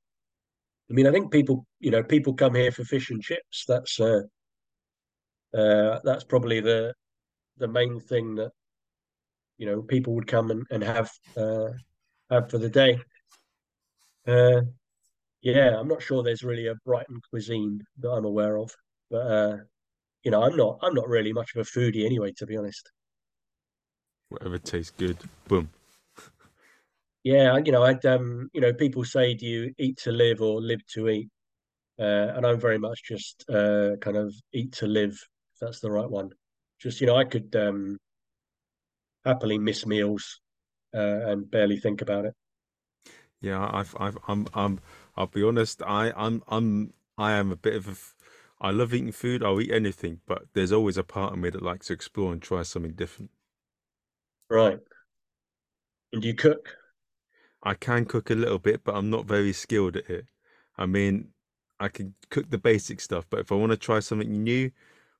I 0.89 0.93
mean, 0.93 1.07
I 1.07 1.11
think 1.11 1.31
people, 1.31 1.65
you 1.79 1.91
know, 1.91 2.03
people 2.03 2.33
come 2.33 2.55
here 2.55 2.71
for 2.71 2.83
fish 2.83 3.09
and 3.09 3.21
chips. 3.21 3.65
That's 3.67 3.99
uh, 3.99 4.21
uh, 5.55 5.99
that's 6.03 6.23
probably 6.23 6.61
the 6.61 6.93
the 7.57 7.67
main 7.67 7.99
thing 7.99 8.35
that 8.35 8.51
you 9.57 9.65
know 9.65 9.81
people 9.81 10.13
would 10.15 10.27
come 10.27 10.51
and, 10.51 10.65
and 10.69 10.83
have 10.83 11.09
uh, 11.35 11.69
have 12.29 12.49
for 12.49 12.59
the 12.59 12.69
day. 12.69 12.99
Uh, 14.27 14.61
yeah, 15.45 15.79
I'm 15.79 15.87
not 15.87 16.01
sure 16.01 16.23
there's 16.23 16.43
really 16.43 16.67
a 16.67 16.75
Brighton 16.85 17.21
cuisine 17.29 17.83
that 17.99 18.09
I'm 18.09 18.25
aware 18.25 18.57
of, 18.57 18.71
but 19.11 19.27
uh, 19.27 19.57
you 20.23 20.31
know, 20.31 20.41
I'm 20.41 20.55
not 20.55 20.79
I'm 20.81 20.95
not 20.95 21.07
really 21.07 21.31
much 21.33 21.55
of 21.55 21.61
a 21.61 21.69
foodie 21.69 22.03
anyway, 22.03 22.33
to 22.37 22.47
be 22.47 22.57
honest. 22.57 22.91
Whatever 24.29 24.57
tastes 24.57 24.91
good, 24.97 25.17
boom. 25.47 25.69
Yeah, 27.23 27.57
you 27.63 27.71
know, 27.71 27.83
I'd 27.83 28.03
um, 28.07 28.49
you 28.53 28.61
know, 28.61 28.73
people 28.73 29.05
say, 29.05 29.35
do 29.35 29.45
you 29.45 29.73
eat 29.77 29.97
to 29.99 30.11
live 30.11 30.41
or 30.41 30.61
live 30.61 30.83
to 30.93 31.09
eat? 31.09 31.29
Uh, 31.99 32.33
and 32.35 32.45
I'm 32.45 32.59
very 32.59 32.79
much 32.79 33.03
just 33.03 33.45
uh, 33.47 33.97
kind 34.01 34.17
of 34.17 34.33
eat 34.51 34.71
to 34.73 34.87
live, 34.87 35.11
if 35.11 35.59
that's 35.61 35.79
the 35.79 35.91
right 35.91 36.09
one. 36.09 36.31
Just 36.79 37.01
you 37.01 37.07
know, 37.07 37.17
I 37.17 37.23
could 37.23 37.55
um, 37.55 37.97
happily 39.23 39.59
miss 39.59 39.85
meals 39.85 40.41
uh, 40.95 41.29
and 41.29 41.49
barely 41.49 41.77
think 41.77 42.01
about 42.01 42.25
it. 42.25 42.33
Yeah, 43.41 43.69
I've, 43.71 43.95
I've, 43.99 44.17
I'm, 44.27 44.47
I'm, 44.55 44.79
I'll 45.15 45.27
be 45.27 45.43
honest. 45.43 45.81
I, 45.83 46.11
I'm, 46.15 46.43
I'm, 46.47 46.93
I 47.17 47.33
am 47.33 47.51
a 47.51 47.55
bit 47.55 47.75
of 47.75 47.87
a. 47.87 47.95
I 48.65 48.71
love 48.71 48.93
eating 48.93 49.11
food. 49.11 49.43
I'll 49.43 49.61
eat 49.61 49.71
anything, 49.71 50.21
but 50.25 50.43
there's 50.53 50.71
always 50.71 50.97
a 50.97 51.03
part 51.03 51.33
of 51.33 51.39
me 51.39 51.49
that 51.49 51.61
likes 51.61 51.87
to 51.87 51.93
explore 51.93 52.31
and 52.31 52.41
try 52.41 52.63
something 52.63 52.93
different. 52.93 53.31
Right. 54.49 54.79
And 56.13 56.21
do 56.21 56.27
you 56.27 56.33
cook? 56.33 56.77
I 57.63 57.73
can 57.73 58.05
cook 58.05 58.29
a 58.29 58.35
little 58.35 58.59
bit, 58.59 58.83
but 58.83 58.95
I'm 58.95 59.09
not 59.09 59.25
very 59.25 59.51
skilled 59.51 59.97
at 59.97 60.09
it. 60.09 60.25
I 60.77 60.85
mean, 60.85 61.29
I 61.79 61.89
can 61.89 62.13
cook 62.29 62.49
the 62.49 62.57
basic 62.57 63.01
stuff, 63.01 63.25
but 63.29 63.39
if 63.39 63.51
I 63.51 63.55
want 63.55 63.71
to 63.71 63.77
try 63.77 63.99
something 63.99 64.43
new, 64.43 64.71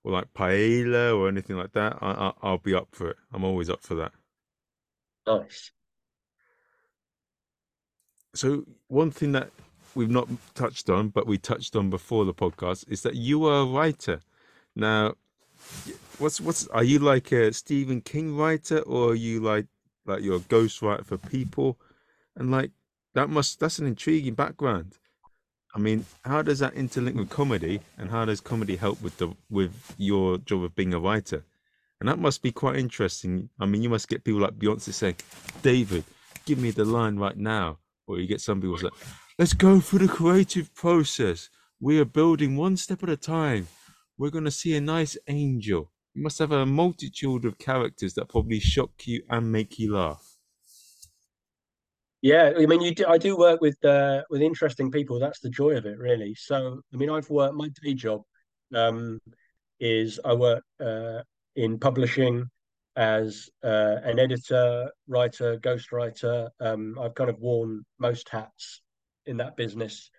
or 0.06 0.12
like 0.12 0.34
paella 0.34 1.18
or 1.18 1.28
anything 1.28 1.58
like 1.58 1.74
that, 1.74 1.98
I, 2.02 2.32
I, 2.42 2.52
will 2.52 2.60
be 2.60 2.76
up 2.76 2.90
for 2.92 3.10
it. 3.10 3.18
I'm 3.34 3.44
always 3.44 3.70
up 3.70 3.82
for 3.82 3.96
that. 3.96 4.12
Nice. 5.26 5.72
So 8.36 8.66
one 8.88 9.10
thing 9.10 9.32
that 9.32 9.50
we've 9.96 10.10
not 10.10 10.28
touched 10.54 10.90
on, 10.90 11.10
but 11.10 11.28
we 11.28 11.38
touched 11.38 11.76
on 11.76 11.90
before 11.90 12.26
the 12.26 12.34
podcast, 12.34 12.90
is 12.90 13.02
that 13.04 13.16
you 13.16 13.46
are 13.46 13.62
a 13.62 13.66
writer. 13.66 14.20
Now, 14.76 15.16
what's 16.20 16.42
what's 16.42 16.68
are 16.68 16.84
you 16.84 17.00
like 17.00 17.32
a 17.32 17.54
Stephen 17.54 18.02
King 18.02 18.36
writer, 18.36 18.80
or 18.80 19.12
are 19.12 19.16
you 19.16 19.40
like 19.40 19.68
like 20.06 20.22
you're 20.22 20.38
a 20.38 20.40
ghostwriter 20.40 21.06
for 21.06 21.18
people? 21.18 21.80
And 22.36 22.52
like 22.52 22.72
that 23.14 23.30
must 23.30 23.60
that's 23.60 23.80
an 23.80 23.88
intriguing 23.88 24.34
background. 24.34 24.98
I 25.74 25.80
mean, 25.80 26.06
how 26.24 26.42
does 26.42 26.60
that 26.60 26.76
interlink 26.76 27.16
with 27.16 27.30
comedy, 27.30 27.82
and 27.98 28.10
how 28.10 28.26
does 28.26 28.40
comedy 28.40 28.76
help 28.76 29.02
with 29.02 29.18
the 29.18 29.34
with 29.50 29.96
your 29.98 30.38
job 30.38 30.64
of 30.64 30.76
being 30.76 30.94
a 30.94 31.00
writer? 31.00 31.44
And 32.00 32.10
that 32.10 32.20
must 32.20 32.42
be 32.42 32.52
quite 32.52 32.76
interesting. 32.76 33.50
I 33.60 33.66
mean, 33.66 33.82
you 33.82 33.90
must 33.90 34.10
get 34.10 34.24
people 34.24 34.42
like 34.42 34.60
Beyonce 34.60 34.94
saying, 34.94 35.16
"David, 35.62 36.04
give 36.46 36.60
me 36.60 36.72
the 36.72 36.86
line 36.86 37.18
right 37.18 37.38
now," 37.38 37.80
or 38.08 38.20
you 38.20 38.28
get 38.28 38.42
some 38.42 38.62
people 38.62 38.78
say, 38.78 38.90
"Let's 39.38 39.54
go 39.54 39.80
through 39.80 40.00
the 40.00 40.08
creative 40.08 40.74
process. 40.74 41.50
We 41.80 42.00
are 42.00 42.06
building 42.06 42.56
one 42.56 42.78
step 42.78 43.04
at 43.04 43.10
a 43.10 43.18
time. 43.18 43.68
We're 44.18 44.30
going 44.30 44.46
to 44.46 44.52
see 44.52 44.76
a 44.76 44.82
nice 44.82 45.18
angel." 45.28 45.92
You 46.14 46.24
must 46.24 46.40
have 46.40 46.54
a 46.54 46.66
multitude 46.66 47.44
of 47.44 47.58
characters 47.58 48.14
that 48.14 48.30
probably 48.30 48.62
shock 48.62 49.06
you 49.06 49.24
and 49.30 49.52
make 49.52 49.78
you 49.78 49.94
laugh. 49.94 50.38
Yeah, 52.22 52.54
I 52.58 52.66
mean, 52.66 52.80
you 52.80 52.96
do, 52.96 53.06
I 53.06 53.18
do 53.18 53.38
work 53.38 53.60
with 53.60 53.84
uh, 53.84 54.24
with 54.30 54.42
interesting 54.42 54.90
people. 54.90 55.20
That's 55.20 55.42
the 55.42 55.50
joy 55.50 55.76
of 55.76 55.86
it, 55.86 56.00
really. 56.00 56.34
So, 56.34 56.80
I 56.94 56.98
mean, 56.98 57.10
I've 57.10 57.30
worked. 57.30 57.56
My 57.56 57.68
day 57.84 57.94
job 57.94 58.22
um, 58.74 59.20
is 59.82 60.20
I 60.24 60.34
work 60.34 60.64
uh, 60.80 61.22
in 61.58 61.78
publishing 61.78 62.50
as 62.96 63.50
uh, 63.62 63.98
an 64.04 64.18
editor, 64.18 64.90
writer, 65.10 65.58
ghostwriter. 65.58 66.50
Um, 66.62 66.98
I've 67.00 67.14
kind 67.14 67.30
of 67.30 67.38
worn 67.40 67.84
most 68.00 68.30
hats 68.30 68.82
in 69.26 69.38
that 69.38 69.58
business, 69.58 70.10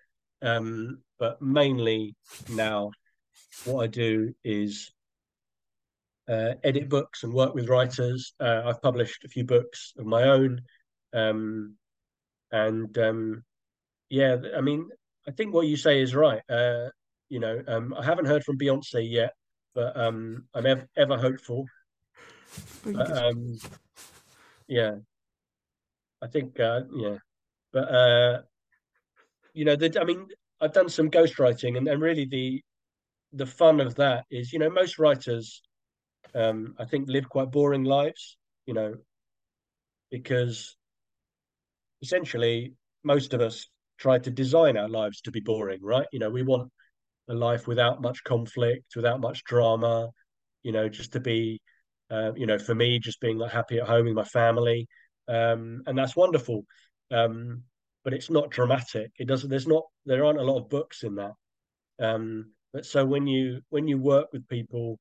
um, 0.42 1.02
but 1.18 1.40
mainly 1.40 2.14
now, 2.48 2.90
what 3.64 3.82
I 3.82 3.86
do 3.86 4.34
is 4.44 4.92
uh, 6.28 6.54
edit 6.64 6.88
books 6.88 7.22
and 7.22 7.32
work 7.32 7.54
with 7.54 7.68
writers. 7.68 8.34
Uh, 8.40 8.62
I've 8.66 8.82
published 8.82 9.24
a 9.24 9.28
few 9.28 9.44
books 9.44 9.92
of 9.98 10.06
my 10.06 10.24
own. 10.24 10.60
Um, 11.12 11.76
and 12.50 12.96
um, 12.98 13.44
yeah, 14.08 14.36
I 14.56 14.60
mean, 14.60 14.88
I 15.26 15.30
think 15.30 15.54
what 15.54 15.66
you 15.66 15.76
say 15.76 16.00
is 16.00 16.14
right. 16.14 16.42
Uh, 16.48 16.88
you 17.28 17.40
know, 17.40 17.62
um, 17.66 17.94
I 17.98 18.04
haven't 18.04 18.26
heard 18.26 18.44
from 18.44 18.58
Beyonce 18.58 19.08
yet, 19.08 19.32
but 19.74 19.96
um, 19.96 20.44
I'm 20.54 20.66
ever, 20.66 20.88
ever 20.96 21.16
hopeful. 21.16 21.66
But, 22.84 23.10
um, 23.16 23.56
yeah, 24.68 24.96
I 26.22 26.26
think 26.28 26.58
uh, 26.60 26.82
yeah, 26.94 27.16
but 27.72 27.88
uh, 27.92 28.42
you 29.56 29.64
know, 29.66 29.76
the, 29.76 29.88
I 30.00 30.04
mean, 30.04 30.28
I've 30.60 30.74
done 30.74 30.90
some 30.90 31.10
ghostwriting, 31.10 31.76
and, 31.78 31.88
and 31.88 32.02
really 32.02 32.26
the 32.26 32.62
the 33.32 33.46
fun 33.46 33.80
of 33.80 33.96
that 33.96 34.24
is, 34.30 34.52
you 34.52 34.60
know, 34.60 34.70
most 34.70 34.98
writers, 34.98 35.62
um, 36.34 36.74
I 36.78 36.84
think, 36.86 37.08
live 37.08 37.28
quite 37.28 37.50
boring 37.52 37.84
lives. 37.84 38.38
You 38.66 38.74
know, 38.74 38.90
because 40.10 40.76
essentially 42.02 42.72
most 43.04 43.34
of 43.34 43.40
us 43.40 43.68
try 43.98 44.18
to 44.18 44.30
design 44.30 44.76
our 44.76 44.88
lives 44.88 45.20
to 45.22 45.30
be 45.30 45.40
boring, 45.40 45.80
right? 45.82 46.06
You 46.12 46.18
know, 46.18 46.30
we 46.30 46.42
want 46.42 46.70
a 47.28 47.34
life 47.34 47.66
without 47.66 48.02
much 48.02 48.22
conflict, 48.24 48.94
without 48.96 49.20
much 49.20 49.44
drama, 49.44 50.10
you 50.62 50.72
know, 50.72 50.88
just 50.88 51.12
to 51.14 51.20
be 51.20 51.60
Uh, 52.08 52.32
you 52.36 52.46
know, 52.46 52.58
for 52.58 52.74
me, 52.74 53.00
just 53.00 53.20
being 53.20 53.38
like 53.38 53.52
happy 53.52 53.78
at 53.80 53.88
home 53.88 54.06
with 54.06 54.14
my 54.14 54.24
family, 54.40 54.86
um, 55.28 55.82
and 55.86 55.98
that's 55.98 56.14
wonderful. 56.16 56.64
Um, 57.10 57.64
but 58.06 58.14
it's 58.14 58.30
not 58.30 58.50
dramatic. 58.50 59.10
It 59.18 59.26
doesn't. 59.26 59.50
There's 59.50 59.66
not. 59.66 59.82
There 60.04 60.24
aren't 60.24 60.38
a 60.38 60.44
lot 60.44 60.58
of 60.58 60.70
books 60.70 61.02
in 61.02 61.16
that. 61.16 61.32
Um, 62.00 62.52
but 62.72 62.86
so 62.86 63.04
when 63.04 63.26
you 63.26 63.60
when 63.70 63.88
you 63.88 63.98
work 63.98 64.28
with 64.32 64.46
people 64.46 64.96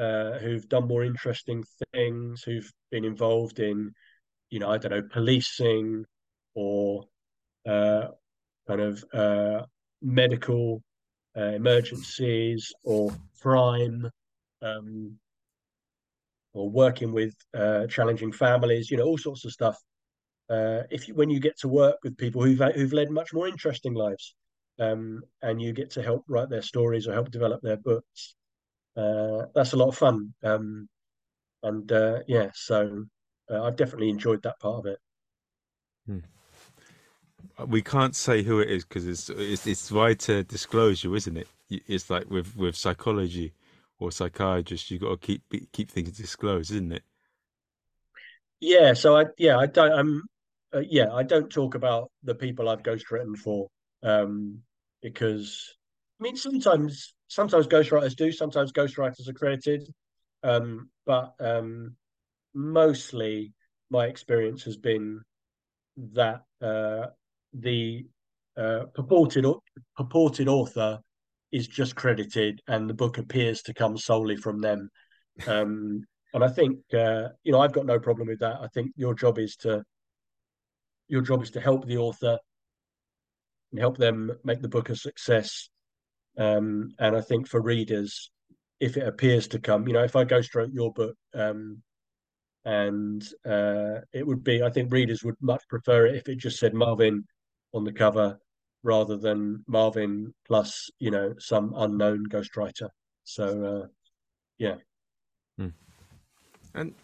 uh, 0.00 0.38
who've 0.38 0.66
done 0.66 0.88
more 0.88 1.04
interesting 1.04 1.62
things, 1.92 2.42
who've 2.42 2.72
been 2.90 3.04
involved 3.04 3.60
in, 3.60 3.92
you 4.48 4.60
know, 4.60 4.70
I 4.70 4.78
don't 4.78 4.92
know, 4.92 5.02
policing 5.02 6.06
or 6.54 7.04
uh, 7.68 8.06
kind 8.66 8.80
of 8.80 9.04
uh, 9.12 9.66
medical 10.00 10.82
uh, 11.36 11.52
emergencies 11.52 12.72
or 12.82 13.12
crime, 13.42 14.08
um, 14.62 15.18
or 16.54 16.70
working 16.70 17.12
with 17.12 17.34
uh, 17.54 17.86
challenging 17.88 18.32
families, 18.32 18.90
you 18.90 18.96
know, 18.96 19.04
all 19.04 19.18
sorts 19.18 19.44
of 19.44 19.52
stuff. 19.52 19.76
Uh, 20.50 20.82
if 20.90 21.08
you, 21.08 21.14
when 21.14 21.28
you 21.30 21.40
get 21.40 21.58
to 21.58 21.68
work 21.68 21.96
with 22.02 22.16
people 22.16 22.42
who've 22.42 22.58
who've 22.74 22.92
led 22.92 23.10
much 23.10 23.32
more 23.32 23.48
interesting 23.48 23.94
lives, 23.94 24.34
um, 24.78 25.22
and 25.42 25.60
you 25.60 25.72
get 25.72 25.90
to 25.90 26.02
help 26.02 26.24
write 26.28 26.48
their 26.48 26.62
stories 26.62 27.06
or 27.06 27.12
help 27.12 27.30
develop 27.30 27.60
their 27.62 27.76
books, 27.76 28.34
uh, 28.96 29.42
that's 29.54 29.72
a 29.72 29.76
lot 29.76 29.88
of 29.88 29.96
fun. 29.96 30.32
Um, 30.42 30.88
and 31.62 31.90
uh, 31.92 32.20
yeah, 32.26 32.50
so 32.54 33.04
uh, 33.50 33.62
I've 33.62 33.76
definitely 33.76 34.10
enjoyed 34.10 34.42
that 34.42 34.58
part 34.60 34.78
of 34.78 34.86
it. 34.86 34.98
Hmm. 36.06 36.18
We 37.66 37.82
can't 37.82 38.14
say 38.14 38.42
who 38.42 38.60
it 38.60 38.70
is 38.70 38.84
because 38.84 39.06
it's, 39.06 39.28
it's 39.30 39.66
it's 39.66 39.92
writer 39.92 40.42
disclosure, 40.44 41.14
isn't 41.14 41.36
it? 41.36 41.48
It's 41.68 42.08
like 42.08 42.30
with 42.30 42.56
with 42.56 42.76
psychology 42.76 43.52
or 43.98 44.12
psychiatrists, 44.12 44.90
you 44.90 44.98
got 44.98 45.10
to 45.10 45.16
keep 45.16 45.42
keep 45.72 45.90
things 45.90 46.12
disclosed, 46.12 46.70
isn't 46.70 46.92
it? 46.92 47.02
Yeah. 48.60 48.94
So 48.94 49.16
I 49.16 49.24
yeah 49.38 49.58
I 49.58 49.66
don't 49.66 49.92
I'm 49.92 50.22
uh, 50.74 50.82
yeah 50.88 51.12
I 51.12 51.22
don't 51.22 51.50
talk 51.50 51.74
about 51.74 52.10
the 52.22 52.34
people 52.34 52.68
I've 52.68 52.82
ghostwritten 52.82 53.36
for 53.36 53.68
um, 54.02 54.58
because 55.02 55.76
I 56.20 56.24
mean 56.24 56.36
sometimes 56.36 57.14
sometimes 57.28 57.66
ghostwriters 57.66 58.16
do, 58.16 58.32
sometimes 58.32 58.72
ghostwriters 58.72 59.28
are 59.28 59.34
credited, 59.34 59.88
um, 60.42 60.90
but 61.06 61.34
um, 61.40 61.94
mostly 62.54 63.52
my 63.90 64.06
experience 64.06 64.64
has 64.64 64.76
been 64.76 65.20
that 66.14 66.42
uh, 66.62 67.06
the 67.52 68.06
uh, 68.56 68.84
purported 68.94 69.46
purported 69.96 70.48
author 70.48 70.98
is 71.52 71.66
just 71.66 71.96
credited, 71.96 72.60
and 72.68 72.88
the 72.88 72.94
book 72.94 73.18
appears 73.18 73.62
to 73.62 73.74
come 73.74 73.96
solely 73.96 74.36
from 74.36 74.60
them. 74.60 74.90
Um, 75.46 76.04
and 76.34 76.44
I 76.44 76.48
think 76.48 76.78
uh, 76.92 77.28
you 77.44 77.52
know 77.52 77.60
I've 77.60 77.72
got 77.72 77.86
no 77.86 77.98
problem 77.98 78.28
with 78.28 78.40
that. 78.40 78.56
I 78.60 78.68
think 78.68 78.92
your 78.96 79.14
job 79.14 79.38
is 79.38 79.56
to 79.56 79.82
your 81.08 81.22
job 81.22 81.42
is 81.42 81.50
to 81.50 81.60
help 81.60 81.86
the 81.86 81.98
author 81.98 82.38
and 83.72 83.80
help 83.80 83.96
them 83.96 84.32
make 84.44 84.62
the 84.62 84.68
book 84.68 84.90
a 84.90 84.96
success. 84.96 85.68
Um, 86.36 86.90
and 86.98 87.16
I 87.16 87.20
think 87.20 87.48
for 87.48 87.60
readers, 87.60 88.30
if 88.80 88.96
it 88.96 89.06
appears 89.06 89.48
to 89.48 89.58
come, 89.58 89.86
you 89.88 89.94
know, 89.94 90.04
if 90.04 90.16
I 90.16 90.24
ghostwrote 90.24 90.72
your 90.72 90.92
book, 90.92 91.16
um, 91.34 91.82
and 92.64 93.26
uh, 93.46 94.00
it 94.12 94.26
would 94.26 94.44
be, 94.44 94.62
I 94.62 94.70
think 94.70 94.92
readers 94.92 95.24
would 95.24 95.36
much 95.40 95.62
prefer 95.68 96.06
it 96.06 96.16
if 96.16 96.28
it 96.28 96.36
just 96.36 96.58
said 96.58 96.74
Marvin 96.74 97.24
on 97.72 97.84
the 97.84 97.92
cover 97.92 98.38
rather 98.82 99.16
than 99.16 99.64
Marvin 99.66 100.34
plus, 100.46 100.90
you 100.98 101.10
know, 101.10 101.34
some 101.38 101.74
unknown 101.76 102.26
ghostwriter. 102.28 102.88
So, 103.24 103.64
uh, 103.64 103.86
yeah. 104.58 104.76
Hmm. 105.56 105.68
And 106.74 106.94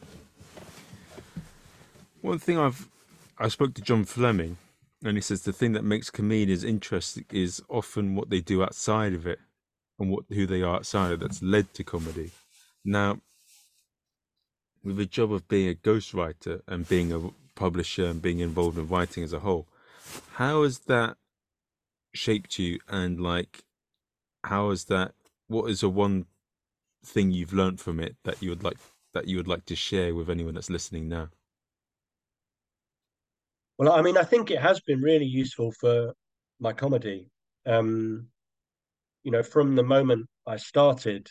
one 2.21 2.39
thing 2.39 2.59
I've 2.59 2.89
I 3.37 3.49
spoke 3.49 3.74
to 3.74 3.82
John 3.82 4.05
Fleming, 4.05 4.59
and 5.03 5.16
he 5.16 5.20
says 5.20 5.43
the 5.43 5.53
thing 5.53 5.72
that 5.72 5.85
makes 5.85 6.09
comedians 6.09 6.62
interesting 6.62 7.24
is 7.32 7.61
often 7.68 8.14
what 8.14 8.30
they 8.30 8.41
do 8.41 8.62
outside 8.62 9.12
of 9.12 9.26
it 9.26 9.41
and 9.99 10.09
what 10.11 10.24
who 10.28 10.47
they 10.47 10.62
are 10.62 10.76
outside 10.76 11.12
of 11.12 11.20
that's 11.20 11.43
led 11.43 11.74
to 11.74 11.82
comedy. 11.82 12.30
Now, 12.85 13.20
with 14.85 14.97
the 14.99 15.07
job 15.07 15.32
of 15.32 15.49
being 15.49 15.68
a 15.68 15.74
ghostwriter 15.74 16.61
and 16.68 16.89
being 16.89 17.12
a 17.12 17.30
publisher 17.57 18.07
and 18.07 18.22
being 18.22 18.39
involved 18.39 18.78
in 18.78 18.87
writing 18.87 19.24
as 19.24 19.32
a 19.32 19.41
whole, 19.41 19.66
how 20.35 20.62
has 20.62 20.80
that 20.80 21.16
shaped 22.12 22.59
you? 22.61 22.78
And 22.89 23.20
like, 23.20 23.64
how 24.45 24.70
has 24.70 24.85
that? 24.85 25.12
What 25.49 25.70
is 25.70 25.80
the 25.80 25.91
one 25.91 26.26
thing 27.05 27.32
you've 27.32 27.53
learned 27.53 27.80
from 27.80 27.99
it 27.99 28.14
that 28.24 28.41
you 28.43 28.51
would 28.51 28.62
like 28.62 28.78
that 29.12 29.26
you 29.26 29.37
would 29.39 29.49
like 29.49 29.64
to 29.66 29.76
share 29.76 30.14
with 30.14 30.30
anyone 30.30 30.55
that's 30.55 30.70
listening 30.70 31.09
now? 31.09 31.30
Well, 33.79 33.93
I 33.93 34.03
mean, 34.03 34.16
I 34.16 34.22
think 34.22 34.51
it 34.51 34.61
has 34.61 34.81
been 34.81 35.01
really 35.01 35.27
useful 35.27 35.72
for 35.72 36.14
my 36.61 36.72
comedy. 36.72 37.29
Um, 37.66 38.29
you 39.25 39.33
know, 39.33 39.43
from 39.43 39.75
the 39.75 39.83
moment 39.83 40.27
I 40.47 40.57
started, 40.57 41.29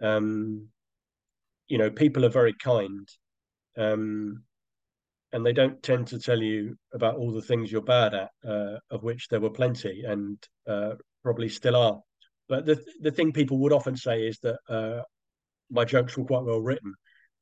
um, 0.00 0.68
you 1.68 1.78
know, 1.78 1.90
people 1.90 2.24
are 2.24 2.30
very 2.30 2.54
kind, 2.54 3.08
um, 3.76 4.44
and 5.32 5.44
they 5.44 5.52
don't 5.52 5.82
tend 5.82 6.06
to 6.08 6.18
tell 6.18 6.40
you 6.40 6.76
about 6.92 7.16
all 7.16 7.32
the 7.32 7.42
things 7.42 7.70
you're 7.70 7.82
bad 7.82 8.14
at, 8.14 8.30
uh, 8.48 8.78
of 8.90 9.02
which 9.02 9.28
there 9.28 9.40
were 9.40 9.50
plenty, 9.50 10.04
and 10.06 10.38
uh, 10.66 10.92
probably 11.22 11.48
still 11.48 11.76
are. 11.76 12.00
But 12.48 12.66
the 12.66 12.82
the 13.00 13.10
thing 13.10 13.32
people 13.32 13.58
would 13.58 13.72
often 13.72 13.96
say 13.96 14.26
is 14.26 14.38
that 14.40 14.58
uh, 14.68 15.02
my 15.70 15.84
jokes 15.84 16.16
were 16.16 16.24
quite 16.24 16.44
well 16.44 16.60
written. 16.60 16.94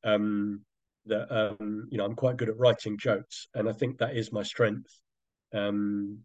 Um, 0.03 0.65
that 1.05 1.31
um, 1.31 1.87
you 1.89 1.97
know 1.97 2.05
I'm 2.05 2.15
quite 2.15 2.37
good 2.37 2.49
at 2.49 2.57
writing 2.57 2.97
jokes, 2.97 3.47
and 3.53 3.67
I 3.69 3.73
think 3.73 3.97
that 3.97 4.15
is 4.15 4.31
my 4.31 4.43
strength. 4.43 4.89
Um, 5.53 6.19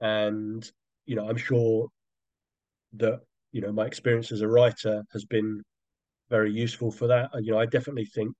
and 0.00 0.68
you 1.06 1.16
know, 1.16 1.28
I'm 1.28 1.36
sure 1.36 1.88
that 2.94 3.20
you 3.52 3.60
know 3.60 3.72
my 3.72 3.86
experience 3.86 4.32
as 4.32 4.40
a 4.40 4.48
writer 4.48 5.04
has 5.12 5.24
been 5.24 5.62
very 6.30 6.52
useful 6.52 6.90
for 6.90 7.06
that. 7.08 7.30
You 7.40 7.52
know, 7.52 7.58
I 7.58 7.66
definitely 7.66 8.06
think 8.06 8.34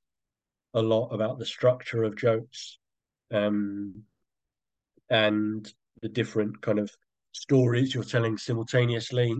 a 0.74 0.82
lot 0.82 1.09
about 1.09 1.38
the 1.38 1.47
structure 1.47 2.05
of 2.05 2.16
jokes, 2.16 2.78
um, 3.32 4.03
and 5.11 5.72
the 6.03 6.09
different 6.09 6.61
kind 6.61 6.78
of 6.78 6.90
stories 7.32 7.94
you're 7.94 8.05
telling 8.05 8.36
simultaneously. 8.36 9.34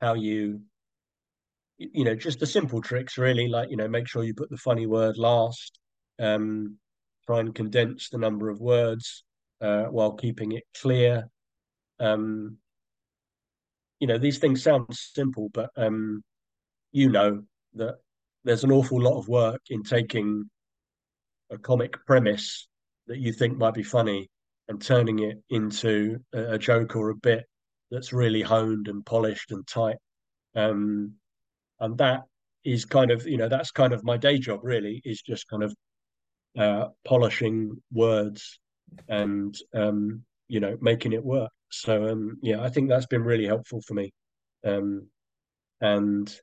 How 0.00 0.14
you 0.14 0.60
you 1.78 2.04
know, 2.04 2.14
just 2.14 2.40
the 2.40 2.46
simple 2.46 2.80
tricks 2.80 3.18
really, 3.18 3.48
like, 3.48 3.70
you 3.70 3.76
know, 3.76 3.88
make 3.88 4.08
sure 4.08 4.24
you 4.24 4.34
put 4.34 4.50
the 4.50 4.56
funny 4.56 4.86
word 4.86 5.18
last, 5.18 5.78
um, 6.18 6.76
try 7.26 7.40
and 7.40 7.54
condense 7.54 8.08
the 8.08 8.18
number 8.18 8.48
of 8.48 8.60
words 8.60 9.24
uh, 9.60 9.84
while 9.84 10.12
keeping 10.12 10.52
it 10.52 10.64
clear. 10.80 11.28
Um, 12.00 12.58
you 14.00 14.06
know, 14.06 14.18
these 14.18 14.38
things 14.38 14.62
sound 14.62 14.86
simple, 14.90 15.48
but 15.52 15.70
um, 15.76 16.22
you 16.92 17.10
know 17.10 17.42
that 17.74 17.96
there's 18.44 18.64
an 18.64 18.72
awful 18.72 19.00
lot 19.00 19.18
of 19.18 19.28
work 19.28 19.60
in 19.70 19.82
taking 19.82 20.48
a 21.50 21.58
comic 21.58 21.94
premise 22.06 22.68
that 23.06 23.18
you 23.18 23.32
think 23.32 23.56
might 23.56 23.74
be 23.74 23.82
funny 23.82 24.28
and 24.68 24.80
turning 24.80 25.20
it 25.20 25.38
into 25.50 26.18
a, 26.32 26.58
joke 26.58 26.96
or 26.96 27.10
a 27.10 27.16
bit 27.16 27.44
that's 27.90 28.12
really 28.12 28.42
honed 28.42 28.88
and 28.88 29.06
polished 29.06 29.52
and 29.52 29.66
tight. 29.66 29.96
Um, 30.54 31.14
and 31.80 31.98
that 31.98 32.22
is 32.64 32.84
kind 32.84 33.10
of 33.10 33.26
you 33.26 33.36
know 33.36 33.48
that's 33.48 33.70
kind 33.70 33.92
of 33.92 34.04
my 34.04 34.16
day 34.16 34.38
job 34.38 34.60
really 34.62 35.00
is 35.04 35.22
just 35.22 35.48
kind 35.48 35.62
of 35.62 35.74
uh, 36.58 36.88
polishing 37.04 37.76
words 37.92 38.58
and 39.08 39.54
um, 39.74 40.22
you 40.48 40.60
know 40.60 40.76
making 40.80 41.12
it 41.12 41.24
work. 41.24 41.50
So 41.70 42.08
um, 42.08 42.38
yeah 42.42 42.62
i 42.62 42.68
think 42.68 42.88
that's 42.88 43.06
been 43.06 43.24
really 43.24 43.46
helpful 43.46 43.80
for 43.82 43.94
me. 43.94 44.12
Um, 44.64 45.08
and 45.80 46.34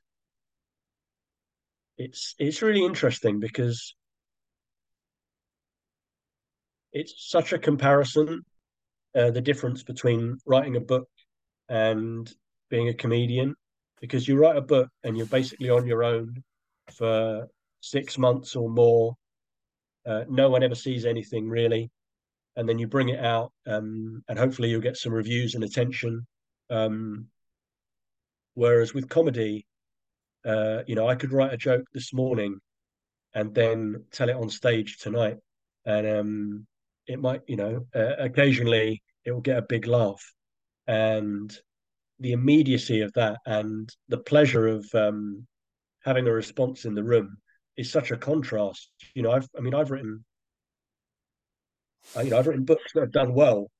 it's 1.98 2.34
it's 2.38 2.62
really 2.62 2.84
interesting 2.84 3.40
because 3.40 3.94
it's 6.92 7.14
such 7.30 7.52
a 7.52 7.58
comparison 7.58 8.42
uh, 9.16 9.30
the 9.30 9.40
difference 9.40 9.82
between 9.82 10.38
writing 10.46 10.76
a 10.76 10.80
book 10.80 11.08
and 11.68 12.32
being 12.70 12.88
a 12.88 12.94
comedian 12.94 13.54
because 14.00 14.26
you 14.28 14.36
write 14.36 14.56
a 14.56 14.60
book 14.62 14.88
and 15.02 15.16
you're 15.16 15.26
basically 15.26 15.70
on 15.70 15.86
your 15.86 16.04
own 16.04 16.42
for 16.92 17.48
six 17.80 18.18
months 18.18 18.56
or 18.56 18.68
more. 18.68 19.16
Uh, 20.06 20.24
no 20.28 20.50
one 20.50 20.62
ever 20.62 20.74
sees 20.74 21.06
anything 21.06 21.48
really, 21.48 21.90
and 22.56 22.68
then 22.68 22.78
you 22.78 22.86
bring 22.86 23.08
it 23.08 23.24
out, 23.24 23.52
um, 23.66 24.22
and 24.28 24.38
hopefully 24.38 24.68
you'll 24.68 24.80
get 24.80 24.96
some 24.96 25.12
reviews 25.12 25.54
and 25.54 25.64
attention. 25.64 26.26
Um, 26.70 27.28
whereas 28.54 28.94
with 28.94 29.08
comedy, 29.08 29.66
uh, 30.44 30.82
you 30.86 30.94
know, 30.94 31.08
I 31.08 31.14
could 31.14 31.32
write 31.32 31.54
a 31.54 31.58
joke 31.58 31.86
this 31.92 32.12
morning 32.12 32.60
and 33.34 33.54
then 33.54 34.04
tell 34.12 34.28
it 34.28 34.36
on 34.36 34.50
stage 34.50 34.98
tonight, 34.98 35.38
and 35.86 36.06
um, 36.06 36.66
it 37.06 37.20
might, 37.20 37.42
you 37.46 37.56
know, 37.56 37.86
uh, 37.94 38.14
occasionally 38.18 39.02
it 39.24 39.32
will 39.32 39.40
get 39.40 39.58
a 39.58 39.62
big 39.62 39.86
laugh, 39.86 40.22
and 40.86 41.56
the 42.20 42.32
immediacy 42.32 43.00
of 43.00 43.12
that 43.14 43.38
and 43.46 43.88
the 44.08 44.18
pleasure 44.18 44.68
of 44.68 44.86
um, 44.94 45.46
having 46.04 46.26
a 46.26 46.32
response 46.32 46.84
in 46.84 46.94
the 46.94 47.02
room 47.02 47.36
is 47.76 47.90
such 47.90 48.10
a 48.10 48.16
contrast. 48.16 48.90
You 49.14 49.22
know, 49.22 49.32
I've 49.32 49.48
I 49.56 49.60
mean 49.60 49.74
I've 49.74 49.90
written 49.90 50.24
you 52.22 52.30
know 52.30 52.38
I've 52.38 52.46
written 52.46 52.64
books 52.64 52.92
that 52.94 53.00
have 53.00 53.12
done 53.12 53.34
well, 53.34 53.70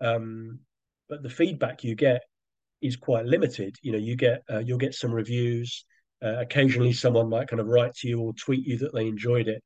um, 0.00 0.60
but 1.08 1.22
the 1.22 1.30
feedback 1.30 1.82
you 1.82 1.94
get 1.94 2.22
is 2.82 2.96
quite 2.96 3.26
limited. 3.26 3.76
You 3.82 3.92
know, 3.92 3.98
you 3.98 4.16
get 4.16 4.42
uh, 4.50 4.58
you'll 4.58 4.78
get 4.78 4.94
some 4.94 5.12
reviews. 5.12 5.84
Uh, 6.22 6.38
occasionally, 6.40 6.92
someone 6.92 7.30
might 7.30 7.48
kind 7.48 7.60
of 7.60 7.66
write 7.66 7.94
to 7.94 8.08
you 8.08 8.20
or 8.20 8.34
tweet 8.34 8.66
you 8.66 8.76
that 8.78 8.92
they 8.94 9.06
enjoyed 9.06 9.48
it, 9.48 9.62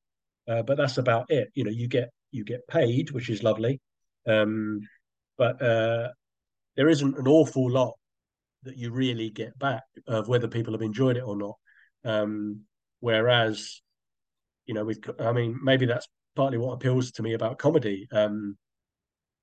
uh, 0.48 0.62
but 0.62 0.76
that's 0.76 0.98
about 0.98 1.26
it. 1.30 1.48
You 1.54 1.64
know, 1.64 1.70
you 1.70 1.88
get 1.88 2.10
you 2.30 2.44
get 2.44 2.66
paid, 2.68 3.10
which 3.10 3.28
is 3.28 3.42
lovely, 3.42 3.80
um, 4.26 4.80
but 5.36 5.60
uh, 5.60 6.10
there 6.76 6.88
isn't 6.88 7.18
an 7.18 7.26
awful 7.26 7.70
lot 7.70 7.94
that 8.64 8.76
you 8.76 8.90
really 8.90 9.30
get 9.30 9.58
back 9.58 9.82
of 10.06 10.28
whether 10.28 10.48
people 10.48 10.72
have 10.72 10.82
enjoyed 10.82 11.16
it 11.16 11.24
or 11.24 11.36
not. 11.36 11.56
Um, 12.04 12.62
whereas, 13.00 13.80
you 14.66 14.74
know, 14.74 14.84
with 14.84 15.00
I 15.20 15.32
mean, 15.32 15.58
maybe 15.62 15.86
that's 15.86 16.08
partly 16.36 16.58
what 16.58 16.72
appeals 16.72 17.12
to 17.12 17.22
me 17.22 17.34
about 17.34 17.58
comedy. 17.58 18.06
Um, 18.12 18.56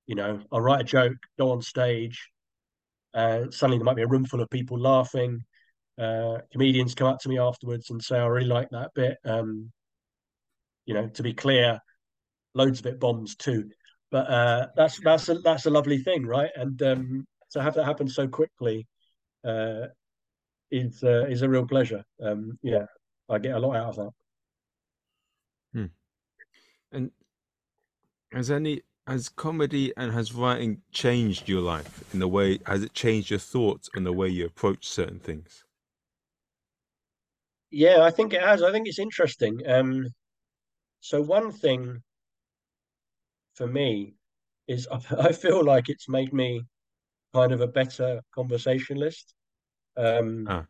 you 0.07 0.15
know, 0.15 0.41
I'll 0.51 0.61
write 0.61 0.81
a 0.81 0.85
joke, 0.85 1.17
go 1.37 1.51
on 1.51 1.61
stage, 1.61 2.31
uh, 3.13 3.49
suddenly 3.49 3.77
there 3.77 3.85
might 3.85 3.95
be 3.95 4.01
a 4.03 4.07
room 4.07 4.25
full 4.25 4.41
of 4.41 4.49
people 4.49 4.79
laughing. 4.79 5.43
Uh, 5.97 6.39
comedians 6.51 6.95
come 6.95 7.07
up 7.07 7.19
to 7.19 7.29
me 7.29 7.37
afterwards 7.37 7.89
and 7.89 8.01
say, 8.01 8.17
"I 8.17 8.25
really 8.25 8.47
like 8.47 8.69
that 8.71 8.93
bit." 8.95 9.17
Um, 9.25 9.71
you 10.85 10.93
know, 10.93 11.07
to 11.09 11.23
be 11.23 11.33
clear, 11.33 11.79
loads 12.53 12.79
of 12.79 12.85
it 12.85 12.99
bombs 12.99 13.35
too, 13.35 13.69
but 14.09 14.29
uh, 14.29 14.67
that's 14.75 14.99
that's 15.01 15.29
a 15.29 15.35
that's 15.35 15.65
a 15.65 15.69
lovely 15.69 15.99
thing, 15.99 16.25
right? 16.25 16.51
And 16.55 16.81
um, 16.81 17.27
to 17.51 17.61
have 17.61 17.75
that 17.75 17.85
happen 17.85 18.07
so 18.07 18.27
quickly 18.27 18.87
uh, 19.45 19.87
is 20.71 21.03
uh, 21.03 21.25
is 21.29 21.41
a 21.41 21.49
real 21.49 21.65
pleasure. 21.65 22.03
Um, 22.21 22.57
yeah, 22.61 22.85
I 23.29 23.39
get 23.39 23.55
a 23.55 23.59
lot 23.59 23.75
out 23.75 23.89
of 23.89 23.95
that. 23.95 24.11
Hmm. 25.73 25.85
And 26.91 27.11
has 28.31 28.51
any 28.51 28.81
has 29.07 29.29
comedy 29.29 29.91
and 29.97 30.13
has 30.13 30.33
writing 30.33 30.81
changed 30.91 31.49
your 31.49 31.61
life 31.61 32.03
in 32.13 32.19
the 32.19 32.27
way 32.27 32.59
has 32.65 32.83
it 32.83 32.93
changed 32.93 33.29
your 33.29 33.39
thoughts 33.39 33.89
and 33.95 34.05
the 34.05 34.13
way 34.13 34.27
you 34.27 34.45
approach 34.45 34.87
certain 34.87 35.19
things 35.19 35.63
yeah 37.71 38.01
i 38.03 38.11
think 38.11 38.33
it 38.33 38.41
has 38.41 38.61
i 38.61 38.71
think 38.71 38.87
it's 38.87 38.99
interesting 38.99 39.59
um 39.67 40.07
so 40.99 41.21
one 41.21 41.51
thing 41.51 42.01
for 43.55 43.67
me 43.67 44.13
is 44.67 44.87
i 45.19 45.31
feel 45.31 45.63
like 45.63 45.89
it's 45.89 46.07
made 46.07 46.31
me 46.31 46.61
kind 47.33 47.51
of 47.51 47.61
a 47.61 47.67
better 47.67 48.21
conversationalist 48.33 49.33
um 49.97 50.45
ah. 50.49 50.65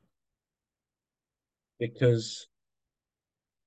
because 1.79 2.47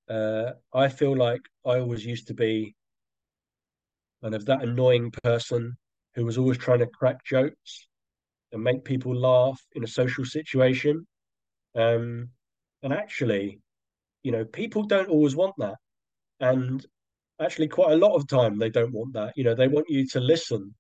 uh 0.09 0.51
i 0.73 0.89
feel 0.89 1.17
like 1.17 1.41
i 1.67 1.79
always 1.79 2.05
used 2.05 2.27
to 2.29 2.35
be 2.35 2.75
kind 4.23 4.35
of 4.35 4.47
that 4.47 4.63
annoying 4.63 5.13
person 5.23 5.77
who 6.15 6.25
was 6.25 6.39
always 6.39 6.59
trying 6.59 6.79
to 6.79 6.87
crack 6.87 7.25
jokes 7.25 7.87
and 8.53 8.63
make 8.63 8.85
people 8.85 9.15
laugh 9.15 9.61
in 9.75 9.85
a 9.85 9.89
social 9.89 10.25
situation. 10.25 11.07
Um, 11.75 12.31
and 12.83 12.93
actually, 12.93 13.61
you 14.23 14.33
know, 14.33 14.45
people 14.45 14.85
don't 14.85 15.11
always 15.11 15.37
want 15.37 15.55
that. 15.59 15.75
And 16.41 16.85
actually, 17.41 17.69
quite 17.69 17.93
a 17.93 17.97
lot 17.97 18.15
of 18.15 18.29
time, 18.29 18.59
they 18.59 18.71
don't 18.71 18.93
want 18.93 19.13
that. 19.15 19.35
You 19.37 19.45
know, 19.45 19.55
they 19.55 19.69
want 19.69 19.91
you 19.91 20.07
to 20.09 20.21
listen 20.21 20.75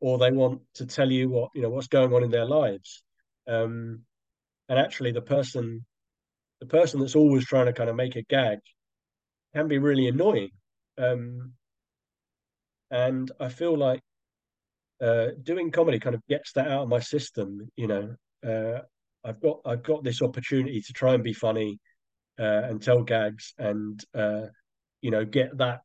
or 0.00 0.18
they 0.18 0.30
want 0.30 0.62
to 0.74 0.86
tell 0.86 1.10
you 1.10 1.28
what, 1.28 1.50
you 1.54 1.62
know, 1.62 1.70
what's 1.70 1.88
going 1.88 2.12
on 2.12 2.24
in 2.24 2.30
their 2.30 2.46
lives. 2.46 3.02
Um, 3.46 4.00
and 4.68 4.78
actually, 4.78 5.12
the 5.12 5.22
person, 5.22 5.84
the 6.60 6.66
person 6.66 7.00
that's 7.00 7.16
always 7.16 7.44
trying 7.44 7.66
to 7.66 7.72
kind 7.72 7.90
of 7.90 7.96
make 7.96 8.16
a 8.16 8.22
gag 8.22 8.58
can 9.54 9.68
be 9.68 9.78
really 9.78 10.08
annoying. 10.08 10.50
Um, 10.98 11.52
and 12.90 13.30
I 13.40 13.48
feel 13.48 13.76
like 13.76 14.00
uh, 15.00 15.28
doing 15.42 15.70
comedy 15.70 15.98
kind 15.98 16.14
of 16.14 16.26
gets 16.28 16.52
that 16.52 16.68
out 16.68 16.82
of 16.82 16.88
my 16.88 17.00
system. 17.00 17.68
You 17.76 17.86
know, 17.86 18.14
uh, 18.46 18.80
I've 19.24 19.40
got 19.40 19.60
I've 19.64 19.82
got 19.82 20.04
this 20.04 20.22
opportunity 20.22 20.80
to 20.80 20.92
try 20.92 21.14
and 21.14 21.22
be 21.22 21.32
funny 21.32 21.78
uh, 22.38 22.62
and 22.64 22.82
tell 22.82 23.02
gags, 23.02 23.54
and 23.58 24.02
uh, 24.14 24.46
you 25.02 25.10
know, 25.10 25.24
get 25.24 25.56
that 25.58 25.80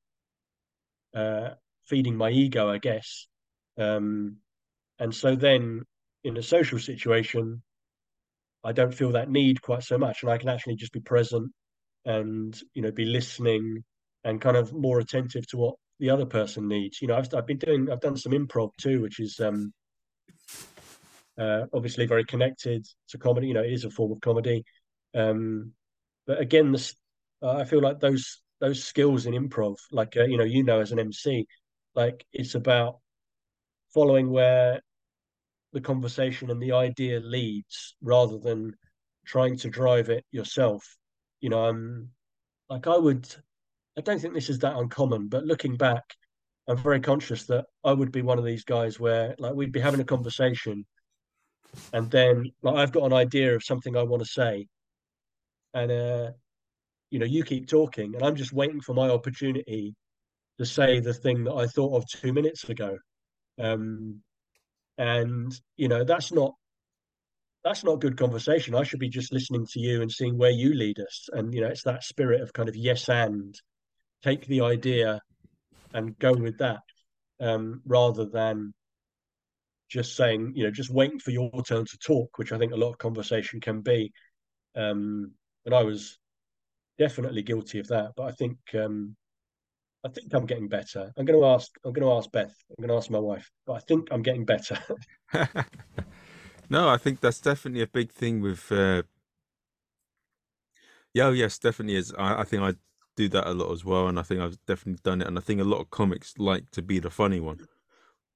uh, 1.16 1.49
feeding 1.86 2.16
my 2.16 2.30
ego, 2.30 2.70
I 2.70 2.78
guess. 2.78 3.28
Um, 3.78 4.38
and 4.99 5.13
so 5.13 5.36
then, 5.36 5.84
in 6.23 6.38
a 6.38 6.43
social 6.43 6.80
situation, 6.80 7.61
I 8.63 8.71
don't 8.71 8.93
feel 8.93 9.11
that 9.11 9.30
need 9.30 9.61
quite 9.61 9.84
so 9.84 9.97
much, 9.97 10.23
and 10.23 10.32
I 10.32 10.38
can 10.38 10.49
actually 10.49 10.76
just 10.76 10.93
be 10.93 11.01
present 11.01 11.51
and 12.05 12.59
you 12.73 12.82
know 12.82 12.91
be 12.91 13.05
listening 13.05 13.84
and 14.23 14.41
kind 14.41 14.57
of 14.57 14.73
more 14.73 14.99
attentive 14.99 15.47
to 15.47 15.57
what 15.57 15.76
the 15.99 16.09
other 16.09 16.26
person 16.26 16.67
needs. 16.67 17.01
You 17.01 17.07
know, 17.07 17.15
I've, 17.15 17.34
I've 17.34 17.47
been 17.47 17.57
doing, 17.57 17.89
I've 17.91 18.01
done 18.01 18.17
some 18.17 18.34
improv 18.34 18.71
too, 18.78 19.01
which 19.01 19.19
is 19.19 19.39
um, 19.39 19.71
uh, 21.38 21.65
obviously 21.73 22.05
very 22.05 22.26
connected 22.26 22.86
to 23.09 23.17
comedy. 23.17 23.47
You 23.47 23.53
know, 23.53 23.63
it 23.63 23.71
is 23.71 23.86
a 23.86 23.89
form 23.91 24.11
of 24.11 24.21
comedy. 24.21 24.63
Um, 25.13 25.71
but 26.28 26.41
again, 26.41 26.71
this, 26.71 26.95
uh, 27.41 27.57
I 27.57 27.65
feel 27.65 27.82
like 27.82 27.99
those 27.99 28.41
those 28.59 28.84
skills 28.84 29.26
in 29.26 29.34
improv, 29.34 29.76
like 29.91 30.17
uh, 30.17 30.23
you 30.23 30.38
know, 30.38 30.43
you 30.43 30.63
know, 30.63 30.80
as 30.80 30.91
an 30.91 30.99
MC, 30.99 31.45
like 31.93 32.26
it's 32.34 32.55
about 32.55 32.99
following 33.96 34.30
where 34.30 34.82
the 35.74 35.82
conversation 35.82 36.52
and 36.52 36.62
the 36.62 36.74
idea 36.74 37.20
leads, 37.20 37.96
rather 38.02 38.38
than 38.38 38.76
trying 39.26 39.58
to 39.58 39.70
drive 39.70 40.10
it 40.10 40.24
yourself. 40.32 40.84
You 41.41 41.50
know, 41.50 41.66
I'm 41.66 42.12
like 42.70 42.86
I 42.88 42.98
would 42.98 43.28
I 43.98 44.02
don't 44.02 44.20
think 44.20 44.34
this 44.34 44.50
is 44.50 44.60
that 44.60 44.76
uncommon, 44.76 45.30
but 45.30 45.46
looking 45.46 45.78
back, 45.78 46.04
I'm 46.68 46.78
very 46.78 47.00
conscious 47.00 47.46
that 47.46 47.66
I 47.84 47.93
would 47.93 48.12
be 48.12 48.22
one 48.22 48.38
of 48.38 48.46
these 48.46 48.64
guys 48.64 49.00
where 49.00 49.36
like 49.39 49.54
we'd 49.56 49.72
be 49.72 49.80
having 49.80 50.02
a 50.02 50.06
conversation 50.16 50.86
and 51.93 52.12
then 52.12 52.52
like 52.62 52.76
I've 52.76 52.91
got 52.91 53.06
an 53.06 53.14
idea 53.14 53.56
of 53.56 53.64
something 53.64 53.96
I 53.96 54.04
want 54.04 54.24
to 54.24 54.30
say. 54.30 54.68
And 55.74 55.91
uh 55.91 56.32
you 57.12 57.20
know, 57.20 57.26
you 57.26 57.43
keep 57.43 57.68
talking 57.68 58.16
and 58.16 58.24
I'm 58.24 58.36
just 58.36 58.54
waiting 58.54 58.82
for 58.82 58.93
my 58.93 59.10
opportunity 59.10 59.96
to 60.60 60.66
say 60.66 61.00
the 61.00 61.14
thing 61.14 61.43
that 61.46 61.54
I 61.54 61.68
thought 61.68 61.96
of 61.96 62.08
two 62.08 62.34
minutes 62.34 62.68
ago. 62.70 62.98
Um 63.60 64.22
and 64.97 65.53
you 65.78 65.88
know, 65.88 66.03
that's 66.03 66.32
not 66.32 66.53
that's 67.64 67.84
not 67.84 67.99
good 67.99 68.18
conversation. 68.18 68.76
I 68.76 68.84
should 68.84 68.99
be 68.99 69.10
just 69.10 69.34
listening 69.34 69.66
to 69.72 69.80
you 69.80 70.01
and 70.01 70.12
seeing 70.12 70.38
where 70.38 70.51
you 70.51 70.74
lead 70.74 70.99
us. 70.99 71.30
And 71.34 71.53
you 71.53 71.62
know, 71.62 71.68
it's 71.68 71.84
that 71.84 72.03
spirit 72.03 72.41
of 72.41 72.53
kind 72.53 72.70
of 72.70 72.76
yes 72.76 73.10
and 73.10 73.56
take 74.24 74.45
the 74.45 74.62
idea 74.62 75.20
and 75.93 76.18
go 76.20 76.34
with 76.34 76.60
that 76.60 76.82
um, 77.39 77.82
rather 77.86 78.26
than 78.26 78.74
just 79.89 80.16
saying, 80.16 80.53
you 80.56 80.64
know, 80.64 80.72
just 80.72 80.91
waiting 80.91 81.20
for 81.20 81.32
your 81.32 81.49
turn 81.64 81.86
to 81.86 81.97
talk, 81.97 82.38
which 82.38 82.51
I 82.51 82.58
think 82.58 82.72
a 82.72 82.78
lot 82.78 82.91
of 82.91 82.97
conversation 82.97 83.62
can 83.62 83.82
be. 83.82 84.12
Um, 84.76 85.32
and 85.66 85.74
I 85.74 85.84
was 85.84 86.18
definitely 86.97 87.43
guilty 87.43 87.80
of 87.80 87.88
that. 87.88 88.12
But 88.16 88.24
I 88.24 88.32
think 88.32 88.58
um, 88.76 89.16
I 90.06 90.10
think 90.10 90.34
I'm 90.34 90.45
getting 90.45 90.68
better. 90.68 91.12
I'm 91.18 91.26
going 91.26 91.39
to 91.39 91.47
ask. 91.47 91.72
I'm 91.84 91.91
going 91.91 92.08
to 92.08 92.14
ask 92.14 92.32
Beth. 92.32 92.56
I'm 92.70 92.82
going 92.82 92.89
to 92.89 92.95
ask 92.95 93.10
my 93.10 93.20
wife. 93.20 93.49
But 93.66 93.74
I 93.74 93.80
think 93.80 94.10
I'm 94.12 94.22
getting 94.22 94.45
better. 94.45 94.78
no, 96.70 96.88
I 96.88 96.97
think 96.97 97.22
that's 97.22 97.41
definitely 97.41 97.82
a 97.82 97.88
big 97.88 98.12
thing 98.12 98.41
with. 98.41 98.72
Uh... 98.72 99.03
Yeah, 101.14 101.26
oh, 101.26 101.32
yes, 101.32 101.58
definitely 101.58 101.95
is. 101.95 102.14
I, 102.18 102.41
I 102.41 102.43
think 102.43 102.62
I 102.62 102.74
do 103.16 103.30
that 103.30 103.47
a 103.47 103.53
lot 103.53 103.72
as 103.72 103.84
well, 103.84 104.08
and 104.08 104.20
I 104.20 104.22
think 104.22 104.41
I've 104.41 104.64
definitely 104.68 105.01
done 105.03 105.22
it. 105.22 105.28
And 105.28 105.38
I 105.38 105.41
think 105.41 105.60
a 105.60 105.66
lot 105.66 105.82
of 105.82 105.89
comics 105.89 106.38
like 106.38 106.70
to 106.72 106.82
be 106.82 106.99
the 106.99 107.10
funny 107.10 107.39
one, 107.39 107.62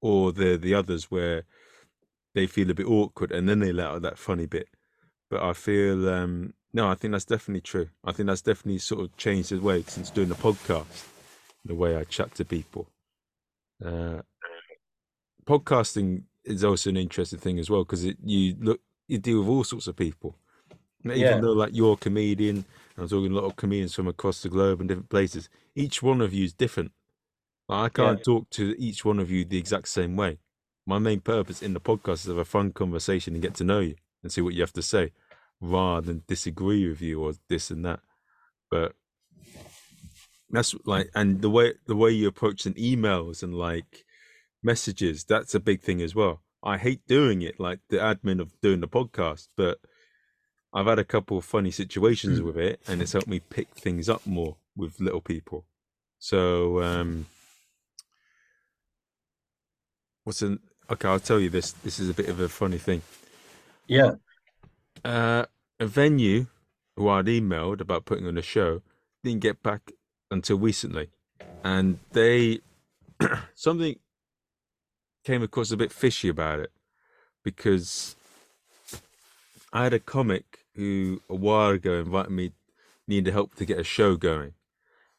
or 0.01 0.31
the 0.31 0.57
the 0.57 0.73
others 0.73 1.11
where 1.11 1.43
they 2.33 2.47
feel 2.47 2.69
a 2.69 2.75
bit 2.75 2.87
awkward 2.87 3.31
and 3.31 3.49
then 3.49 3.59
they 3.59 3.71
let 3.71 3.87
out 3.87 4.01
that 4.03 4.17
funny 4.17 4.45
bit. 4.45 4.69
But 5.29 5.43
I 5.43 5.53
feel 5.53 6.09
um 6.09 6.53
no, 6.71 6.87
I 6.89 6.95
think 6.95 7.11
that's 7.11 7.25
definitely 7.25 7.61
true. 7.61 7.89
I 8.03 8.11
think 8.11 8.27
that's 8.27 8.41
definitely 8.41 8.79
sort 8.79 9.01
of 9.01 9.17
changed 9.17 9.49
the 9.49 9.59
way 9.59 9.83
since 9.87 10.11
doing 10.11 10.29
the 10.29 10.35
podcast, 10.35 11.07
the 11.65 11.75
way 11.75 11.95
I 11.95 12.03
chat 12.03 12.33
to 12.35 12.45
people. 12.45 12.87
Uh, 13.83 14.21
podcasting 15.45 16.23
is 16.43 16.63
also 16.63 16.89
an 16.89 16.97
interesting 16.97 17.39
thing 17.39 17.59
as 17.59 17.69
well 17.69 17.83
because 17.83 18.05
you 18.05 18.55
look 18.59 18.81
you 19.07 19.17
deal 19.17 19.39
with 19.39 19.49
all 19.49 19.63
sorts 19.63 19.87
of 19.87 19.95
people. 19.95 20.35
Even 21.05 21.17
yeah. 21.17 21.39
though 21.39 21.53
like 21.53 21.71
you're 21.73 21.93
a 21.93 21.97
comedian 21.97 22.65
I'm 22.99 23.07
talking 23.07 23.31
a 23.31 23.35
lot 23.35 23.45
of 23.45 23.55
comedians 23.55 23.95
from 23.95 24.07
across 24.07 24.41
the 24.41 24.49
globe 24.49 24.79
and 24.79 24.89
different 24.89 25.09
places. 25.09 25.49
Each 25.73 26.03
one 26.03 26.21
of 26.21 26.33
you 26.33 26.43
is 26.43 26.53
different. 26.53 26.91
Like, 27.67 27.97
I 27.97 28.03
can't 28.03 28.19
yeah. 28.19 28.23
talk 28.23 28.49
to 28.51 28.75
each 28.77 29.05
one 29.05 29.19
of 29.19 29.31
you 29.31 29.45
the 29.45 29.57
exact 29.57 29.87
same 29.87 30.15
way. 30.15 30.39
My 30.85 30.99
main 30.99 31.21
purpose 31.21 31.61
in 31.61 31.73
the 31.73 31.79
podcast 31.79 32.13
is 32.13 32.23
to 32.23 32.29
have 32.31 32.39
a 32.39 32.45
fun 32.45 32.71
conversation 32.71 33.33
and 33.33 33.41
get 33.41 33.53
to 33.55 33.63
know 33.63 33.79
you 33.79 33.95
and 34.21 34.31
see 34.31 34.41
what 34.41 34.53
you 34.53 34.61
have 34.61 34.73
to 34.73 34.81
say, 34.81 35.11
rather 35.61 36.07
than 36.07 36.23
disagree 36.27 36.89
with 36.89 37.01
you 37.01 37.21
or 37.21 37.33
this 37.47 37.71
and 37.71 37.85
that. 37.85 38.01
But 38.69 38.95
that's 40.51 40.75
like, 40.85 41.09
and 41.15 41.41
the 41.41 41.49
way 41.49 41.73
the 41.85 41.95
way 41.95 42.11
you 42.11 42.27
approach 42.27 42.65
an 42.65 42.73
emails 42.73 43.43
and 43.43 43.53
like 43.55 44.05
messages, 44.63 45.23
that's 45.23 45.53
a 45.55 45.59
big 45.59 45.81
thing 45.81 46.01
as 46.01 46.15
well. 46.15 46.41
I 46.63 46.77
hate 46.77 47.05
doing 47.07 47.41
it, 47.41 47.59
like 47.59 47.79
the 47.89 47.97
admin 47.97 48.39
of 48.41 48.59
doing 48.61 48.81
the 48.81 48.87
podcast, 48.87 49.47
but 49.55 49.79
I've 50.73 50.87
had 50.87 50.99
a 50.99 51.05
couple 51.05 51.37
of 51.37 51.45
funny 51.45 51.71
situations 51.71 52.39
Mm. 52.39 52.43
with 52.43 52.57
it, 52.57 52.81
and 52.87 53.01
it's 53.01 53.13
helped 53.13 53.27
me 53.27 53.39
pick 53.39 53.69
things 53.75 54.09
up 54.09 54.25
more 54.27 54.57
with 54.75 54.99
little 54.99 55.21
people. 55.21 55.65
So, 56.19 56.81
um, 56.83 57.27
what's 60.23 60.41
an 60.41 60.59
okay? 60.89 61.07
I'll 61.07 61.19
tell 61.19 61.39
you 61.39 61.49
this. 61.49 61.71
This 61.71 61.99
is 61.99 62.09
a 62.09 62.13
bit 62.13 62.29
of 62.29 62.39
a 62.39 62.49
funny 62.49 62.77
thing. 62.77 63.01
Yeah. 63.87 64.15
Uh, 65.03 65.45
a 65.79 65.85
venue 65.87 66.47
who 66.95 67.07
I'd 67.07 67.25
emailed 67.27 67.79
about 67.79 68.05
putting 68.05 68.27
on 68.27 68.37
a 68.37 68.41
show 68.41 68.81
didn't 69.23 69.41
get 69.41 69.63
back 69.63 69.91
until 70.31 70.57
recently, 70.57 71.09
and 71.63 71.99
they 72.11 72.59
something 73.55 73.97
came 75.23 75.43
across 75.43 75.71
a 75.71 75.77
bit 75.77 75.91
fishy 75.91 76.29
about 76.29 76.59
it 76.59 76.71
because 77.43 78.15
I 79.73 79.83
had 79.83 79.93
a 79.93 79.99
comic 79.99 80.59
who 80.75 81.21
a 81.29 81.35
while 81.35 81.71
ago 81.71 81.99
invited 81.99 82.31
me 82.31 82.51
needed 83.07 83.31
help 83.31 83.55
to 83.55 83.65
get 83.65 83.79
a 83.79 83.83
show 83.83 84.15
going, 84.15 84.53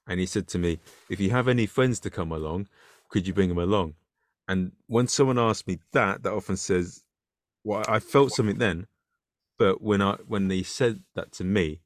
and 0.06 0.20
he 0.20 0.26
said 0.26 0.48
to 0.48 0.58
me, 0.58 0.78
"If 1.08 1.20
you 1.20 1.30
have 1.30 1.48
any 1.48 1.66
friends 1.66 2.00
to 2.00 2.10
come 2.10 2.32
along, 2.32 2.68
could 3.08 3.26
you 3.26 3.34
bring 3.34 3.48
them 3.48 3.58
along?" 3.58 3.94
And 4.48 4.72
when 4.86 5.06
someone 5.06 5.38
asks 5.38 5.66
me 5.66 5.78
that, 5.92 6.22
that 6.22 6.32
often 6.32 6.56
says, 6.56 7.04
"Well, 7.64 7.84
I 7.88 7.98
felt 8.00 8.32
something 8.32 8.58
then." 8.58 8.86
But 9.58 9.82
when 9.82 10.00
I 10.00 10.14
when 10.26 10.48
they 10.48 10.62
said 10.62 11.02
that 11.14 11.32
to 11.32 11.44
me, 11.44 11.80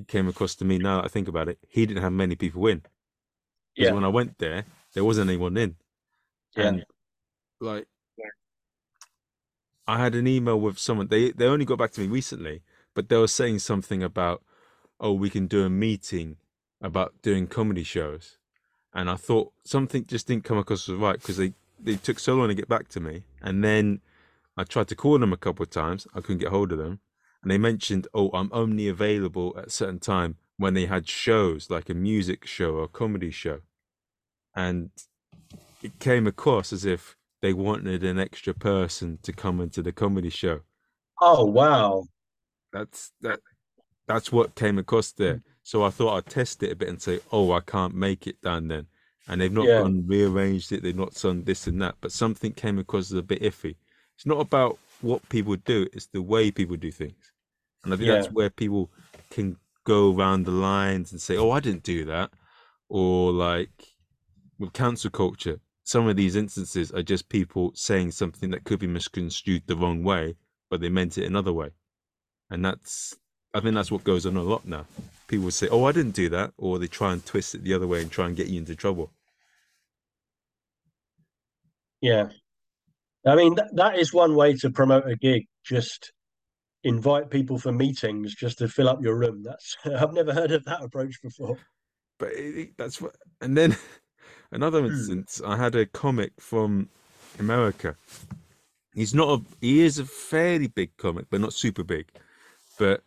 it 0.00 0.08
came 0.08 0.28
across 0.28 0.54
to 0.56 0.64
me. 0.64 0.78
Now 0.78 0.96
that 0.96 1.06
I 1.06 1.08
think 1.08 1.28
about 1.28 1.48
it, 1.48 1.58
he 1.68 1.86
didn't 1.86 2.02
have 2.02 2.12
many 2.12 2.36
people 2.36 2.66
in. 2.66 2.78
Because 3.74 3.90
Yeah. 3.90 3.92
when 3.94 4.04
I 4.04 4.08
went 4.08 4.38
there, 4.38 4.64
there 4.94 5.04
wasn't 5.04 5.30
anyone 5.30 5.56
in. 5.56 5.76
Yeah. 6.56 6.68
And 6.68 6.84
like, 7.60 7.86
I 9.86 9.98
had 9.98 10.14
an 10.14 10.26
email 10.26 10.60
with 10.60 10.78
someone. 10.78 11.08
They 11.08 11.32
they 11.32 11.46
only 11.46 11.64
got 11.64 11.78
back 11.78 11.92
to 11.92 12.00
me 12.00 12.06
recently, 12.06 12.62
but 12.94 13.08
they 13.08 13.16
were 13.16 13.26
saying 13.26 13.58
something 13.60 14.02
about, 14.02 14.42
oh, 15.00 15.12
we 15.12 15.30
can 15.30 15.46
do 15.46 15.64
a 15.64 15.70
meeting 15.70 16.36
about 16.80 17.14
doing 17.22 17.46
comedy 17.46 17.82
shows, 17.82 18.38
and 18.94 19.10
I 19.10 19.16
thought 19.16 19.52
something 19.64 20.06
just 20.06 20.26
didn't 20.28 20.44
come 20.44 20.58
across 20.58 20.88
as 20.88 20.94
right 20.94 21.18
because 21.20 21.36
they 21.38 21.54
they 21.78 21.96
took 21.96 22.18
so 22.18 22.34
long 22.34 22.48
to 22.48 22.54
get 22.54 22.68
back 22.68 22.88
to 22.88 23.00
me, 23.00 23.24
and 23.40 23.64
then 23.64 24.00
I 24.56 24.64
tried 24.64 24.88
to 24.88 24.96
call 24.96 25.18
them 25.18 25.32
a 25.32 25.36
couple 25.36 25.62
of 25.62 25.70
times. 25.70 26.06
I 26.14 26.20
couldn't 26.20 26.38
get 26.38 26.50
hold 26.50 26.72
of 26.72 26.78
them, 26.78 27.00
and 27.42 27.50
they 27.50 27.58
mentioned, 27.58 28.06
oh, 28.12 28.30
I'm 28.34 28.50
only 28.52 28.88
available 28.88 29.54
at 29.56 29.66
a 29.66 29.70
certain 29.70 29.98
time 29.98 30.36
when 30.58 30.74
they 30.74 30.86
had 30.86 31.08
shows 31.08 31.70
like 31.70 31.88
a 31.88 31.94
music 31.94 32.46
show 32.46 32.74
or 32.74 32.84
a 32.84 32.88
comedy 32.88 33.30
show, 33.30 33.60
and 34.54 34.90
it 35.82 35.98
came 35.98 36.26
across 36.26 36.72
as 36.72 36.84
if 36.84 37.16
they 37.40 37.54
wanted 37.54 38.04
an 38.04 38.18
extra 38.18 38.52
person 38.52 39.18
to 39.22 39.32
come 39.32 39.60
into 39.60 39.80
the 39.82 39.92
comedy 39.92 40.30
show. 40.30 40.60
Oh 41.20 41.44
wow. 41.46 42.04
That's 42.72 43.12
that. 43.22 43.40
That's 44.06 44.30
what 44.30 44.54
came 44.54 44.78
across 44.78 45.12
there. 45.12 45.36
Mm. 45.36 45.42
So 45.62 45.84
I 45.84 45.90
thought 45.90 46.16
I'd 46.16 46.26
test 46.26 46.62
it 46.62 46.72
a 46.72 46.76
bit 46.76 46.88
and 46.88 47.00
say, 47.00 47.20
"Oh, 47.32 47.52
I 47.52 47.60
can't 47.60 47.94
make 47.94 48.26
it 48.26 48.40
down 48.42 48.68
then," 48.68 48.86
and 49.28 49.40
they've 49.40 49.52
not 49.52 49.66
Yeah. 49.66 49.82
gone 49.82 50.06
rearranged 50.06 50.72
it. 50.72 50.82
They've 50.82 50.96
not 50.96 51.14
done 51.14 51.44
this 51.44 51.66
and 51.66 51.80
that. 51.82 51.96
But 52.00 52.12
something 52.12 52.52
came 52.52 52.78
across 52.78 53.10
as 53.10 53.18
a 53.18 53.22
bit 53.22 53.42
iffy. 53.42 53.76
It's 54.16 54.26
not 54.26 54.40
about 54.40 54.78
what 55.02 55.28
people 55.28 55.56
do; 55.56 55.88
it's 55.92 56.06
the 56.06 56.22
way 56.22 56.50
people 56.50 56.76
do 56.76 56.90
things. 56.90 57.32
And 57.84 57.94
I 57.94 57.96
think 57.96 58.08
that's 58.08 58.30
where 58.32 58.50
people 58.50 58.90
can 59.30 59.56
go 59.84 60.14
around 60.14 60.44
the 60.44 60.50
lines 60.50 61.12
and 61.12 61.20
say, 61.20 61.36
"Oh, 61.36 61.50
I 61.50 61.60
didn't 61.60 61.82
do 61.82 62.04
that," 62.06 62.30
or 62.88 63.32
like 63.32 63.94
with 64.58 64.72
cancel 64.72 65.10
culture. 65.10 65.60
Some 65.84 66.06
of 66.06 66.16
these 66.16 66.36
instances 66.36 66.92
are 66.92 67.02
just 67.02 67.28
people 67.28 67.72
saying 67.74 68.12
something 68.12 68.50
that 68.50 68.64
could 68.64 68.78
be 68.78 68.86
misconstrued 68.86 69.64
the 69.66 69.76
wrong 69.76 70.04
way, 70.04 70.36
but 70.68 70.80
they 70.80 70.88
meant 70.88 71.18
it 71.18 71.24
another 71.24 71.52
way. 71.52 71.70
And 72.50 72.64
that's, 72.64 73.16
I 73.54 73.60
think 73.60 73.74
that's 73.74 73.90
what 73.90 74.04
goes 74.04 74.26
on 74.26 74.36
a 74.36 74.42
lot 74.42 74.66
now. 74.66 74.86
People 75.26 75.50
say, 75.50 75.68
"Oh, 75.68 75.84
I 75.84 75.92
didn't 75.92 76.14
do 76.14 76.28
that," 76.28 76.52
or 76.58 76.78
they 76.78 76.86
try 76.86 77.12
and 77.12 77.24
twist 77.24 77.54
it 77.54 77.64
the 77.64 77.74
other 77.74 77.86
way 77.86 78.02
and 78.02 78.10
try 78.10 78.26
and 78.26 78.36
get 78.36 78.48
you 78.48 78.58
into 78.58 78.76
trouble. 78.76 79.10
Yeah. 82.00 82.30
I 83.26 83.36
mean, 83.36 83.54
that, 83.56 83.74
that 83.76 83.98
is 83.98 84.12
one 84.12 84.34
way 84.34 84.54
to 84.56 84.70
promote 84.70 85.06
a 85.06 85.16
gig. 85.16 85.46
Just 85.64 86.12
invite 86.84 87.30
people 87.30 87.58
for 87.58 87.72
meetings 87.72 88.34
just 88.34 88.58
to 88.58 88.68
fill 88.68 88.88
up 88.88 89.02
your 89.02 89.16
room. 89.16 89.42
That's 89.42 89.76
I've 89.84 90.12
never 90.12 90.32
heard 90.32 90.52
of 90.52 90.64
that 90.64 90.82
approach 90.82 91.20
before. 91.22 91.56
But 92.18 92.32
it, 92.32 92.76
that's 92.76 93.00
what. 93.00 93.16
And 93.40 93.56
then 93.56 93.76
another 94.52 94.80
Hmm. 94.80 94.86
instance, 94.86 95.40
I 95.44 95.56
had 95.56 95.74
a 95.74 95.86
comic 95.86 96.32
from 96.40 96.88
America. 97.38 97.96
He's 98.94 99.14
not 99.14 99.40
a. 99.40 99.42
He 99.60 99.80
is 99.80 99.98
a 99.98 100.04
fairly 100.04 100.66
big 100.66 100.96
comic, 100.96 101.26
but 101.30 101.40
not 101.40 101.52
super 101.52 101.84
big. 101.84 102.08
But 102.78 103.02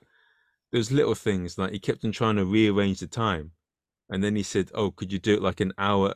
there's 0.71 0.91
little 0.91 1.15
things 1.15 1.57
like 1.57 1.71
he 1.71 1.79
kept 1.79 2.05
on 2.05 2.11
trying 2.11 2.35
to 2.37 2.45
rearrange 2.45 2.99
the 2.99 3.07
time, 3.07 3.51
and 4.09 4.23
then 4.23 4.35
he 4.35 4.43
said, 4.43 4.71
"Oh, 4.73 4.91
could 4.91 5.11
you 5.11 5.19
do 5.19 5.33
it 5.33 5.41
like 5.41 5.59
an 5.59 5.73
hour 5.77 6.15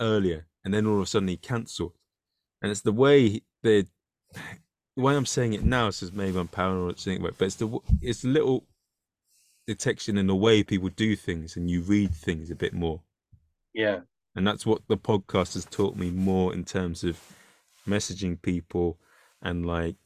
earlier?" 0.00 0.46
And 0.64 0.72
then 0.74 0.86
all 0.86 0.96
of 0.96 1.02
a 1.02 1.06
sudden 1.06 1.28
he 1.28 1.36
cancelled. 1.38 1.94
And 2.62 2.70
it's 2.70 2.82
the 2.82 2.92
way 2.92 3.42
they, 3.62 3.82
the 4.96 5.02
way 5.02 5.16
I'm 5.16 5.26
saying 5.26 5.54
it 5.54 5.64
now 5.64 5.90
says 5.90 6.12
maybe 6.12 6.38
I'm 6.38 6.48
paranoid 6.48 6.98
saying 6.98 7.24
it, 7.24 7.38
but 7.38 7.46
it's 7.46 7.56
the 7.56 7.78
it's 8.02 8.22
the 8.22 8.28
little 8.28 8.66
detection 9.66 10.18
in 10.18 10.26
the 10.26 10.34
way 10.34 10.62
people 10.62 10.90
do 10.90 11.16
things, 11.16 11.56
and 11.56 11.70
you 11.70 11.82
read 11.82 12.14
things 12.14 12.50
a 12.50 12.54
bit 12.54 12.74
more. 12.74 13.00
Yeah. 13.72 14.00
And 14.34 14.46
that's 14.46 14.64
what 14.64 14.82
the 14.88 14.96
podcast 14.96 15.54
has 15.54 15.64
taught 15.64 15.96
me 15.96 16.10
more 16.10 16.52
in 16.52 16.64
terms 16.64 17.02
of 17.02 17.18
messaging 17.88 18.40
people 18.40 18.98
and 19.42 19.66
like 19.66 19.96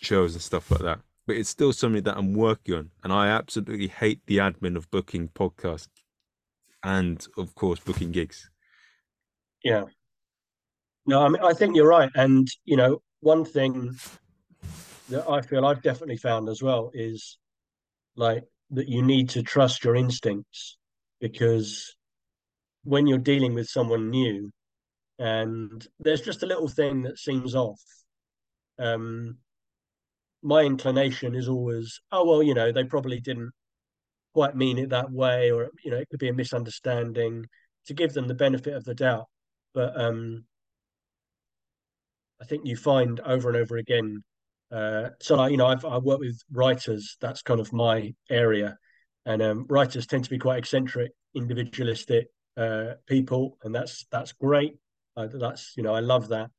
shows 0.00 0.34
and 0.34 0.42
stuff 0.42 0.70
like 0.70 0.80
that. 0.80 1.00
But 1.26 1.36
it's 1.36 1.48
still 1.48 1.72
something 1.72 2.02
that 2.02 2.16
I'm 2.16 2.34
working 2.34 2.74
on. 2.74 2.90
And 3.04 3.12
I 3.12 3.28
absolutely 3.28 3.88
hate 3.88 4.20
the 4.26 4.38
admin 4.38 4.76
of 4.76 4.90
booking 4.90 5.28
podcasts 5.28 5.88
and, 6.82 7.24
of 7.36 7.54
course, 7.54 7.78
booking 7.78 8.10
gigs. 8.10 8.50
Yeah. 9.62 9.84
No, 11.06 11.24
I 11.24 11.28
mean, 11.28 11.42
I 11.42 11.52
think 11.52 11.74
you're 11.74 11.88
right. 11.88 12.10
And, 12.14 12.46
you 12.64 12.76
know, 12.76 13.02
one 13.20 13.44
thing 13.44 13.96
that 15.08 15.28
I 15.28 15.40
feel 15.42 15.64
I've 15.64 15.82
definitely 15.82 16.16
found 16.16 16.48
as 16.48 16.62
well 16.62 16.90
is 16.94 17.38
like 18.16 18.44
that 18.70 18.88
you 18.88 19.02
need 19.02 19.30
to 19.30 19.42
trust 19.42 19.84
your 19.84 19.96
instincts 19.96 20.78
because 21.20 21.94
when 22.84 23.06
you're 23.06 23.18
dealing 23.18 23.54
with 23.54 23.68
someone 23.68 24.10
new 24.10 24.50
and 25.18 25.86
there's 26.00 26.20
just 26.20 26.42
a 26.42 26.46
little 26.46 26.68
thing 26.68 27.02
that 27.02 27.18
seems 27.18 27.54
off, 27.54 27.80
um, 28.78 29.38
my 30.42 30.62
inclination 30.62 31.34
is 31.34 31.48
always, 31.48 32.00
oh, 32.10 32.24
well, 32.26 32.42
you 32.42 32.54
know, 32.54 32.72
they 32.72 32.84
probably 32.84 33.20
didn't 33.20 33.50
quite 34.34 34.56
mean 34.56 34.78
it 34.78 34.90
that 34.90 35.10
way, 35.12 35.50
or, 35.50 35.70
you 35.84 35.90
know, 35.90 35.98
it 35.98 36.08
could 36.08 36.18
be 36.18 36.28
a 36.28 36.34
misunderstanding 36.34 37.46
to 37.86 37.94
give 37.94 38.12
them 38.12 38.26
the 38.26 38.34
benefit 38.34 38.74
of 38.74 38.84
the 38.84 38.94
doubt. 38.94 39.26
But, 39.74 40.00
um, 40.00 40.44
I 42.42 42.44
think 42.44 42.66
you 42.66 42.76
find 42.76 43.20
over 43.20 43.48
and 43.48 43.56
over 43.56 43.76
again. 43.76 44.24
Uh, 44.70 45.10
so, 45.20 45.44
you 45.46 45.56
know, 45.56 45.66
I've 45.66 45.84
I 45.84 45.98
work 45.98 46.18
with 46.18 46.40
writers. 46.50 47.16
That's 47.20 47.42
kind 47.42 47.60
of 47.60 47.72
my 47.72 48.12
area, 48.30 48.76
and 49.24 49.40
um, 49.40 49.66
writers 49.68 50.06
tend 50.06 50.24
to 50.24 50.30
be 50.30 50.38
quite 50.38 50.58
eccentric, 50.58 51.12
individualistic 51.36 52.26
uh, 52.56 52.94
people, 53.06 53.58
and 53.62 53.72
that's 53.72 54.06
that's 54.10 54.32
great. 54.32 54.74
Uh, 55.16 55.28
that's 55.32 55.74
you 55.76 55.84
know, 55.84 55.94
I 55.94 56.00
love 56.00 56.28
that. 56.28 56.50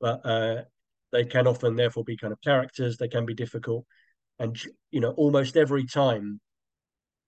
But 0.00 0.20
uh, 0.24 0.62
they 1.10 1.24
can 1.24 1.48
often, 1.48 1.74
therefore, 1.74 2.04
be 2.04 2.16
kind 2.16 2.32
of 2.32 2.40
characters. 2.42 2.96
They 2.96 3.08
can 3.08 3.26
be 3.26 3.34
difficult, 3.34 3.84
and 4.38 4.56
you 4.92 5.00
know, 5.00 5.10
almost 5.12 5.56
every 5.56 5.86
time 5.86 6.40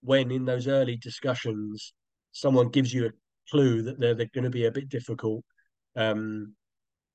when 0.01 0.31
in 0.31 0.45
those 0.45 0.67
early 0.67 0.95
discussions, 0.95 1.93
someone 2.31 2.69
gives 2.69 2.93
you 2.93 3.07
a 3.07 3.11
clue 3.51 3.81
that 3.81 3.99
they're 3.99 4.15
they're 4.15 4.29
going 4.33 4.45
to 4.45 4.49
be 4.49 4.67
a 4.67 4.71
bit 4.71 4.87
difficult. 4.87 5.43
Um, 5.97 6.55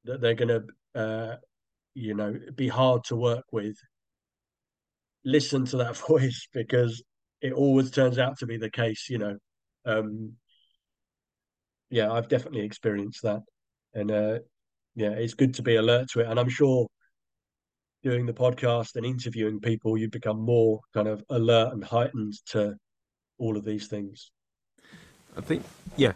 that 0.04 0.20
they're 0.20 0.34
going 0.34 0.48
to, 0.94 1.00
uh, 1.00 1.36
you 1.94 2.14
know, 2.14 2.38
be 2.54 2.68
hard 2.68 3.04
to 3.04 3.16
work 3.16 3.44
with. 3.52 3.76
Listen 5.24 5.64
to 5.66 5.76
that 5.78 5.96
voice 6.08 6.48
because 6.52 7.02
it 7.40 7.52
always 7.52 7.90
turns 7.90 8.18
out 8.18 8.38
to 8.38 8.46
be 8.46 8.56
the 8.56 8.70
case. 8.70 9.08
You 9.08 9.18
know, 9.18 9.36
um, 9.84 10.32
yeah, 11.90 12.12
I've 12.12 12.28
definitely 12.28 12.64
experienced 12.64 13.22
that, 13.22 13.42
and 13.94 14.10
uh, 14.10 14.38
yeah, 14.94 15.10
it's 15.10 15.34
good 15.34 15.54
to 15.54 15.62
be 15.62 15.76
alert 15.76 16.08
to 16.10 16.20
it. 16.20 16.26
And 16.28 16.38
I'm 16.38 16.48
sure 16.48 16.86
doing 18.04 18.26
the 18.26 18.32
podcast 18.32 18.96
and 18.96 19.06
interviewing 19.06 19.58
people, 19.58 19.96
you 19.96 20.08
become 20.08 20.38
more 20.38 20.78
kind 20.92 21.08
of 21.08 21.24
alert 21.30 21.72
and 21.72 21.82
heightened 21.82 22.34
to 22.46 22.74
all 23.38 23.56
of 23.56 23.64
these 23.64 23.88
things. 23.88 24.30
I 25.36 25.40
think, 25.40 25.64
yeah, 25.96 26.12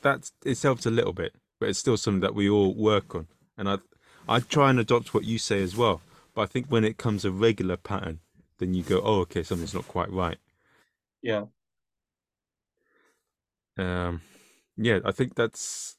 that's 0.00 0.32
it's 0.44 0.62
helped 0.62 0.86
a 0.86 0.90
little 0.90 1.12
bit, 1.12 1.34
but 1.58 1.68
it's 1.68 1.78
still 1.78 1.96
something 1.96 2.20
that 2.20 2.34
we 2.34 2.48
all 2.48 2.74
work 2.74 3.14
on. 3.14 3.26
And 3.58 3.68
I, 3.68 3.78
I 4.28 4.40
try 4.40 4.70
and 4.70 4.78
adopt 4.80 5.14
what 5.14 5.24
you 5.24 5.38
say 5.38 5.62
as 5.62 5.76
well. 5.76 6.02
But 6.34 6.42
I 6.42 6.46
think 6.46 6.66
when 6.68 6.84
it 6.84 6.98
comes 6.98 7.24
a 7.24 7.30
regular 7.30 7.76
pattern, 7.76 8.20
then 8.58 8.74
you 8.74 8.82
go, 8.82 9.00
oh, 9.02 9.20
okay, 9.20 9.42
something's 9.42 9.74
not 9.74 9.88
quite 9.88 10.10
right. 10.10 10.38
Yeah, 11.22 11.46
Um, 13.78 14.22
yeah, 14.76 15.00
I 15.04 15.12
think 15.12 15.34
that's, 15.34 15.96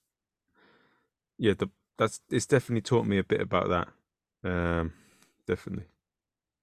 yeah, 1.37 1.53
the 1.57 1.69
that's 1.97 2.21
it's 2.29 2.45
definitely 2.45 2.81
taught 2.81 3.05
me 3.05 3.17
a 3.17 3.23
bit 3.23 3.41
about 3.41 3.69
that. 3.69 3.87
Um, 4.49 4.93
definitely. 5.47 5.85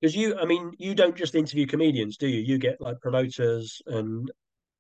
because 0.01 0.15
you, 0.17 0.37
I 0.39 0.45
mean, 0.45 0.73
you 0.79 0.95
don't 0.95 1.17
just 1.17 1.35
interview 1.35 1.67
comedians, 1.67 2.17
do 2.17 2.27
you? 2.29 2.41
You 2.41 2.59
get 2.59 2.81
like 2.81 3.01
promoters 3.01 3.81
and 3.87 4.31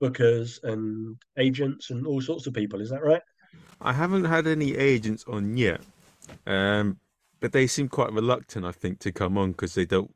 bookers 0.02 0.62
and 0.62 1.16
agents 1.38 1.90
and 1.90 2.06
all 2.06 2.20
sorts 2.20 2.46
of 2.46 2.54
people. 2.54 2.80
Is 2.80 2.90
that 2.90 3.02
right? 3.02 3.22
I 3.80 3.92
haven't 3.92 4.24
had 4.24 4.46
any 4.46 4.76
agents 4.76 5.24
on 5.28 5.56
yet, 5.56 5.80
um, 6.46 6.98
but 7.40 7.52
they 7.52 7.66
seem 7.66 7.88
quite 7.88 8.12
reluctant, 8.12 8.64
I 8.64 8.72
think, 8.72 8.98
to 9.00 9.12
come 9.12 9.36
on 9.36 9.52
because 9.52 9.74
they 9.74 9.84
don't. 9.84 10.14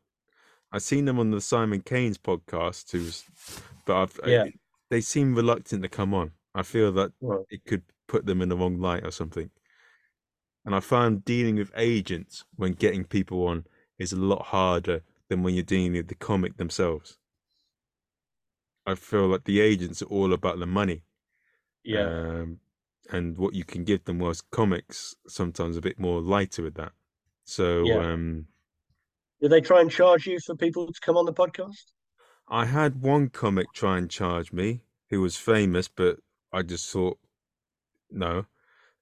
I've 0.72 0.82
seen 0.82 1.04
them 1.06 1.18
on 1.18 1.30
the 1.30 1.40
Simon 1.40 1.80
Caines 1.82 2.18
podcast, 2.18 2.90
who's, 2.92 3.24
but 3.84 3.96
I've, 3.96 4.20
Yeah. 4.26 4.44
I, 4.44 4.52
they 4.90 5.00
seem 5.00 5.34
reluctant 5.34 5.82
to 5.82 5.88
come 5.88 6.14
on. 6.14 6.32
I 6.54 6.62
feel 6.62 6.92
that 6.92 7.12
Right. 7.20 7.44
it 7.50 7.64
could 7.64 7.82
put 8.06 8.26
them 8.26 8.40
in 8.42 8.48
the 8.48 8.56
wrong 8.56 8.80
light 8.80 9.04
or 9.04 9.10
something. 9.10 9.50
And 10.64 10.74
I 10.74 10.80
find 10.80 11.24
dealing 11.24 11.56
with 11.56 11.72
agents 11.76 12.44
when 12.56 12.72
getting 12.72 13.04
people 13.04 13.46
on 13.46 13.64
is 13.98 14.12
a 14.12 14.16
lot 14.16 14.46
harder 14.46 15.02
than 15.28 15.42
when 15.42 15.54
you're 15.54 15.62
dealing 15.62 15.92
with 15.92 16.08
the 16.08 16.14
comic 16.14 16.56
themselves. 16.56 17.18
I 18.86 18.94
feel 18.94 19.26
like 19.28 19.44
the 19.44 19.60
agents 19.60 20.00
are 20.02 20.06
all 20.06 20.32
about 20.32 20.58
the 20.58 20.66
money 20.66 21.02
Yeah. 21.84 22.06
um, 22.40 22.60
and 23.10 23.36
what 23.38 23.54
you 23.54 23.64
can 23.64 23.84
give 23.84 24.04
them 24.04 24.18
was 24.18 24.40
comics 24.40 25.14
sometimes 25.26 25.76
a 25.76 25.80
bit 25.80 25.98
more 25.98 26.20
lighter 26.20 26.62
with 26.62 26.74
that. 26.74 26.92
So 27.44 27.84
Yeah. 27.86 28.12
um, 28.12 28.46
Do 29.40 29.48
they 29.48 29.60
try 29.60 29.80
and 29.80 29.90
charge 29.90 30.26
you 30.26 30.38
for 30.40 30.54
people 30.56 30.92
to 30.92 31.00
come 31.00 31.16
on 31.16 31.24
the 31.26 31.32
podcast? 31.32 31.92
i 32.50 32.64
had 32.64 33.02
one 33.02 33.28
comic 33.28 33.66
try 33.74 33.98
and 33.98 34.10
charge 34.10 34.52
me 34.52 34.80
who 35.10 35.20
was 35.20 35.36
famous 35.36 35.86
but 35.86 36.18
i 36.52 36.62
just 36.62 36.90
thought 36.90 37.18
no. 38.10 38.46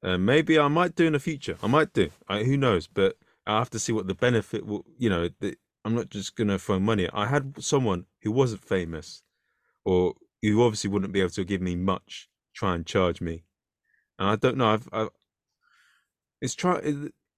Uh, 0.02 0.18
maybe 0.18 0.58
i 0.58 0.68
might 0.68 0.94
do 0.96 1.06
in 1.06 1.12
the 1.12 1.18
future. 1.20 1.56
I 1.62 1.68
might 1.68 1.92
do. 1.92 2.10
I, 2.28 2.42
who 2.44 2.56
knows? 2.56 2.86
But 2.86 3.16
i 3.46 3.58
have 3.58 3.70
to 3.70 3.78
see 3.78 3.92
what 3.92 4.06
the 4.08 4.14
benefit 4.14 4.66
will 4.66 4.84
you 4.98 5.08
know 5.08 5.28
the, 5.40 5.56
i'm 5.84 5.94
not 5.94 6.10
just 6.10 6.34
gonna 6.36 6.58
throw 6.58 6.80
money 6.80 7.08
i 7.12 7.26
had 7.26 7.62
someone 7.62 8.06
who 8.22 8.32
wasn't 8.32 8.62
famous 8.64 9.22
or 9.84 10.14
who 10.42 10.62
obviously 10.64 10.90
wouldn't 10.90 11.12
be 11.12 11.20
able 11.20 11.30
to 11.30 11.44
give 11.44 11.62
me 11.62 11.76
much 11.76 12.28
try 12.54 12.74
and 12.74 12.84
charge 12.86 13.20
me 13.20 13.44
and 14.18 14.28
i 14.28 14.36
don't 14.36 14.56
know 14.56 14.68
i've, 14.68 14.88
I've 14.92 15.10
it's 16.40 16.54
try 16.54 16.80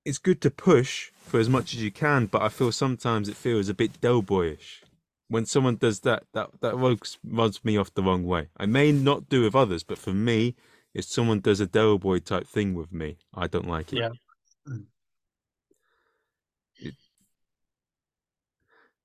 it's 0.05 0.19
good 0.19 0.41
to 0.41 0.51
push 0.51 1.11
for 1.21 1.39
as 1.39 1.49
much 1.49 1.75
as 1.75 1.83
you 1.83 1.91
can 1.91 2.27
but 2.27 2.43
i 2.43 2.49
feel 2.49 2.73
sometimes 2.73 3.29
it 3.29 3.37
feels 3.37 3.69
a 3.69 3.75
bit 3.75 4.01
del 4.01 4.23
boyish 4.23 4.83
when 5.29 5.45
someone 5.45 5.77
does 5.77 6.01
that 6.01 6.25
that 6.33 6.49
that 6.61 6.75
rubs, 6.77 7.19
rubs 7.25 7.65
me 7.65 7.77
off 7.77 7.93
the 7.95 8.03
wrong 8.03 8.25
way 8.25 8.49
i 8.57 8.67
may 8.67 8.93
not 8.93 9.29
do 9.29 9.43
with 9.43 9.55
others 9.55 9.83
but 9.83 9.99
for 9.99 10.13
me 10.13 10.55
if 10.95 11.05
someone 11.05 11.41
does 11.41 11.61
a 11.61 11.67
del 11.67 11.99
boy 11.99 12.19
type 12.19 12.47
thing 12.47 12.75
with 12.75 12.93
me 12.93 13.17
i 13.35 13.47
don't 13.47 13.69
like 13.69 13.93
it 13.93 13.99
Yeah. 13.99 14.09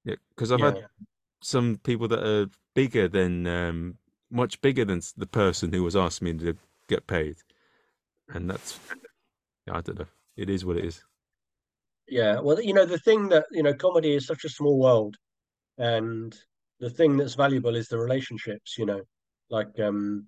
yeah 0.06 0.16
because 0.30 0.52
i've 0.52 0.60
Yeah. 0.60 0.66
had 0.68 0.86
some 1.42 1.78
people 1.84 2.08
that 2.08 2.26
are 2.26 2.50
bigger 2.74 3.08
than 3.08 3.46
um 3.48 3.98
much 4.32 4.62
bigger 4.62 4.86
than 4.86 5.02
the 5.18 5.28
person 5.28 5.72
who 5.72 5.84
was 5.84 5.96
asking 5.96 6.38
me 6.38 6.46
to 6.46 6.58
get 6.88 7.06
paid 7.06 7.36
and 8.30 8.50
that's 8.50 8.80
yeah, 9.68 9.78
i 9.78 9.82
don't 9.82 10.00
know 10.00 10.08
it 10.36 10.50
is 10.50 10.66
what 10.66 10.78
it 10.78 10.86
is 10.86 11.04
Yeah, 12.08 12.40
well, 12.42 12.62
you 12.62 12.74
know, 12.74 12.86
the 12.86 13.00
thing 13.00 13.30
that, 13.30 13.46
you 13.52 13.64
know, 13.64 13.74
comedy 13.74 14.14
is 14.14 14.28
such 14.28 14.44
a 14.46 14.50
small 14.50 14.78
world, 14.78 15.16
and 15.78 16.36
the 16.80 16.90
thing 16.90 17.18
that's 17.18 17.36
valuable 17.36 17.76
is 17.76 17.88
the 17.88 17.98
relationships, 17.98 18.78
you 18.78 18.86
know. 18.86 19.02
Like, 19.50 19.80
um, 19.80 20.28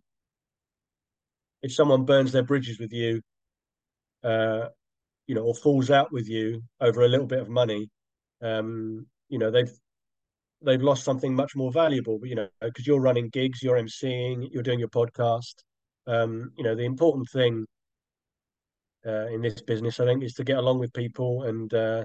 if 1.61 1.73
someone 1.73 2.05
burns 2.05 2.31
their 2.31 2.43
bridges 2.43 2.79
with 2.79 2.93
you, 2.93 3.21
uh, 4.23 4.69
you 5.27 5.35
know, 5.35 5.43
or 5.43 5.55
falls 5.55 5.89
out 5.91 6.11
with 6.11 6.29
you 6.29 6.61
over 6.79 7.03
a 7.03 7.07
little 7.07 7.25
bit 7.27 7.39
of 7.41 7.49
money, 7.49 7.89
um, 8.41 9.05
you 9.29 9.37
know, 9.39 9.51
they've 9.51 9.71
they've 10.61 10.81
lost 10.81 11.03
something 11.03 11.35
much 11.35 11.55
more 11.55 11.71
valuable, 11.71 12.19
you 12.23 12.35
know, 12.35 12.47
because 12.61 12.87
you're 12.87 13.01
running 13.01 13.29
gigs, 13.29 13.61
you're 13.61 13.79
emceeing, 13.81 14.47
you're 14.51 14.63
doing 14.63 14.79
your 14.79 14.89
podcast. 14.89 15.55
Um, 16.07 16.51
you 16.57 16.63
know, 16.63 16.75
the 16.75 16.85
important 16.85 17.27
thing 17.29 17.65
uh, 19.05 19.27
in 19.27 19.41
this 19.41 19.61
business, 19.61 19.99
I 19.99 20.05
think, 20.05 20.23
is 20.23 20.33
to 20.35 20.43
get 20.43 20.57
along 20.57 20.79
with 20.79 20.93
people 20.93 21.43
and 21.43 21.73
uh, 21.73 22.03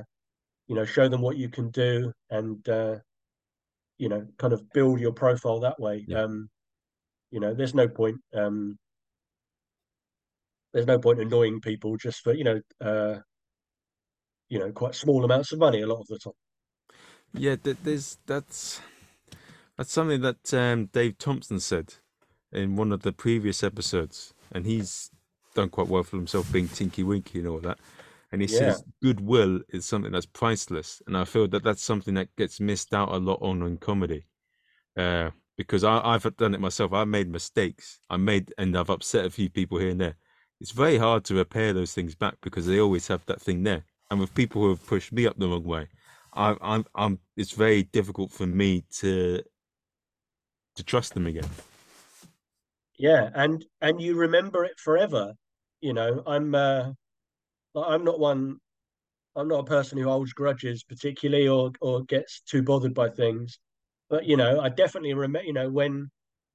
you 0.66 0.74
know 0.74 0.84
show 0.84 1.08
them 1.08 1.20
what 1.20 1.36
you 1.36 1.48
can 1.48 1.70
do 1.70 2.12
and 2.30 2.66
uh, 2.68 2.96
you 3.98 4.08
know 4.08 4.26
kind 4.38 4.52
of 4.52 4.70
build 4.72 5.00
your 5.00 5.12
profile 5.12 5.60
that 5.60 5.80
way. 5.80 6.04
Yeah. 6.06 6.22
Um, 6.22 6.48
you 7.30 7.40
know, 7.40 7.54
there's 7.54 7.74
no 7.74 7.88
point. 7.88 8.18
Um, 8.34 8.76
there's 10.72 10.86
no 10.86 10.98
point 10.98 11.20
annoying 11.20 11.60
people 11.60 11.96
just 11.96 12.22
for 12.22 12.32
you 12.32 12.44
know 12.44 12.60
uh, 12.80 13.18
you 14.48 14.58
know 14.58 14.70
quite 14.72 14.94
small 14.94 15.24
amounts 15.24 15.52
of 15.52 15.58
money 15.58 15.80
a 15.80 15.86
lot 15.86 16.00
of 16.00 16.06
the 16.06 16.18
time. 16.18 16.32
Yeah, 17.32 17.56
there's 17.62 18.18
that's 18.26 18.80
that's 19.76 19.92
something 19.92 20.20
that 20.22 20.52
um, 20.52 20.86
Dave 20.86 21.18
Thompson 21.18 21.60
said 21.60 21.94
in 22.52 22.76
one 22.76 22.92
of 22.92 23.02
the 23.02 23.12
previous 23.12 23.62
episodes, 23.62 24.34
and 24.50 24.66
he's 24.66 25.10
done 25.54 25.68
quite 25.68 25.88
well 25.88 26.02
for 26.02 26.16
himself, 26.16 26.50
being 26.52 26.68
tinky 26.68 27.02
winky 27.02 27.40
and 27.40 27.48
all 27.48 27.60
that. 27.60 27.78
And 28.32 28.40
he 28.40 28.48
Yeah. 28.48 28.58
says 28.58 28.84
goodwill 29.02 29.60
is 29.70 29.84
something 29.84 30.12
that's 30.12 30.26
priceless, 30.26 31.02
and 31.06 31.16
I 31.16 31.24
feel 31.24 31.48
that 31.48 31.64
that's 31.64 31.82
something 31.82 32.14
that 32.14 32.34
gets 32.36 32.60
missed 32.60 32.94
out 32.94 33.08
a 33.08 33.16
lot 33.18 33.42
on 33.42 33.62
in 33.62 33.76
comedy, 33.76 34.24
uh, 34.96 35.30
because 35.56 35.82
I, 35.82 36.00
I've 36.04 36.36
done 36.36 36.54
it 36.54 36.60
myself. 36.60 36.92
I've 36.92 37.08
made 37.08 37.28
mistakes. 37.28 38.00
I 38.08 38.16
made 38.16 38.52
and 38.56 38.76
I've 38.76 38.90
upset 38.90 39.26
a 39.26 39.30
few 39.30 39.50
people 39.50 39.78
here 39.78 39.90
and 39.90 40.00
there. 40.00 40.14
It's 40.60 40.70
very 40.70 40.98
hard 40.98 41.24
to 41.24 41.34
repair 41.34 41.72
those 41.72 41.92
things 41.92 42.14
back 42.14 42.36
because 42.42 42.66
they 42.66 42.78
always 42.80 43.08
have 43.08 43.24
that 43.26 43.40
thing 43.40 43.62
there. 43.62 43.84
And 44.10 44.20
with 44.20 44.34
people 44.34 44.62
who 44.62 44.70
have 44.70 44.86
pushed 44.86 45.12
me 45.12 45.26
up 45.26 45.38
the 45.38 45.48
wrong 45.48 45.64
way, 45.64 45.88
I, 46.34 46.56
I'm, 46.60 46.84
I'm. 46.94 47.18
It's 47.36 47.52
very 47.52 47.84
difficult 47.84 48.30
for 48.30 48.46
me 48.46 48.84
to 48.98 49.42
to 50.76 50.84
trust 50.84 51.14
them 51.14 51.26
again. 51.26 51.48
Yeah, 52.98 53.30
and 53.34 53.64
and 53.80 54.00
you 54.00 54.14
remember 54.14 54.64
it 54.64 54.78
forever. 54.78 55.34
You 55.80 55.92
know, 55.94 56.22
I'm 56.26 56.54
uh, 56.54 56.92
I'm 57.76 58.04
not 58.04 58.20
one. 58.20 58.58
I'm 59.36 59.48
not 59.48 59.60
a 59.60 59.64
person 59.64 59.98
who 59.98 60.04
holds 60.08 60.32
grudges 60.32 60.84
particularly 60.84 61.48
or 61.48 61.72
or 61.80 62.04
gets 62.04 62.42
too 62.42 62.62
bothered 62.62 62.94
by 62.94 63.10
things. 63.10 63.58
But 64.10 64.26
you 64.26 64.36
know, 64.36 64.60
I 64.60 64.70
definitely 64.70 65.14
remember. 65.14 65.46
You 65.46 65.54
know, 65.54 65.70
when 65.70 66.10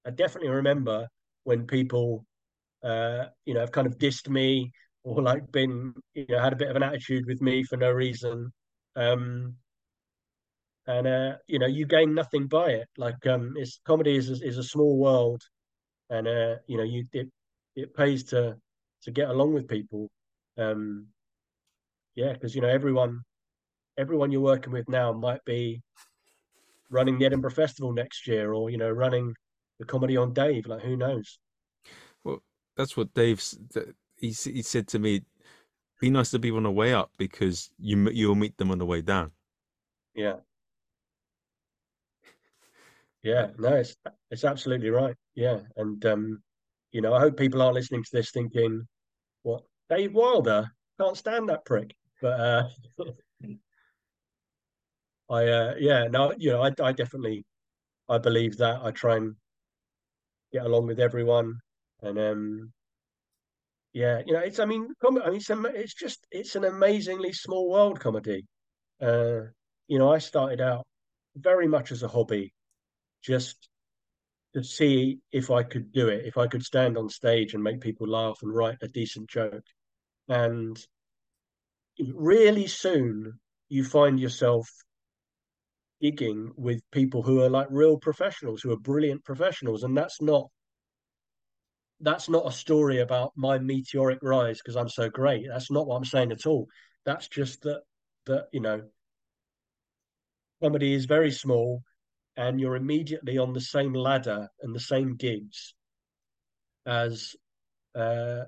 I 0.06 0.12
definitely 0.12 0.50
remember 0.52 1.08
when 1.46 1.68
people, 1.68 2.26
uh, 2.84 3.28
you 3.46 3.54
know, 3.56 3.62
have 3.62 3.72
kind 3.72 3.88
of 3.88 3.98
dissed 4.00 4.30
me 4.30 4.72
or 5.04 5.22
like 5.24 5.52
been, 5.52 5.94
you 6.16 6.28
know, 6.30 6.40
had 6.42 6.54
a 6.54 6.58
bit 6.58 6.70
of 6.70 6.76
an 6.78 6.84
attitude 6.84 7.26
with 7.28 7.42
me 7.42 7.64
for 7.64 7.78
no 7.78 7.92
reason. 7.92 8.52
Um, 8.96 9.58
and 10.88 11.08
uh, 11.08 11.36
you 11.48 11.60
know, 11.60 11.66
you 11.66 11.86
gain 11.86 12.14
nothing 12.14 12.48
by 12.48 12.70
it. 12.72 12.88
Like, 12.98 13.26
um, 13.28 13.54
it's 13.58 13.80
comedy 13.86 14.16
is 14.16 14.30
is 14.42 14.58
a 14.58 14.64
small 14.64 14.98
world, 14.98 15.42
and 16.10 16.28
uh, 16.28 16.56
you 16.68 16.78
know, 16.78 16.84
you 16.84 17.06
it 17.14 17.30
it 17.76 17.96
pays 17.96 18.26
to 18.26 18.58
to 19.06 19.12
get 19.12 19.30
along 19.30 19.54
with 19.54 19.68
people. 19.68 20.10
Um, 20.58 21.08
yeah, 22.16 22.34
because 22.34 22.56
you 22.56 22.62
know, 22.62 22.70
everyone 22.70 23.22
everyone 23.98 24.32
you're 24.32 24.42
working 24.42 24.74
with 24.74 24.90
now 24.90 25.14
might 25.14 25.44
be 25.46 25.82
running 26.90 27.18
the 27.18 27.26
Edinburgh 27.26 27.52
Festival 27.52 27.94
next 27.94 28.28
year, 28.28 28.54
or 28.54 28.70
you 28.70 28.78
know, 28.78 28.90
running 28.90 29.34
the 29.80 29.86
comedy 29.86 30.18
on 30.18 30.34
Dave. 30.34 30.68
Like, 30.68 30.82
who 30.82 30.96
knows? 30.96 31.40
Well, 32.24 32.44
that's 32.76 32.98
what 32.98 33.14
Dave's. 33.14 33.58
He 34.18 34.28
he 34.28 34.62
said 34.62 34.88
to 34.90 35.00
me, 35.00 35.22
"Be 36.00 36.10
nice 36.10 36.32
to 36.32 36.40
people 36.40 36.58
on 36.58 36.64
the 36.64 36.72
way 36.72 36.94
up 36.94 37.12
because 37.18 37.72
you 37.80 38.10
you'll 38.12 38.36
meet 38.36 38.58
them 38.58 38.72
on 38.72 38.80
the 38.80 38.86
way 38.86 39.02
down." 39.02 39.32
Yeah, 40.16 40.38
yeah. 43.24 43.48
No, 43.58 43.76
it's 43.76 43.96
it's 44.32 44.44
absolutely 44.44 44.90
right. 44.90 45.16
Yeah, 45.36 45.60
and 45.78 46.04
um, 46.06 46.44
you 46.92 47.02
know, 47.02 47.14
I 47.14 47.20
hope 47.20 47.38
people 47.38 47.62
aren't 47.62 47.76
listening 47.76 48.04
to 48.04 48.10
this 48.12 48.32
thinking, 48.32 48.78
"What 48.78 48.88
Dave 49.90 50.14
Wilder 50.14 50.70
can't 51.00 51.18
stand 51.18 51.50
that 51.50 51.66
prick." 51.66 51.96
But 52.22 52.40
uh, 52.40 52.70
I 55.30 55.46
uh, 55.46 55.76
yeah, 55.78 56.08
no, 56.08 56.34
you 56.38 56.52
know, 56.52 56.62
I 56.64 56.72
I 56.82 56.92
definitely 56.92 57.46
I 58.10 58.18
believe 58.18 58.58
that. 58.58 58.82
I 58.84 58.92
try 58.92 59.18
and 59.18 59.36
get 60.54 60.66
along 60.66 60.88
with 60.88 61.00
everyone, 61.00 61.60
and 62.02 62.18
um, 62.20 62.74
yeah, 63.94 64.22
you 64.26 64.34
know, 64.34 64.40
it's 64.40 64.60
I 64.60 64.66
mean, 64.66 64.90
com- 65.02 65.22
I 65.22 65.30
mean, 65.30 65.38
it's, 65.38 65.50
it's 65.50 65.94
just 65.94 66.28
it's 66.32 66.56
an 66.56 66.66
amazingly 66.66 67.34
small 67.34 67.70
world 67.70 68.00
comedy. 68.00 68.46
Uh, 69.02 69.42
you 69.88 70.00
know, 70.00 70.12
I 70.12 70.18
started 70.20 70.62
out 70.62 70.86
very 71.36 71.68
much 71.68 71.92
as 71.92 72.04
a 72.04 72.08
hobby, 72.08 72.54
just 73.24 73.70
to 74.56 74.64
see 74.64 75.20
if 75.34 75.52
I 75.52 75.64
could 75.64 75.92
do 75.92 76.08
it, 76.08 76.26
if 76.26 76.38
I 76.38 76.48
could 76.48 76.64
stand 76.64 76.98
on 76.98 77.10
stage 77.10 77.54
and 77.54 77.62
make 77.62 77.82
people 77.82 78.08
laugh 78.08 78.40
and 78.42 78.56
write 78.56 78.78
a 78.82 78.88
decent 78.88 79.30
joke. 79.30 79.66
And 80.30 80.78
really 82.00 82.66
soon 82.68 83.40
you 83.68 83.84
find 83.84 84.18
yourself 84.18 84.70
gigging 86.02 86.52
with 86.56 86.82
people 86.92 87.22
who 87.22 87.42
are 87.42 87.50
like 87.50 87.68
real 87.70 87.98
professionals, 87.98 88.62
who 88.62 88.72
are 88.72 88.80
brilliant 88.80 89.26
professionals. 89.26 89.84
And 89.84 89.96
that's 89.96 90.22
not 90.22 90.50
that's 92.00 92.30
not 92.30 92.48
a 92.48 92.52
story 92.52 93.00
about 93.00 93.32
my 93.36 93.58
meteoric 93.58 94.20
rise 94.22 94.58
because 94.58 94.76
I'm 94.78 94.90
so 94.90 95.10
great. 95.10 95.48
That's 95.50 95.72
not 95.72 95.86
what 95.88 95.98
I'm 95.98 96.06
saying 96.06 96.32
at 96.32 96.46
all. 96.46 96.68
That's 97.06 97.28
just 97.28 97.62
that 97.64 97.82
that, 98.26 98.46
you 98.54 98.62
know, 98.62 98.84
comedy 100.64 100.94
is 100.94 101.06
very 101.06 101.32
small, 101.32 101.84
and 102.38 102.60
you're 102.60 102.76
immediately 102.76 103.38
on 103.38 103.54
the 103.54 103.62
same 103.62 103.94
ladder 103.94 104.50
and 104.62 104.76
the 104.76 104.80
same 104.80 105.16
gigs 105.16 105.74
as 106.86 107.36
uh, 107.96 108.44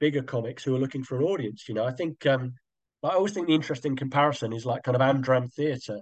bigger 0.00 0.22
comics 0.22 0.64
who 0.64 0.74
are 0.74 0.78
looking 0.78 1.02
for 1.02 1.18
an 1.18 1.24
audience. 1.24 1.68
You 1.68 1.74
know, 1.74 1.84
I 1.84 1.92
think 1.92 2.24
um, 2.26 2.54
I 3.02 3.10
always 3.10 3.32
think 3.32 3.46
the 3.46 3.54
interesting 3.54 3.96
comparison 3.96 4.52
is 4.52 4.66
like 4.66 4.82
kind 4.82 4.96
of 4.96 5.02
Amdram 5.02 5.52
theatre 5.52 6.00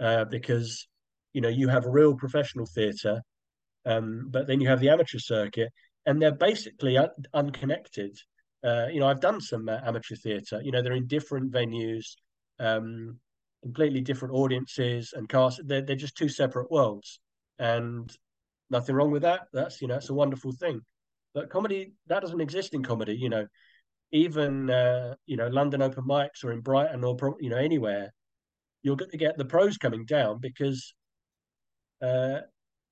uh, 0.00 0.24
because 0.24 0.86
you 1.32 1.40
know 1.40 1.48
you 1.48 1.68
have 1.68 1.86
a 1.86 1.90
real 1.90 2.14
professional 2.14 2.66
theatre, 2.66 3.22
um, 3.86 4.28
but 4.30 4.46
then 4.46 4.60
you 4.60 4.68
have 4.68 4.80
the 4.80 4.90
amateur 4.90 5.18
circuit, 5.18 5.70
and 6.06 6.20
they're 6.20 6.32
basically 6.32 6.98
un- 6.98 7.10
unconnected. 7.32 8.18
Uh, 8.62 8.86
you 8.90 8.98
know, 8.98 9.06
I've 9.06 9.20
done 9.20 9.40
some 9.40 9.68
uh, 9.68 9.78
amateur 9.84 10.16
theatre. 10.16 10.60
You 10.62 10.72
know, 10.72 10.82
they're 10.82 10.92
in 10.92 11.06
different 11.06 11.52
venues, 11.52 12.06
um, 12.58 13.18
completely 13.64 14.02
different 14.02 14.34
audiences 14.34 15.14
and 15.16 15.28
cast. 15.28 15.60
They're 15.66 15.80
they're 15.80 15.96
just 15.96 16.16
two 16.16 16.28
separate 16.28 16.70
worlds, 16.70 17.18
and 17.58 18.14
nothing 18.68 18.94
wrong 18.94 19.10
with 19.10 19.22
that. 19.22 19.46
That's 19.52 19.80
you 19.80 19.88
know, 19.88 19.96
it's 19.96 20.10
a 20.10 20.14
wonderful 20.14 20.52
thing. 20.52 20.82
But 21.32 21.48
comedy 21.50 21.94
that 22.06 22.20
doesn't 22.20 22.42
exist 22.42 22.74
in 22.74 22.84
comedy. 22.84 23.16
You 23.16 23.30
know, 23.30 23.46
even 24.12 24.70
uh, 24.70 25.14
you 25.26 25.36
know 25.36 25.48
London 25.48 25.82
open 25.82 26.04
mics 26.04 26.44
or 26.44 26.52
in 26.52 26.60
Brighton 26.60 27.02
or 27.04 27.16
you 27.40 27.48
know 27.48 27.56
anywhere, 27.56 28.12
you're 28.82 28.96
going 28.96 29.10
to 29.10 29.16
get 29.16 29.38
the 29.38 29.46
pros 29.46 29.78
coming 29.78 30.04
down 30.04 30.40
because 30.40 30.94
uh, 32.02 32.40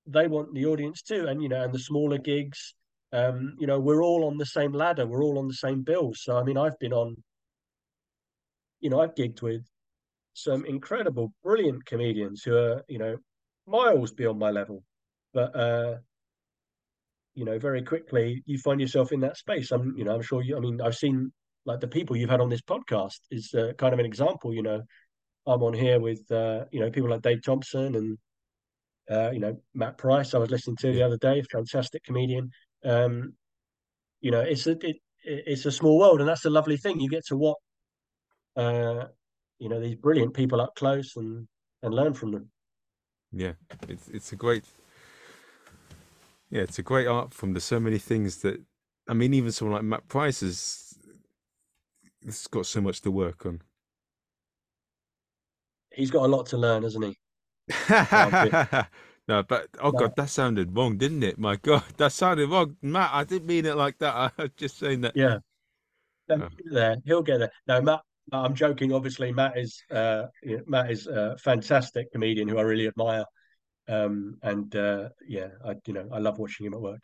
they 0.07 0.27
want 0.27 0.55
the 0.55 0.67
audience 0.67 1.03
too, 1.03 1.27
and 1.29 1.43
you 1.43 1.51
know, 1.51 1.63
and 1.63 1.73
the 1.73 1.79
smaller 1.79 2.19
gigs. 2.19 2.75
Um, 3.15 3.57
you 3.59 3.67
know, 3.67 3.79
we're 3.79 4.03
all 4.03 4.25
on 4.25 4.39
the 4.39 4.47
same 4.47 4.73
ladder. 4.73 5.07
We're 5.07 5.23
all 5.23 5.39
on 5.39 5.47
the 5.47 5.55
same 5.67 5.83
bill. 5.83 6.13
So 6.15 6.39
I 6.39 6.43
mean, 6.45 6.57
I've 6.57 6.79
been 6.79 6.95
on. 6.95 7.17
You 8.81 8.91
know, 8.91 9.01
I've 9.01 9.15
gigged 9.15 9.43
with 9.43 9.63
some 10.35 10.65
incredible, 10.65 11.33
brilliant 11.43 11.85
comedians 11.85 12.43
who 12.43 12.57
are 12.57 12.85
you 12.89 12.99
know 12.99 13.17
miles 13.67 14.13
beyond 14.13 14.39
my 14.39 14.51
level, 14.51 14.83
but 15.33 15.55
uh, 15.55 15.97
you 17.35 17.45
know, 17.45 17.59
very 17.59 17.83
quickly 17.83 18.43
you 18.47 18.59
find 18.59 18.81
yourself 18.81 19.13
in 19.13 19.21
that 19.21 19.37
space. 19.37 19.71
I'm, 19.73 19.95
you 19.97 20.05
know, 20.05 20.15
I'm 20.15 20.23
sure 20.23 20.43
you. 20.43 20.57
I 20.57 20.61
mean, 20.61 20.81
I've 20.81 20.97
seen 20.97 21.33
like 21.65 21.81
the 21.81 21.89
people 21.89 22.17
you've 22.17 22.31
had 22.31 22.41
on 22.41 22.49
this 22.49 22.61
podcast 22.61 23.19
is 23.31 23.55
uh, 23.55 23.73
kind 23.79 23.93
of 23.93 24.01
an 24.01 24.07
example. 24.07 24.53
You 24.53 24.63
know, 24.63 24.83
I'm 25.47 25.63
on 25.63 25.75
here 25.75 26.01
with 26.01 26.31
uh, 26.31 26.65
you 26.71 26.81
know 26.81 26.91
people 26.91 27.11
like 27.11 27.23
Dave 27.23 27.43
Thompson 27.43 27.95
and 27.95 28.19
uh, 29.11 29.31
you 29.31 29.41
know 29.41 29.57
Matt 29.75 29.99
Price. 29.99 30.35
I 30.35 30.39
was 30.39 30.51
listening 30.51 30.77
to 30.79 30.93
the 30.93 31.03
other 31.03 31.17
day, 31.19 31.43
fantastic 31.51 32.05
comedian. 32.05 32.51
Um, 32.85 33.35
you 34.21 34.31
know, 34.31 34.41
it's 34.41 34.67
a 34.67 34.73
it, 34.73 34.97
it's 35.25 35.67
a 35.67 35.73
small 35.73 35.99
world, 35.99 36.21
and 36.21 36.29
that's 36.29 36.45
a 36.45 36.51
lovely 36.51 36.77
thing. 36.77 37.01
You 37.01 37.09
get 37.09 37.27
to 37.27 37.37
what 37.37 37.57
uh, 38.57 39.07
you 39.63 39.69
know, 39.69 39.79
these 39.79 39.95
brilliant 39.95 40.35
people 40.35 40.61
up 40.61 40.75
close 40.75 41.15
and 41.17 41.47
and 41.85 41.95
learn 41.95 42.15
from 42.15 42.33
them. 42.33 42.51
Yeah, 43.31 43.53
it's 43.89 44.09
it's 44.09 44.33
a 44.33 44.37
great 44.37 44.65
yeah, 46.51 46.63
it's 46.63 46.81
a 46.81 46.83
great 46.83 47.07
art 47.07 47.33
form. 47.33 47.53
There's 47.53 47.63
so 47.63 47.79
many 47.79 47.99
things 47.99 48.39
that 48.39 48.61
I 49.09 49.15
mean, 49.15 49.33
even 49.35 49.53
someone 49.53 49.77
like 49.77 49.85
Matt 49.85 50.09
Price 50.09 50.41
has 50.41 50.95
it's 52.23 52.49
got 52.49 52.67
so 52.67 52.81
much 52.81 53.03
to 53.03 53.13
work 53.13 53.47
on. 53.47 53.63
He's 55.93 56.11
got 56.11 56.25
a 56.25 56.29
lot 56.29 56.47
to 56.47 56.57
learn, 56.57 56.83
hasn't 56.83 57.05
he? 57.05 57.17
no, 59.29 59.45
but 59.45 59.69
oh 59.79 59.91
no. 59.91 59.93
god, 59.93 60.15
that 60.17 60.29
sounded 60.29 60.77
wrong, 60.77 60.99
didn't 60.99 61.23
it? 61.23 61.39
My 61.39 61.55
god, 61.55 61.85
that 61.99 62.11
sounded 62.11 62.51
wrong, 62.51 62.77
Matt. 62.83 63.11
I 63.13 63.23
didn't 63.23 63.47
mean 63.47 63.65
it 63.67 63.77
like 63.77 63.99
that. 63.99 64.15
I 64.39 64.43
was 64.43 64.51
just 64.57 64.79
saying 64.79 65.03
that. 65.03 65.17
Yeah, 65.17 65.39
oh. 66.31 66.49
there. 66.65 66.97
He'll 67.05 67.23
get 67.23 67.39
there. 67.39 67.53
No, 67.69 67.81
Matt. 67.81 68.01
I'm 68.31 68.55
joking. 68.55 68.93
Obviously, 68.93 69.33
Matt 69.33 69.59
is 69.59 69.83
uh, 69.91 70.25
Matt 70.67 70.91
is 70.91 71.07
a 71.07 71.37
fantastic 71.39 72.13
comedian 72.13 72.49
who 72.49 72.59
I 72.59 72.63
really 72.63 72.87
admire. 72.87 73.25
Um, 73.89 74.39
and 74.43 74.75
uh, 74.77 75.09
yeah, 75.27 75.49
I 75.65 75.75
you 75.87 75.95
know 75.95 76.09
I 76.13 76.19
love 76.19 76.39
watching 76.39 76.67
him 76.67 76.75
at 76.75 76.81
work. 76.81 77.03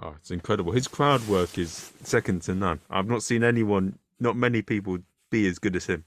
Oh, 0.00 0.14
it's 0.16 0.30
incredible. 0.30 0.72
His 0.72 0.88
crowd 0.88 1.26
work 1.28 1.58
is 1.58 1.92
second 2.02 2.42
to 2.42 2.54
none. 2.54 2.80
I've 2.88 3.08
not 3.08 3.22
seen 3.22 3.44
anyone, 3.44 3.98
not 4.18 4.34
many 4.34 4.62
people, 4.62 4.98
be 5.30 5.46
as 5.46 5.58
good 5.58 5.76
as 5.76 5.86
him. 5.86 6.04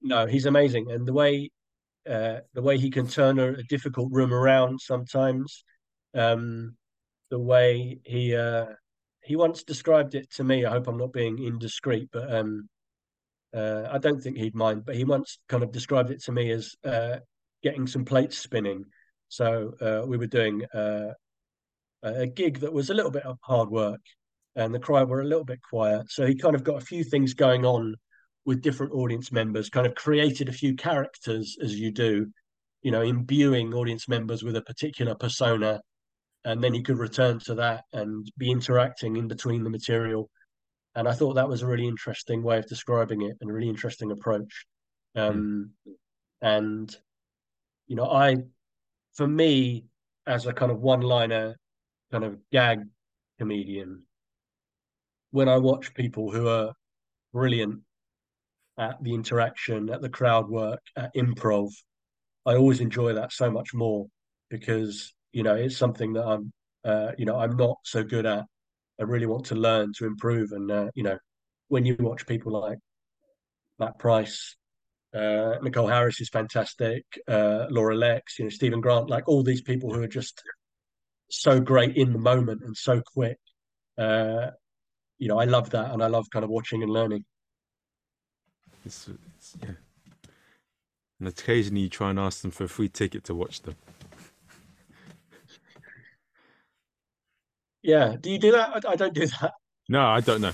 No, 0.00 0.26
he's 0.26 0.46
amazing, 0.46 0.90
and 0.90 1.06
the 1.06 1.12
way 1.12 1.50
uh, 2.08 2.38
the 2.54 2.62
way 2.62 2.78
he 2.78 2.90
can 2.90 3.06
turn 3.06 3.38
a, 3.38 3.52
a 3.52 3.62
difficult 3.64 4.10
room 4.10 4.32
around 4.32 4.80
sometimes, 4.80 5.62
um, 6.14 6.74
the 7.30 7.38
way 7.38 8.00
he 8.04 8.34
uh, 8.34 8.66
he 9.22 9.36
once 9.36 9.62
described 9.62 10.14
it 10.14 10.30
to 10.32 10.44
me. 10.44 10.64
I 10.64 10.70
hope 10.70 10.88
I'm 10.88 10.98
not 10.98 11.12
being 11.12 11.38
indiscreet, 11.38 12.08
but 12.12 12.32
um, 12.34 12.68
uh, 13.54 13.84
I 13.90 13.98
don't 13.98 14.20
think 14.20 14.36
he'd 14.36 14.54
mind. 14.54 14.84
But 14.84 14.96
he 14.96 15.04
once 15.04 15.38
kind 15.48 15.62
of 15.62 15.72
described 15.72 16.10
it 16.10 16.22
to 16.24 16.32
me 16.32 16.50
as 16.50 16.74
uh, 16.84 17.16
getting 17.62 17.86
some 17.86 18.04
plates 18.04 18.38
spinning. 18.38 18.84
So 19.28 19.72
uh, 19.80 20.06
we 20.06 20.18
were 20.18 20.26
doing 20.26 20.64
uh, 20.74 21.12
a 22.02 22.26
gig 22.26 22.60
that 22.60 22.72
was 22.72 22.90
a 22.90 22.94
little 22.94 23.10
bit 23.10 23.24
of 23.24 23.38
hard 23.42 23.70
work, 23.70 24.00
and 24.56 24.74
the 24.74 24.80
crowd 24.80 25.08
were 25.08 25.20
a 25.20 25.26
little 25.26 25.44
bit 25.44 25.60
quiet. 25.62 26.10
So 26.10 26.26
he 26.26 26.34
kind 26.34 26.54
of 26.54 26.64
got 26.64 26.82
a 26.82 26.84
few 26.84 27.04
things 27.04 27.34
going 27.34 27.64
on 27.64 27.94
with 28.44 28.60
different 28.60 28.92
audience 28.92 29.30
members, 29.30 29.70
kind 29.70 29.86
of 29.86 29.94
created 29.94 30.48
a 30.48 30.52
few 30.52 30.74
characters 30.74 31.56
as 31.62 31.78
you 31.78 31.92
do, 31.92 32.26
you 32.82 32.90
know, 32.90 33.02
imbuing 33.02 33.72
audience 33.72 34.08
members 34.08 34.42
with 34.42 34.56
a 34.56 34.62
particular 34.62 35.14
persona. 35.14 35.80
And 36.44 36.62
then 36.62 36.74
he 36.74 36.82
could 36.82 36.98
return 36.98 37.38
to 37.40 37.54
that 37.56 37.84
and 37.92 38.30
be 38.36 38.50
interacting 38.50 39.16
in 39.16 39.28
between 39.28 39.62
the 39.62 39.70
material. 39.70 40.28
And 40.94 41.08
I 41.08 41.12
thought 41.12 41.34
that 41.34 41.48
was 41.48 41.62
a 41.62 41.66
really 41.66 41.86
interesting 41.86 42.42
way 42.42 42.58
of 42.58 42.66
describing 42.66 43.22
it 43.22 43.36
and 43.40 43.48
a 43.48 43.52
really 43.52 43.68
interesting 43.68 44.10
approach. 44.10 44.66
Um, 45.14 45.70
mm. 45.88 45.92
And 46.42 46.96
you 47.86 47.96
know, 47.96 48.10
I, 48.10 48.36
for 49.14 49.26
me, 49.26 49.84
as 50.26 50.46
a 50.46 50.52
kind 50.52 50.72
of 50.72 50.80
one 50.80 51.00
liner, 51.00 51.56
kind 52.10 52.24
of 52.24 52.38
gag 52.50 52.80
comedian, 53.38 54.04
when 55.30 55.48
I 55.48 55.58
watch 55.58 55.94
people 55.94 56.30
who 56.30 56.48
are 56.48 56.72
brilliant 57.32 57.80
at 58.78 59.02
the 59.02 59.14
interaction, 59.14 59.90
at 59.90 60.00
the 60.00 60.08
crowd 60.08 60.48
work, 60.48 60.80
at 60.96 61.14
improv, 61.14 61.70
I 62.46 62.54
always 62.54 62.80
enjoy 62.80 63.14
that 63.14 63.32
so 63.32 63.50
much 63.50 63.74
more 63.74 64.06
because, 64.50 65.12
you 65.32 65.42
know, 65.42 65.54
it's 65.54 65.76
something 65.76 66.12
that 66.14 66.24
I'm, 66.24 66.52
uh, 66.84 67.12
you 67.18 67.24
know, 67.24 67.38
I'm 67.38 67.56
not 67.56 67.78
so 67.84 68.02
good 68.02 68.26
at. 68.26 68.44
I 69.00 69.04
really 69.04 69.26
want 69.26 69.46
to 69.46 69.54
learn 69.54 69.92
to 69.98 70.06
improve. 70.06 70.52
And, 70.52 70.70
uh, 70.70 70.90
you 70.94 71.02
know, 71.02 71.18
when 71.68 71.84
you 71.84 71.96
watch 71.98 72.26
people 72.26 72.52
like 72.52 72.78
Matt 73.78 73.98
Price, 73.98 74.56
uh, 75.14 75.54
Nicole 75.62 75.88
Harris 75.88 76.20
is 76.20 76.28
fantastic. 76.28 77.04
Uh, 77.26 77.66
Laura 77.70 77.96
Lexx, 77.96 78.38
you 78.38 78.44
know, 78.44 78.50
Stephen 78.50 78.80
Grant, 78.80 79.10
like 79.10 79.28
all 79.28 79.42
these 79.42 79.62
people 79.62 79.92
who 79.92 80.02
are 80.02 80.08
just 80.08 80.42
so 81.30 81.60
great 81.60 81.96
in 81.96 82.12
the 82.12 82.18
moment 82.18 82.62
and 82.62 82.76
so 82.76 83.00
quick. 83.00 83.38
Uh, 83.98 84.50
you 85.18 85.28
know, 85.28 85.38
I 85.38 85.44
love 85.44 85.70
that, 85.70 85.92
and 85.92 86.02
I 86.02 86.08
love 86.08 86.28
kind 86.30 86.44
of 86.44 86.50
watching 86.50 86.82
and 86.82 86.92
learning. 86.92 87.24
It's, 88.84 89.08
it's, 89.38 89.56
yeah. 89.62 89.70
And 91.20 91.28
occasionally 91.28 91.82
you 91.82 91.88
try 91.88 92.10
and 92.10 92.18
ask 92.18 92.42
them 92.42 92.50
for 92.50 92.64
a 92.64 92.68
free 92.68 92.88
ticket 92.88 93.22
to 93.24 93.34
watch 93.34 93.62
them. 93.62 93.76
Yeah. 97.82 98.16
Do 98.20 98.30
you 98.30 98.38
do 98.38 98.52
that? 98.52 98.84
I, 98.86 98.92
I 98.92 98.96
don't 98.96 99.14
do 99.14 99.26
that. 99.26 99.52
No, 99.88 100.06
I 100.06 100.20
don't 100.20 100.40
know. 100.40 100.52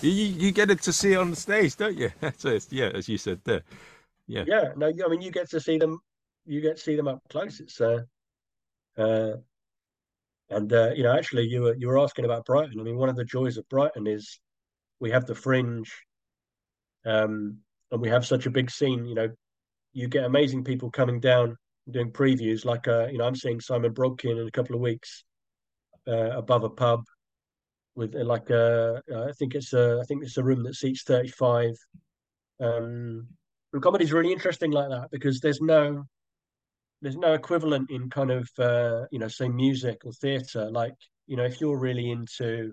You, 0.00 0.10
you 0.10 0.52
get 0.52 0.70
it 0.70 0.80
to 0.82 0.92
see 0.92 1.12
it 1.12 1.16
on 1.16 1.30
the 1.30 1.36
stage, 1.36 1.76
don't 1.76 1.96
you? 1.96 2.10
so 2.38 2.58
yeah, 2.70 2.90
as 2.94 3.08
you 3.08 3.18
said 3.18 3.40
there. 3.44 3.62
Yeah. 4.26 4.44
Yeah. 4.46 4.72
No, 4.76 4.86
I 4.86 5.08
mean 5.08 5.20
you 5.20 5.30
get 5.30 5.50
to 5.50 5.60
see 5.60 5.78
them. 5.78 6.00
You 6.46 6.60
get 6.60 6.76
to 6.76 6.82
see 6.82 6.96
them 6.96 7.08
up 7.08 7.20
close. 7.28 7.60
It's 7.60 7.80
uh, 7.80 8.02
uh, 8.96 9.32
and 10.48 10.72
uh, 10.72 10.90
you 10.94 11.02
know, 11.02 11.16
actually, 11.16 11.46
you 11.46 11.62
were 11.62 11.74
you 11.76 11.88
were 11.88 11.98
asking 11.98 12.24
about 12.24 12.46
Brighton. 12.46 12.80
I 12.80 12.82
mean, 12.82 12.96
one 12.96 13.08
of 13.08 13.16
the 13.16 13.24
joys 13.24 13.56
of 13.56 13.68
Brighton 13.68 14.06
is 14.06 14.40
we 14.98 15.10
have 15.10 15.26
the 15.26 15.34
Fringe, 15.34 15.92
um, 17.04 17.58
and 17.90 18.00
we 18.00 18.08
have 18.08 18.26
such 18.26 18.46
a 18.46 18.50
big 18.50 18.70
scene. 18.70 19.04
You 19.06 19.14
know, 19.14 19.28
you 19.92 20.08
get 20.08 20.24
amazing 20.24 20.64
people 20.64 20.90
coming 20.90 21.20
down 21.20 21.56
doing 21.90 22.12
previews. 22.12 22.64
Like, 22.64 22.88
uh, 22.88 23.06
you 23.06 23.18
know, 23.18 23.24
I'm 23.24 23.36
seeing 23.36 23.60
Simon 23.60 23.92
Brodkin 23.92 24.40
in 24.40 24.46
a 24.46 24.50
couple 24.50 24.74
of 24.74 24.80
weeks 24.80 25.24
uh, 26.10 26.36
above 26.36 26.64
a 26.64 26.70
pub 26.70 27.04
with 27.94 28.14
uh, 28.16 28.24
like 28.24 28.50
uh, 28.50 29.00
uh, 29.12 29.24
I 29.28 29.32
think 29.38 29.54
it's 29.54 29.72
a 29.72 29.98
I 30.02 30.04
think 30.06 30.22
it's 30.22 30.36
a 30.36 30.42
room 30.42 30.62
that 30.64 30.74
seats 30.74 31.02
35. 31.04 31.74
Um, 32.60 33.26
and 33.72 33.82
comedy's 33.82 34.12
really 34.12 34.32
interesting 34.32 34.72
like 34.72 34.88
that 34.90 35.10
because 35.10 35.40
there's 35.40 35.60
no 35.60 36.04
there's 37.02 37.16
no 37.16 37.32
equivalent 37.32 37.90
in 37.90 38.10
kind 38.10 38.30
of 38.30 38.48
uh, 38.58 39.04
you 39.10 39.18
know 39.18 39.28
say 39.28 39.48
music 39.48 40.02
or 40.04 40.12
theatre. 40.12 40.70
Like 40.70 40.94
you 41.26 41.36
know 41.36 41.44
if 41.44 41.60
you're 41.60 41.78
really 41.78 42.10
into 42.10 42.72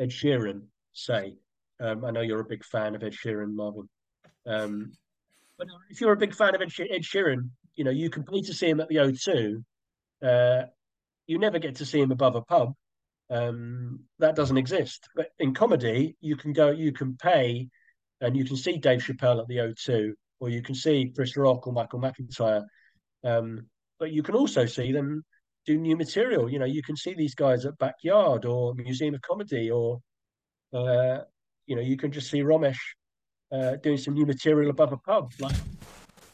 Ed 0.00 0.10
Sheeran, 0.10 0.62
say, 0.92 1.36
um, 1.80 2.04
I 2.04 2.10
know 2.10 2.20
you're 2.20 2.40
a 2.40 2.44
big 2.44 2.64
fan 2.64 2.94
of 2.94 3.02
Ed 3.02 3.12
Sheeran, 3.12 3.54
Marvin. 3.54 3.88
Um, 4.46 4.92
but 5.58 5.66
if 5.90 6.00
you're 6.00 6.12
a 6.12 6.16
big 6.16 6.34
fan 6.34 6.54
of 6.54 6.62
Ed, 6.62 6.72
Ed 6.90 7.02
Sheeran, 7.02 7.50
you 7.74 7.84
know 7.84 7.90
you 7.90 8.10
can 8.10 8.22
pay 8.22 8.40
to 8.42 8.54
see 8.54 8.68
him 8.68 8.80
at 8.80 8.88
the 8.88 8.96
O2. 8.96 9.62
Uh, 10.22 10.66
you 11.28 11.38
never 11.38 11.60
get 11.60 11.76
to 11.76 11.86
see 11.86 12.00
him 12.00 12.10
above 12.10 12.34
a 12.34 12.42
pub 12.42 12.74
um, 13.30 14.00
that 14.18 14.34
doesn't 14.34 14.56
exist. 14.56 15.08
But 15.14 15.28
in 15.38 15.54
comedy, 15.54 16.16
you 16.20 16.36
can 16.36 16.52
go, 16.52 16.70
you 16.70 16.92
can 16.92 17.16
pay, 17.16 17.68
and 18.20 18.36
you 18.36 18.44
can 18.44 18.56
see 18.56 18.78
Dave 18.78 19.00
Chappelle 19.00 19.40
at 19.40 19.46
the 19.46 19.58
O2, 19.58 20.12
or 20.40 20.48
you 20.48 20.62
can 20.62 20.74
see 20.74 21.12
Chris 21.14 21.36
Rock 21.36 21.66
or 21.66 21.72
Michael 21.72 22.00
McIntyre. 22.00 22.64
Um, 23.24 23.66
but 23.98 24.12
you 24.12 24.22
can 24.22 24.34
also 24.34 24.66
see 24.66 24.92
them 24.92 25.24
do 25.66 25.76
new 25.78 25.96
material. 25.96 26.50
You 26.50 26.58
know, 26.58 26.64
you 26.64 26.82
can 26.82 26.96
see 26.96 27.14
these 27.14 27.34
guys 27.34 27.66
at 27.66 27.78
Backyard 27.78 28.44
or 28.44 28.74
Museum 28.74 29.14
of 29.14 29.22
Comedy, 29.22 29.70
or 29.70 30.00
uh, 30.72 31.18
you 31.66 31.76
know, 31.76 31.82
you 31.82 31.96
can 31.96 32.10
just 32.10 32.30
see 32.30 32.40
Romesh 32.40 32.78
uh, 33.52 33.76
doing 33.76 33.98
some 33.98 34.14
new 34.14 34.26
material 34.26 34.70
above 34.70 34.92
a 34.92 34.96
pub. 34.96 35.32
Like, 35.38 35.56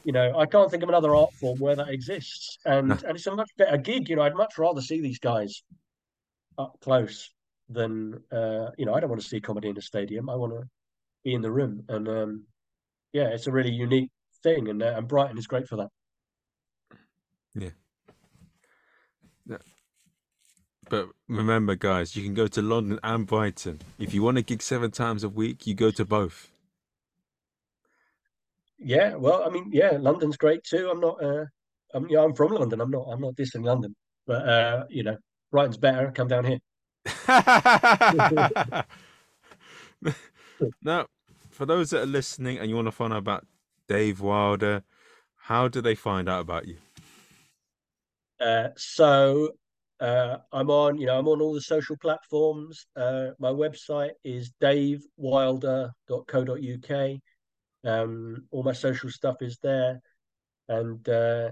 you 0.04 0.12
know, 0.12 0.38
I 0.38 0.46
can't 0.46 0.70
think 0.70 0.82
of 0.82 0.88
another 0.88 1.14
art 1.14 1.32
form 1.34 1.58
where 1.58 1.76
that 1.76 1.88
exists, 1.88 2.58
and 2.64 2.92
and 2.92 3.16
it's 3.16 3.26
a 3.26 3.34
much 3.34 3.50
better 3.56 3.76
gig. 3.76 4.08
You 4.08 4.16
know, 4.16 4.22
I'd 4.22 4.34
much 4.34 4.58
rather 4.58 4.80
see 4.80 5.00
these 5.00 5.18
guys 5.18 5.62
up 6.58 6.78
close 6.80 7.30
than 7.68 8.22
uh, 8.30 8.70
you 8.76 8.86
know. 8.86 8.94
I 8.94 9.00
don't 9.00 9.10
want 9.10 9.22
to 9.22 9.28
see 9.28 9.40
comedy 9.40 9.68
in 9.68 9.78
a 9.78 9.82
stadium. 9.82 10.28
I 10.28 10.36
want 10.36 10.52
to 10.52 10.62
be 11.24 11.34
in 11.34 11.42
the 11.42 11.50
room, 11.50 11.84
and 11.88 12.08
um, 12.08 12.44
yeah, 13.12 13.28
it's 13.28 13.46
a 13.46 13.52
really 13.52 13.72
unique 13.72 14.10
thing, 14.42 14.68
and 14.68 14.82
uh, 14.82 14.94
and 14.96 15.08
Brighton 15.08 15.38
is 15.38 15.46
great 15.46 15.68
for 15.68 15.76
that. 15.76 15.88
Yeah. 17.54 17.70
But 20.88 21.08
remember, 21.28 21.76
guys, 21.76 22.14
you 22.14 22.22
can 22.22 22.34
go 22.34 22.46
to 22.46 22.60
London 22.60 23.00
and 23.02 23.26
Brighton. 23.26 23.80
If 23.98 24.12
you 24.12 24.22
want 24.22 24.36
to 24.36 24.42
gig 24.42 24.62
seven 24.62 24.90
times 24.90 25.24
a 25.24 25.28
week, 25.28 25.66
you 25.66 25.74
go 25.74 25.90
to 25.90 26.04
both. 26.04 26.50
Yeah, 28.78 29.14
well, 29.14 29.44
I 29.44 29.50
mean, 29.50 29.70
yeah, 29.72 29.96
London's 29.98 30.36
great 30.36 30.64
too. 30.64 30.90
I'm 30.90 31.00
not, 31.00 31.22
uh, 31.22 31.44
I'm, 31.94 32.08
yeah, 32.08 32.22
I'm 32.22 32.34
from 32.34 32.52
London. 32.52 32.80
I'm 32.80 32.90
not, 32.90 33.06
I'm 33.10 33.20
not 33.20 33.34
dissing 33.34 33.64
London, 33.64 33.94
but 34.26 34.48
uh, 34.48 34.84
you 34.90 35.02
know, 35.02 35.16
Brighton's 35.50 35.76
better. 35.76 36.10
Come 36.10 36.28
down 36.28 36.44
here. 36.44 36.58
now, 40.82 41.06
for 41.50 41.66
those 41.66 41.90
that 41.90 42.02
are 42.02 42.06
listening 42.06 42.58
and 42.58 42.68
you 42.68 42.74
want 42.74 42.88
to 42.88 42.92
find 42.92 43.12
out 43.12 43.18
about 43.18 43.46
Dave 43.88 44.20
Wilder, 44.20 44.82
how 45.36 45.68
do 45.68 45.80
they 45.80 45.94
find 45.94 46.28
out 46.28 46.40
about 46.40 46.66
you? 46.66 46.76
Uh, 48.40 48.68
so 48.76 49.50
uh, 50.00 50.38
I'm 50.52 50.70
on, 50.70 50.98
you 50.98 51.06
know, 51.06 51.18
I'm 51.18 51.28
on 51.28 51.40
all 51.40 51.54
the 51.54 51.60
social 51.60 51.96
platforms. 51.96 52.86
Uh, 52.96 53.28
my 53.38 53.50
website 53.50 54.10
is 54.24 54.50
davewilder.co.uk. 54.60 57.20
Um, 57.84 58.46
all 58.50 58.62
my 58.62 58.72
social 58.72 59.10
stuff 59.10 59.36
is 59.42 59.58
there, 59.62 60.00
and 60.68 61.06
uh, 61.08 61.50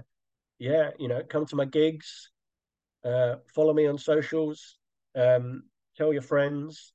yeah, 0.59 0.91
you 0.97 1.07
know, 1.07 1.21
come 1.29 1.45
to 1.47 1.55
my 1.55 1.65
gigs, 1.65 2.31
uh, 3.05 3.35
follow 3.53 3.73
me 3.73 3.85
on 3.85 3.97
socials, 3.97 4.77
um, 5.15 5.63
tell 5.95 6.11
your 6.11 6.21
friends. 6.21 6.93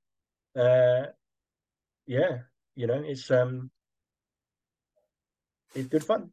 Uh, 0.57 1.07
yeah, 2.07 2.39
you 2.75 2.87
know, 2.87 3.03
it's 3.05 3.31
um, 3.31 3.71
it's 5.75 5.89
good 5.89 6.05
fun. 6.05 6.31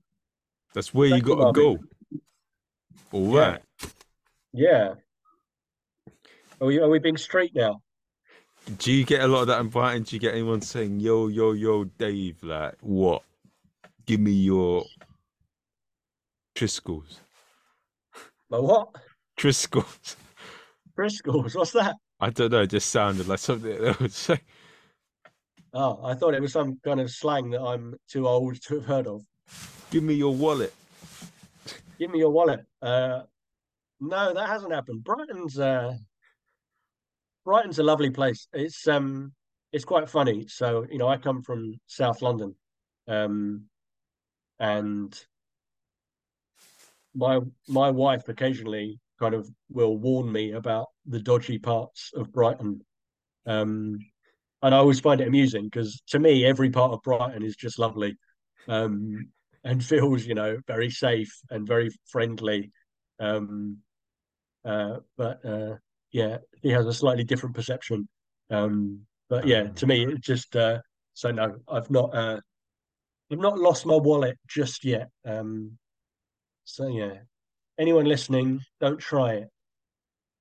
That's 0.73 0.94
where 0.94 1.10
Thank 1.10 1.26
you 1.27 1.36
got 1.36 1.53
to 1.53 1.61
go. 1.61 1.80
All 3.11 3.34
right. 3.34 3.61
Yeah. 4.52 4.95
Are 6.60 6.68
we 6.68 6.80
are 6.80 6.90
we 6.90 6.99
being 6.99 7.18
straight 7.18 7.53
now? 7.53 7.82
Do 8.77 8.91
you 8.91 9.05
get 9.05 9.21
a 9.21 9.27
lot 9.27 9.41
of 9.41 9.47
that 9.47 9.59
in 9.59 9.67
Brighton? 9.67 10.03
Do 10.03 10.15
you 10.15 10.19
get 10.19 10.33
anyone 10.33 10.61
saying, 10.61 10.99
yo, 10.99 11.27
yo, 11.27 11.51
yo, 11.51 11.83
Dave, 11.83 12.41
like, 12.41 12.75
what? 12.81 13.21
Give 14.05 14.19
me 14.19 14.31
your 14.31 14.85
Triskells. 16.55 17.19
My 18.49 18.59
what? 18.59 18.89
Triskells. 19.37 20.15
Triskells, 20.97 21.55
what's 21.55 21.71
that? 21.71 21.95
I 22.19 22.29
don't 22.31 22.51
know, 22.51 22.61
it 22.61 22.71
just 22.71 22.89
sounded 22.89 23.27
like 23.27 23.39
something 23.39 23.69
they 23.69 23.93
would 23.99 24.13
say. 24.13 24.39
Oh, 25.73 25.99
I 26.03 26.13
thought 26.15 26.33
it 26.33 26.41
was 26.41 26.53
some 26.53 26.79
kind 26.83 27.01
of 27.01 27.11
slang 27.11 27.51
that 27.51 27.61
I'm 27.61 27.95
too 28.09 28.27
old 28.27 28.61
to 28.63 28.75
have 28.75 28.85
heard 28.85 29.07
of. 29.07 29.25
Give 29.91 30.03
me 30.03 30.13
your 30.13 30.33
wallet. 30.33 30.73
Give 31.99 32.09
me 32.09 32.19
your 32.19 32.31
wallet. 32.31 32.65
Uh, 32.81 33.23
no, 33.99 34.33
that 34.33 34.47
hasn't 34.47 34.73
happened. 34.73 35.03
Brighton's 35.03 35.59
uh, 35.59 35.95
Brighton's 37.45 37.80
a 37.80 37.84
lovely 37.84 38.09
place. 38.09 38.47
It's 38.53 38.88
um 38.88 39.31
it's 39.72 39.85
quite 39.85 40.09
funny. 40.09 40.47
So, 40.47 40.85
you 40.89 40.97
know, 40.97 41.07
I 41.07 41.17
come 41.17 41.43
from 41.43 41.76
South 41.85 42.22
London. 42.22 42.55
Um 43.07 43.65
and 44.59 45.17
my 47.13 47.39
my 47.67 47.91
wife 47.91 48.27
occasionally 48.27 48.99
kind 49.19 49.34
of 49.34 49.49
will 49.69 49.97
warn 49.97 50.30
me 50.31 50.51
about 50.51 50.88
the 51.05 51.19
dodgy 51.19 51.59
parts 51.59 52.11
of 52.15 52.34
Brighton. 52.34 52.81
Um 53.45 53.99
and 54.63 54.73
I 54.73 54.80
always 54.80 54.99
find 54.99 55.22
it 55.22 55.27
amusing 55.27 55.65
because 55.65 56.01
to 56.07 56.19
me 56.19 56.45
every 56.45 56.72
part 56.72 56.91
of 56.93 57.03
Brighton 57.03 57.43
is 57.43 57.55
just 57.55 57.77
lovely. 57.77 58.17
Um 58.67 59.30
and 59.63 59.84
feels, 59.91 60.26
you 60.26 60.34
know, 60.34 60.57
very 60.65 60.89
safe 60.89 61.34
and 61.51 61.67
very 61.67 61.91
friendly. 62.07 62.72
Um 63.19 63.77
uh 64.65 64.97
but 65.15 65.45
uh 65.45 65.76
yeah, 66.15 66.37
he 66.61 66.69
has 66.69 66.85
a 66.85 66.93
slightly 66.93 67.25
different 67.25 67.53
perception. 67.53 68.07
Um, 68.49 69.01
but 69.29 69.45
yeah, 69.45 69.63
to 69.63 69.85
me, 69.85 70.05
it 70.05 70.21
just 70.21 70.55
uh, 70.55 70.79
so 71.13 71.29
no, 71.29 71.57
I've 71.67 71.91
not 71.91 72.15
uh, 72.15 72.39
I've 73.29 73.39
not 73.39 73.59
lost 73.59 73.85
my 73.85 73.97
wallet 73.97 74.37
just 74.47 74.85
yet. 74.85 75.09
Um, 75.25 75.77
so 76.63 76.87
yeah, 76.87 77.15
anyone 77.77 78.05
listening, 78.05 78.61
don't 78.79 78.97
try 78.97 79.33
it. 79.33 79.49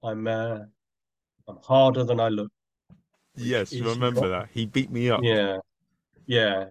I'm 0.04 0.28
uh, 0.28 0.60
I'm 1.48 1.58
harder 1.64 2.04
than 2.04 2.20
I 2.20 2.28
look. 2.28 2.52
Yes, 3.34 3.74
remember 3.74 4.20
not... 4.20 4.28
that 4.28 4.48
he 4.52 4.66
beat 4.66 4.92
me 4.92 5.10
up. 5.10 5.22
Yeah, 5.24 5.58
yeah, 6.26 6.66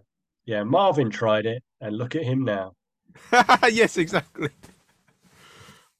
yeah. 0.46 0.64
Marvin 0.64 1.10
tried 1.10 1.46
it, 1.46 1.62
and 1.82 1.98
look 1.98 2.16
at 2.16 2.24
him 2.24 2.46
now. 2.46 2.72
yes, 3.70 3.98
exactly. 3.98 4.50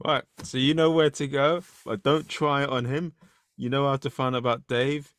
Right. 0.06 0.24
So 0.44 0.58
you 0.58 0.74
know 0.74 0.92
where 0.92 1.10
to 1.12 1.28
go, 1.28 1.62
but 1.86 2.04
don't 2.04 2.28
try 2.28 2.64
it 2.64 2.70
on 2.70 2.86
him. 2.86 3.14
You 3.56 3.70
know 3.70 3.88
how 3.88 3.96
to 3.98 4.10
find 4.10 4.36
out 4.36 4.40
about 4.40 4.68
Dave. 4.68 5.14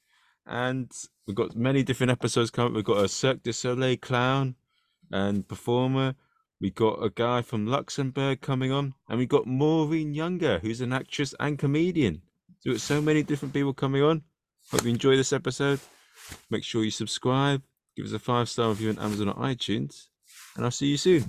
And 0.46 0.90
we've 1.26 1.36
got 1.36 1.56
many 1.56 1.82
different 1.82 2.10
episodes 2.10 2.50
coming. 2.50 2.74
We've 2.74 2.84
got 2.84 3.04
a 3.04 3.08
Cirque 3.08 3.42
du 3.42 3.52
Soleil 3.52 3.96
clown 3.96 4.56
and 5.10 5.48
performer. 5.48 6.14
We 6.60 6.70
got 6.70 7.02
a 7.02 7.10
guy 7.10 7.42
from 7.42 7.66
Luxembourg 7.66 8.40
coming 8.40 8.72
on, 8.72 8.94
and 9.08 9.18
we 9.18 9.26
got 9.26 9.46
Maureen 9.46 10.14
Younger, 10.14 10.58
who's 10.60 10.80
an 10.80 10.92
actress 10.92 11.34
and 11.40 11.58
comedian. 11.58 12.22
So 12.60 12.70
it's 12.70 12.82
so 12.82 13.00
many 13.00 13.22
different 13.22 13.52
people 13.54 13.74
coming 13.74 14.02
on. 14.02 14.22
Hope 14.70 14.84
you 14.84 14.90
enjoy 14.90 15.16
this 15.16 15.32
episode. 15.32 15.80
Make 16.50 16.64
sure 16.64 16.84
you 16.84 16.90
subscribe, 16.90 17.62
give 17.96 18.06
us 18.06 18.12
a 18.12 18.18
five 18.18 18.48
star 18.48 18.68
review 18.70 18.90
on 18.90 18.98
Amazon 18.98 19.28
or 19.28 19.34
iTunes, 19.34 20.06
and 20.56 20.64
I'll 20.64 20.70
see 20.70 20.86
you 20.86 20.96
soon. 20.96 21.24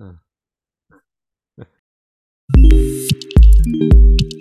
Oh. 0.00 0.16
Thank 2.54 2.72
you. 4.22 4.35